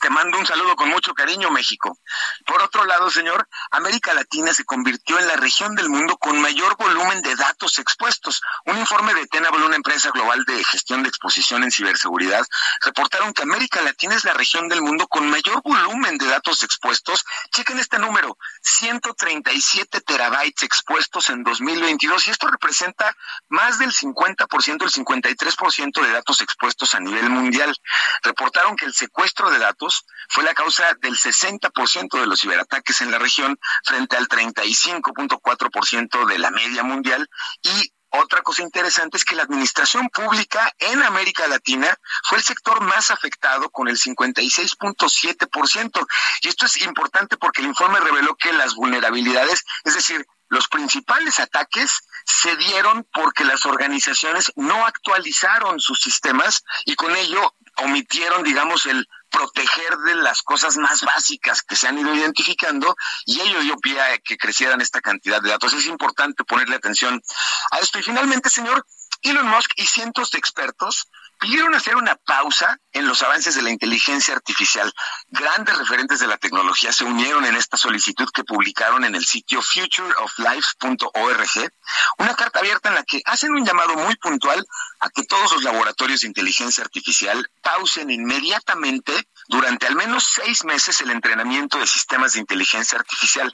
te 0.00 0.10
mando 0.10 0.38
un 0.38 0.46
saludo 0.46 0.76
con 0.76 0.88
mucho 0.88 1.14
cariño, 1.14 1.50
México. 1.50 1.98
Por 2.46 2.62
otro 2.62 2.84
lado, 2.84 3.10
señor, 3.10 3.48
América 3.70 4.14
Latina 4.14 4.54
se 4.54 4.64
convirtió 4.64 5.18
en 5.18 5.26
la 5.26 5.36
región 5.36 5.74
del 5.74 5.88
mundo 5.88 6.16
con 6.16 6.40
mayor 6.40 6.76
volumen 6.76 7.22
de 7.22 7.34
datos 7.36 7.78
expuestos. 7.78 8.40
Un 8.66 8.78
informe 8.78 9.14
de 9.14 9.26
Tenable, 9.26 9.64
una 9.64 9.76
empresa 9.76 10.10
global 10.10 10.44
de 10.44 10.62
gestión 10.64 11.02
de 11.02 11.08
exposición 11.08 11.62
en 11.64 11.70
ciberseguridad, 11.70 12.44
reportaron 12.80 13.32
que 13.32 13.42
América 13.42 13.82
Latina 13.82 14.14
es 14.14 14.24
la 14.24 14.32
región 14.32 14.68
del 14.68 14.82
mundo 14.82 15.06
con 15.08 15.28
mayor 15.28 15.62
volumen 15.62 16.18
de 16.18 16.26
datos 16.26 16.62
expuestos. 16.62 17.24
Chequen 17.50 17.78
este 17.78 17.98
número, 17.98 18.38
137 18.62 20.00
terabytes 20.00 20.62
expuestos 20.62 21.28
en 21.30 21.42
2022 21.42 22.28
y 22.28 22.30
esto 22.30 22.48
representa 22.48 23.16
más 23.48 23.78
del 23.78 23.92
50%, 23.92 24.82
el 24.82 24.90
53% 24.90 26.02
de 26.02 26.12
datos 26.12 26.40
expuestos 26.40 26.94
a 26.94 27.00
nivel 27.00 27.30
mundial. 27.30 27.74
Reportaron 28.22 28.76
que 28.76 28.86
el 28.86 28.94
secuestro 28.94 29.50
de 29.50 29.58
datos 29.58 29.87
fue 30.28 30.44
la 30.44 30.54
causa 30.54 30.84
del 31.00 31.16
60% 31.16 32.20
de 32.20 32.26
los 32.26 32.40
ciberataques 32.40 33.00
en 33.00 33.10
la 33.10 33.18
región 33.18 33.58
frente 33.84 34.16
al 34.16 34.28
35.4% 34.28 36.26
de 36.26 36.38
la 36.38 36.50
media 36.50 36.82
mundial 36.82 37.28
y 37.62 37.92
otra 38.10 38.42
cosa 38.42 38.62
interesante 38.62 39.18
es 39.18 39.24
que 39.24 39.34
la 39.34 39.42
administración 39.42 40.08
pública 40.08 40.72
en 40.78 41.02
América 41.02 41.46
Latina 41.46 41.94
fue 42.24 42.38
el 42.38 42.44
sector 42.44 42.80
más 42.80 43.10
afectado 43.10 43.68
con 43.68 43.86
el 43.88 43.98
56.7%. 43.98 46.06
Y 46.40 46.48
esto 46.48 46.64
es 46.64 46.78
importante 46.78 47.36
porque 47.36 47.60
el 47.60 47.66
informe 47.66 48.00
reveló 48.00 48.34
que 48.36 48.54
las 48.54 48.74
vulnerabilidades, 48.74 49.62
es 49.84 49.94
decir, 49.94 50.26
los 50.48 50.68
principales 50.68 51.38
ataques 51.40 52.00
se 52.24 52.56
dieron 52.56 53.06
porque 53.12 53.44
las 53.44 53.66
organizaciones 53.66 54.50
no 54.56 54.86
actualizaron 54.86 55.78
sus 55.78 56.00
sistemas 56.00 56.64
y 56.86 56.94
con 56.94 57.14
ello 57.14 57.54
omitieron, 57.76 58.42
digamos, 58.42 58.86
el 58.86 59.06
proteger 59.30 59.96
de 59.98 60.16
las 60.16 60.42
cosas 60.42 60.76
más 60.76 61.02
básicas 61.02 61.62
que 61.62 61.76
se 61.76 61.88
han 61.88 61.98
ido 61.98 62.14
identificando 62.14 62.96
y 63.26 63.40
ello 63.40 63.60
dio 63.60 63.76
pie 63.76 64.00
a 64.00 64.18
que 64.18 64.36
crecieran 64.36 64.80
esta 64.80 65.00
cantidad 65.00 65.40
de 65.40 65.50
datos. 65.50 65.72
Es 65.72 65.86
importante 65.86 66.44
ponerle 66.44 66.76
atención 66.76 67.22
a 67.70 67.78
esto. 67.78 67.98
Y 67.98 68.02
finalmente, 68.02 68.50
señor, 68.50 68.84
Elon 69.22 69.48
Musk 69.48 69.72
y 69.76 69.86
cientos 69.86 70.30
de 70.30 70.38
expertos 70.38 71.08
pidieron 71.38 71.74
hacer 71.74 71.96
una 71.96 72.16
pausa 72.16 72.78
en 72.92 73.06
los 73.06 73.22
avances 73.22 73.54
de 73.54 73.62
la 73.62 73.70
inteligencia 73.70 74.34
artificial. 74.34 74.92
Grandes 75.28 75.78
referentes 75.78 76.20
de 76.20 76.26
la 76.26 76.36
tecnología 76.36 76.92
se 76.92 77.04
unieron 77.04 77.44
en 77.44 77.56
esta 77.56 77.76
solicitud 77.76 78.28
que 78.32 78.44
publicaron 78.44 79.04
en 79.04 79.14
el 79.14 79.24
sitio 79.24 79.62
futureoflife.org, 79.62 81.72
una 82.18 82.34
carta 82.34 82.58
abierta 82.58 82.88
en 82.88 82.96
la 82.96 83.04
que 83.04 83.22
hacen 83.24 83.52
un 83.52 83.64
llamado 83.64 83.94
muy 83.94 84.16
puntual 84.16 84.66
a 85.00 85.10
que 85.10 85.24
todos 85.24 85.52
los 85.52 85.62
laboratorios 85.62 86.22
de 86.22 86.28
inteligencia 86.28 86.82
artificial 86.82 87.48
pausen 87.62 88.10
inmediatamente 88.10 89.28
durante 89.48 89.86
al 89.86 89.94
menos 89.94 90.32
seis 90.34 90.64
meses 90.64 91.00
el 91.00 91.10
entrenamiento 91.10 91.78
de 91.78 91.86
sistemas 91.86 92.32
de 92.32 92.40
inteligencia 92.40 92.98
artificial. 92.98 93.52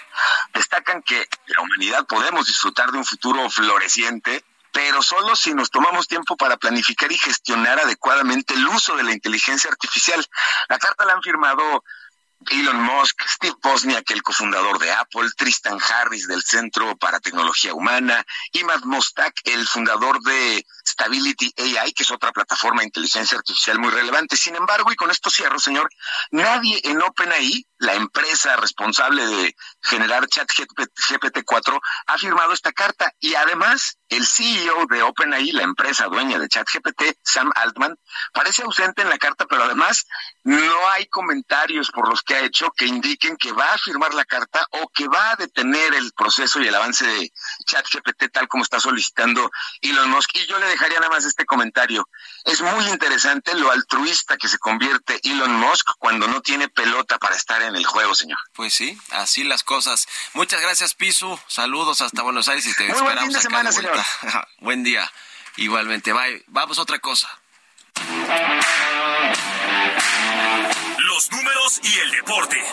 Destacan 0.54 1.02
que 1.02 1.28
la 1.46 1.62
humanidad 1.62 2.06
podemos 2.06 2.46
disfrutar 2.46 2.92
de 2.92 2.98
un 2.98 3.04
futuro 3.04 3.50
floreciente 3.50 4.42
pero 4.74 5.02
solo 5.02 5.36
si 5.36 5.54
nos 5.54 5.70
tomamos 5.70 6.08
tiempo 6.08 6.36
para 6.36 6.56
planificar 6.56 7.10
y 7.12 7.16
gestionar 7.16 7.78
adecuadamente 7.78 8.54
el 8.54 8.66
uso 8.66 8.96
de 8.96 9.04
la 9.04 9.12
inteligencia 9.12 9.70
artificial. 9.70 10.26
La 10.68 10.78
carta 10.78 11.04
la 11.04 11.12
han 11.12 11.22
firmado 11.22 11.84
Elon 12.50 12.82
Musk, 12.82 13.22
Steve 13.26 13.54
Wozniak, 13.62 14.10
el 14.10 14.24
cofundador 14.24 14.80
de 14.80 14.90
Apple, 14.90 15.28
Tristan 15.36 15.78
Harris 15.80 16.26
del 16.26 16.42
Centro 16.42 16.96
para 16.96 17.20
Tecnología 17.20 17.72
Humana, 17.72 18.26
Imad 18.52 18.82
Mostak, 18.82 19.34
el 19.44 19.64
fundador 19.68 20.20
de 20.22 20.66
Stability 20.86 21.52
AI, 21.56 21.92
que 21.92 22.02
es 22.02 22.10
otra 22.10 22.32
plataforma 22.32 22.80
de 22.80 22.86
inteligencia 22.86 23.38
artificial 23.38 23.78
muy 23.78 23.90
relevante. 23.90 24.36
Sin 24.36 24.54
embargo, 24.54 24.92
y 24.92 24.96
con 24.96 25.10
esto 25.10 25.30
cierro, 25.30 25.58
señor, 25.58 25.88
nadie 26.30 26.80
en 26.84 27.00
OpenAI, 27.00 27.66
la 27.78 27.94
empresa 27.94 28.56
responsable 28.56 29.26
de 29.26 29.56
generar 29.82 30.26
ChatGPT 30.26 31.44
4, 31.44 31.80
ha 32.06 32.18
firmado 32.18 32.52
esta 32.52 32.72
carta 32.72 33.12
y 33.20 33.34
además 33.34 33.98
el 34.08 34.26
CEO 34.26 34.86
de 34.88 35.02
OpenAI, 35.02 35.52
la 35.52 35.62
empresa 35.62 36.06
dueña 36.06 36.38
de 36.38 36.48
ChatGPT, 36.48 37.18
Sam 37.22 37.50
Altman, 37.54 37.98
parece 38.32 38.62
ausente 38.62 39.02
en 39.02 39.08
la 39.08 39.18
carta, 39.18 39.46
pero 39.46 39.64
además 39.64 40.06
no 40.44 40.88
hay 40.90 41.06
comentarios 41.06 41.90
por 41.90 42.08
los 42.08 42.22
que 42.22 42.34
ha 42.34 42.40
hecho 42.40 42.70
que 42.70 42.86
indiquen 42.86 43.36
que 43.36 43.52
va 43.52 43.72
a 43.72 43.78
firmar 43.78 44.14
la 44.14 44.24
carta 44.24 44.66
o 44.70 44.88
que 44.88 45.08
va 45.08 45.32
a 45.32 45.36
detener 45.36 45.94
el 45.94 46.12
proceso 46.12 46.60
y 46.60 46.68
el 46.68 46.74
avance 46.74 47.06
de 47.06 47.32
ChatGPT 47.66 48.30
tal 48.32 48.48
como 48.48 48.62
está 48.62 48.80
solicitando 48.80 49.50
Elon 49.80 50.10
Musk. 50.10 50.30
Y 50.34 50.46
yo 50.46 50.58
le 50.58 50.66
dejaría 50.74 50.98
nada 50.98 51.10
más 51.10 51.24
este 51.24 51.46
comentario. 51.46 52.08
Es 52.44 52.60
muy 52.60 52.86
interesante 52.88 53.54
lo 53.54 53.70
altruista 53.70 54.36
que 54.36 54.48
se 54.48 54.58
convierte 54.58 55.20
Elon 55.22 55.54
Musk 55.54 55.90
cuando 55.98 56.26
no 56.28 56.40
tiene 56.42 56.68
pelota 56.68 57.18
para 57.18 57.36
estar 57.36 57.62
en 57.62 57.76
el 57.76 57.86
juego, 57.86 58.14
señor. 58.14 58.38
Pues 58.54 58.74
sí, 58.74 58.98
así 59.10 59.44
las 59.44 59.62
cosas. 59.62 60.06
Muchas 60.34 60.60
gracias, 60.60 60.94
Pisu. 60.94 61.38
Saludos 61.46 62.00
hasta 62.00 62.22
Buenos 62.22 62.48
Aires 62.48 62.66
y 62.66 62.74
te 62.74 62.84
Muy 62.84 62.92
esperamos 62.92 63.14
buen 63.14 63.24
fin 63.24 63.32
de 63.32 63.38
acá 63.38 63.48
semana, 63.48 63.70
vuelta. 63.70 64.48
buen 64.58 64.84
día. 64.84 65.10
Igualmente, 65.56 66.12
bye. 66.12 66.44
Vamos 66.48 66.78
a 66.78 66.82
otra 66.82 66.98
cosa. 66.98 67.28
Los 70.98 71.30
números 71.30 71.80
y 71.82 71.98
el 71.98 72.10
deporte. 72.10 72.64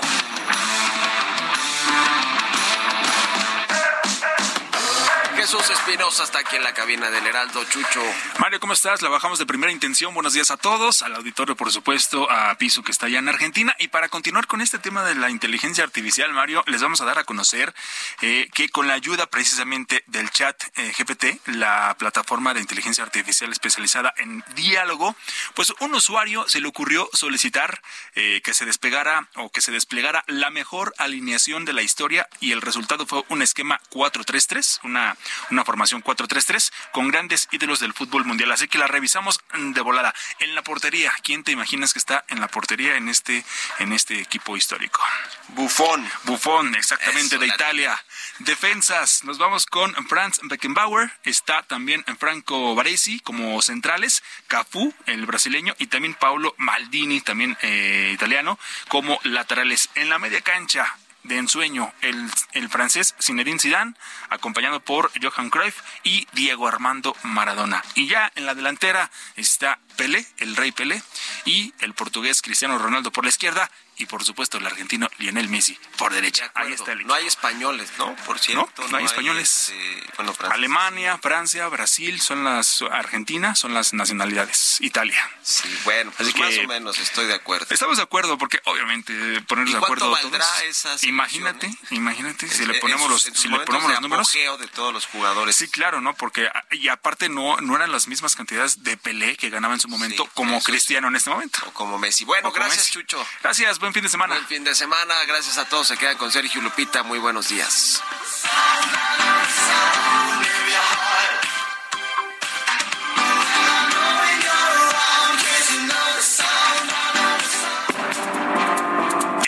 Jesús 5.41 5.71
Espinosa 5.71 6.23
está 6.23 6.37
aquí 6.37 6.55
en 6.55 6.61
la 6.61 6.71
cabina 6.71 7.09
del 7.09 7.25
Heraldo 7.25 7.63
Chucho. 7.63 7.99
Mario, 8.37 8.59
¿cómo 8.59 8.73
estás? 8.73 9.01
La 9.01 9.09
bajamos 9.09 9.39
de 9.39 9.47
primera 9.47 9.71
intención. 9.71 10.13
Buenos 10.13 10.33
días 10.33 10.51
a 10.51 10.57
todos, 10.57 11.01
al 11.01 11.15
auditorio, 11.15 11.55
por 11.55 11.71
supuesto, 11.71 12.29
a 12.29 12.55
Piso, 12.59 12.83
que 12.83 12.91
está 12.91 13.07
allá 13.07 13.17
en 13.17 13.27
Argentina. 13.27 13.75
Y 13.79 13.87
para 13.87 14.07
continuar 14.09 14.45
con 14.45 14.61
este 14.61 14.77
tema 14.77 15.03
de 15.03 15.15
la 15.15 15.31
inteligencia 15.31 15.83
artificial, 15.83 16.31
Mario, 16.31 16.63
les 16.67 16.83
vamos 16.83 17.01
a 17.01 17.05
dar 17.05 17.17
a 17.17 17.23
conocer 17.23 17.73
eh, 18.21 18.49
que 18.53 18.69
con 18.69 18.87
la 18.87 18.93
ayuda 18.93 19.25
precisamente 19.25 20.03
del 20.05 20.29
chat 20.29 20.61
eh, 20.75 20.93
GPT, 20.95 21.41
la 21.47 21.95
plataforma 21.97 22.53
de 22.53 22.61
inteligencia 22.61 23.03
artificial 23.03 23.51
especializada 23.51 24.13
en 24.17 24.43
diálogo, 24.53 25.15
pues 25.55 25.73
un 25.79 25.95
usuario 25.95 26.47
se 26.47 26.61
le 26.61 26.67
ocurrió 26.67 27.09
solicitar 27.13 27.81
eh, 28.13 28.41
que 28.43 28.53
se 28.53 28.65
despegara 28.65 29.27
o 29.37 29.49
que 29.49 29.61
se 29.61 29.71
desplegara 29.71 30.23
la 30.27 30.51
mejor 30.51 30.93
alineación 30.99 31.65
de 31.65 31.73
la 31.73 31.81
historia 31.81 32.29
y 32.39 32.51
el 32.51 32.61
resultado 32.61 33.07
fue 33.07 33.23
un 33.29 33.41
esquema 33.41 33.81
4-3-3, 33.89 34.81
una 34.83 35.17
una 35.49 35.65
formación 35.65 36.03
4-3-3 36.03 36.71
con 36.91 37.07
grandes 37.09 37.47
ídolos 37.51 37.79
del 37.79 37.93
fútbol 37.93 38.25
mundial. 38.25 38.51
Así 38.51 38.67
que 38.67 38.77
la 38.77 38.87
revisamos 38.87 39.39
de 39.53 39.81
volada. 39.81 40.13
En 40.39 40.55
la 40.55 40.63
portería, 40.63 41.13
¿quién 41.23 41.43
te 41.43 41.51
imaginas 41.51 41.93
que 41.93 41.99
está 41.99 42.23
en 42.29 42.39
la 42.39 42.47
portería 42.47 42.95
en 42.95 43.09
este, 43.09 43.43
en 43.79 43.93
este 43.93 44.19
equipo 44.19 44.57
histórico? 44.57 45.01
Bufón. 45.49 46.07
Bufón, 46.23 46.75
exactamente, 46.75 47.35
Eso, 47.35 47.39
de 47.39 47.47
Italia. 47.47 48.03
Defensas, 48.39 49.23
nos 49.23 49.37
vamos 49.37 49.65
con 49.65 49.93
Franz 50.07 50.39
Beckenbauer, 50.43 51.11
está 51.23 51.63
también 51.63 52.03
Franco 52.19 52.75
Baresi 52.75 53.19
como 53.19 53.61
centrales, 53.61 54.23
Cafú, 54.47 54.93
el 55.05 55.25
brasileño, 55.25 55.75
y 55.79 55.87
también 55.87 56.13
Paulo 56.13 56.55
Maldini, 56.57 57.21
también 57.21 57.57
eh, 57.61 58.11
italiano, 58.13 58.57
como 58.87 59.19
laterales. 59.23 59.89
En 59.95 60.09
la 60.09 60.19
media 60.19 60.41
cancha, 60.41 60.95
de 61.23 61.37
ensueño 61.37 61.93
el, 62.01 62.29
el 62.53 62.69
francés 62.69 63.15
Zinedine 63.19 63.59
Zidane, 63.59 63.93
acompañado 64.29 64.79
por 64.79 65.11
Johan 65.21 65.49
Cruyff 65.49 65.81
y 66.03 66.27
Diego 66.33 66.67
Armando 66.67 67.15
Maradona. 67.23 67.83
Y 67.95 68.07
ya 68.07 68.31
en 68.35 68.45
la 68.45 68.55
delantera 68.55 69.11
está 69.35 69.79
Pelé, 69.97 70.25
el 70.37 70.55
rey 70.55 70.71
Pelé, 70.71 71.01
y 71.45 71.73
el 71.79 71.93
portugués 71.93 72.41
Cristiano 72.41 72.77
Ronaldo 72.77 73.11
por 73.11 73.23
la 73.23 73.29
izquierda, 73.29 73.69
y 74.01 74.05
por 74.05 74.23
supuesto 74.23 74.57
el 74.57 74.65
argentino 74.65 75.09
Lionel 75.17 75.47
Messi 75.49 75.77
por 75.97 76.13
derecha. 76.13 76.51
Ahí 76.55 76.73
está 76.73 76.91
el 76.93 77.05
No 77.05 77.13
hay 77.13 77.27
españoles, 77.27 77.91
¿no? 77.97 78.15
Por 78.25 78.39
cierto. 78.39 78.69
no, 78.77 78.87
no 78.87 78.97
hay 78.97 79.05
españoles. 79.05 79.69
este, 79.69 80.03
bueno, 80.17 80.33
Francis. 80.33 80.55
Alemania, 80.57 81.17
Francia, 81.19 81.67
Brasil 81.67 82.19
son 82.21 82.43
las 82.43 82.81
Argentina, 82.91 83.55
son 83.55 83.73
las 83.73 83.93
nacionalidades. 83.93 84.77
Italia. 84.81 85.29
Sí, 85.43 85.69
bueno, 85.83 86.11
pues 86.15 86.29
Así 86.29 86.39
más 86.39 86.49
que- 86.53 86.65
o 86.65 86.67
menos 86.67 86.99
estoy 86.99 87.27
de 87.27 87.33
acuerdo. 87.35 87.67
Estamos 87.69 87.97
de 87.97 88.03
acuerdo 88.03 88.37
porque 88.37 88.59
obviamente 88.65 89.13
ponernos 89.47 89.71
¿Y 89.71 89.77
de 89.77 89.83
acuerdo 89.83 90.05
todos. 90.05 91.03
Imagínate, 91.03 91.67
eh? 91.67 91.75
imagínate 91.91 92.47
si 92.49 92.65
le 92.65 92.75
ponemos 92.79 93.09
los 93.09 93.21
si 93.23 93.47
le 93.47 93.59
ponemos 93.61 93.87
de 93.87 93.93
los 93.95 94.01
números. 94.01 94.31
de 94.31 94.67
todos 94.67 94.93
los 94.93 95.05
jugadores. 95.07 95.55
Sí, 95.55 95.67
claro, 95.69 96.01
¿no? 96.01 96.13
Porque 96.15 96.47
a- 96.47 96.65
y 96.71 96.87
aparte 96.89 97.29
no 97.29 97.57
no 97.61 97.75
eran 97.75 97.91
las 97.91 98.07
mismas 98.07 98.35
cantidades 98.35 98.83
de 98.83 98.97
Pelé 98.97 99.35
que 99.37 99.49
ganaba 99.49 99.73
en 99.73 99.79
su 99.79 99.87
momento 99.87 100.25
como 100.33 100.59
sí. 100.59 100.65
Cristiano 100.65 101.07
en 101.07 101.15
este 101.15 101.29
momento. 101.29 101.59
O 101.67 101.71
como 101.73 101.97
Messi. 101.97 102.25
Bueno, 102.25 102.49
O 102.49 102.51
gracias, 102.51 102.79
Messi. 102.79 102.91
Chucho. 102.93 103.25
Gracias, 103.41 103.79
buen 103.91 103.93
fin 103.93 104.03
de 104.03 104.09
semana. 104.09 104.35
Buen 104.35 104.47
fin 104.47 104.63
de 104.63 104.73
semana. 104.73 105.13
Gracias 105.27 105.57
a 105.57 105.65
todos. 105.65 105.87
Se 105.87 105.97
quedan 105.97 106.17
con 106.17 106.31
Sergio 106.31 106.61
Lupita. 106.61 107.03
Muy 107.03 107.19
buenos 107.19 107.49
días. 107.49 108.01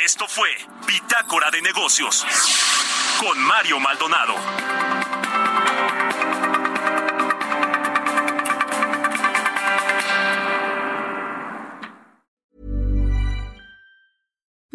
Esto 0.04 0.28
fue 0.28 0.50
Bitácora 0.88 1.50
de 1.50 1.62
Negocios 1.62 2.26
con 3.20 3.39
Mario 3.39 3.80
Maldonado. 3.80 5.03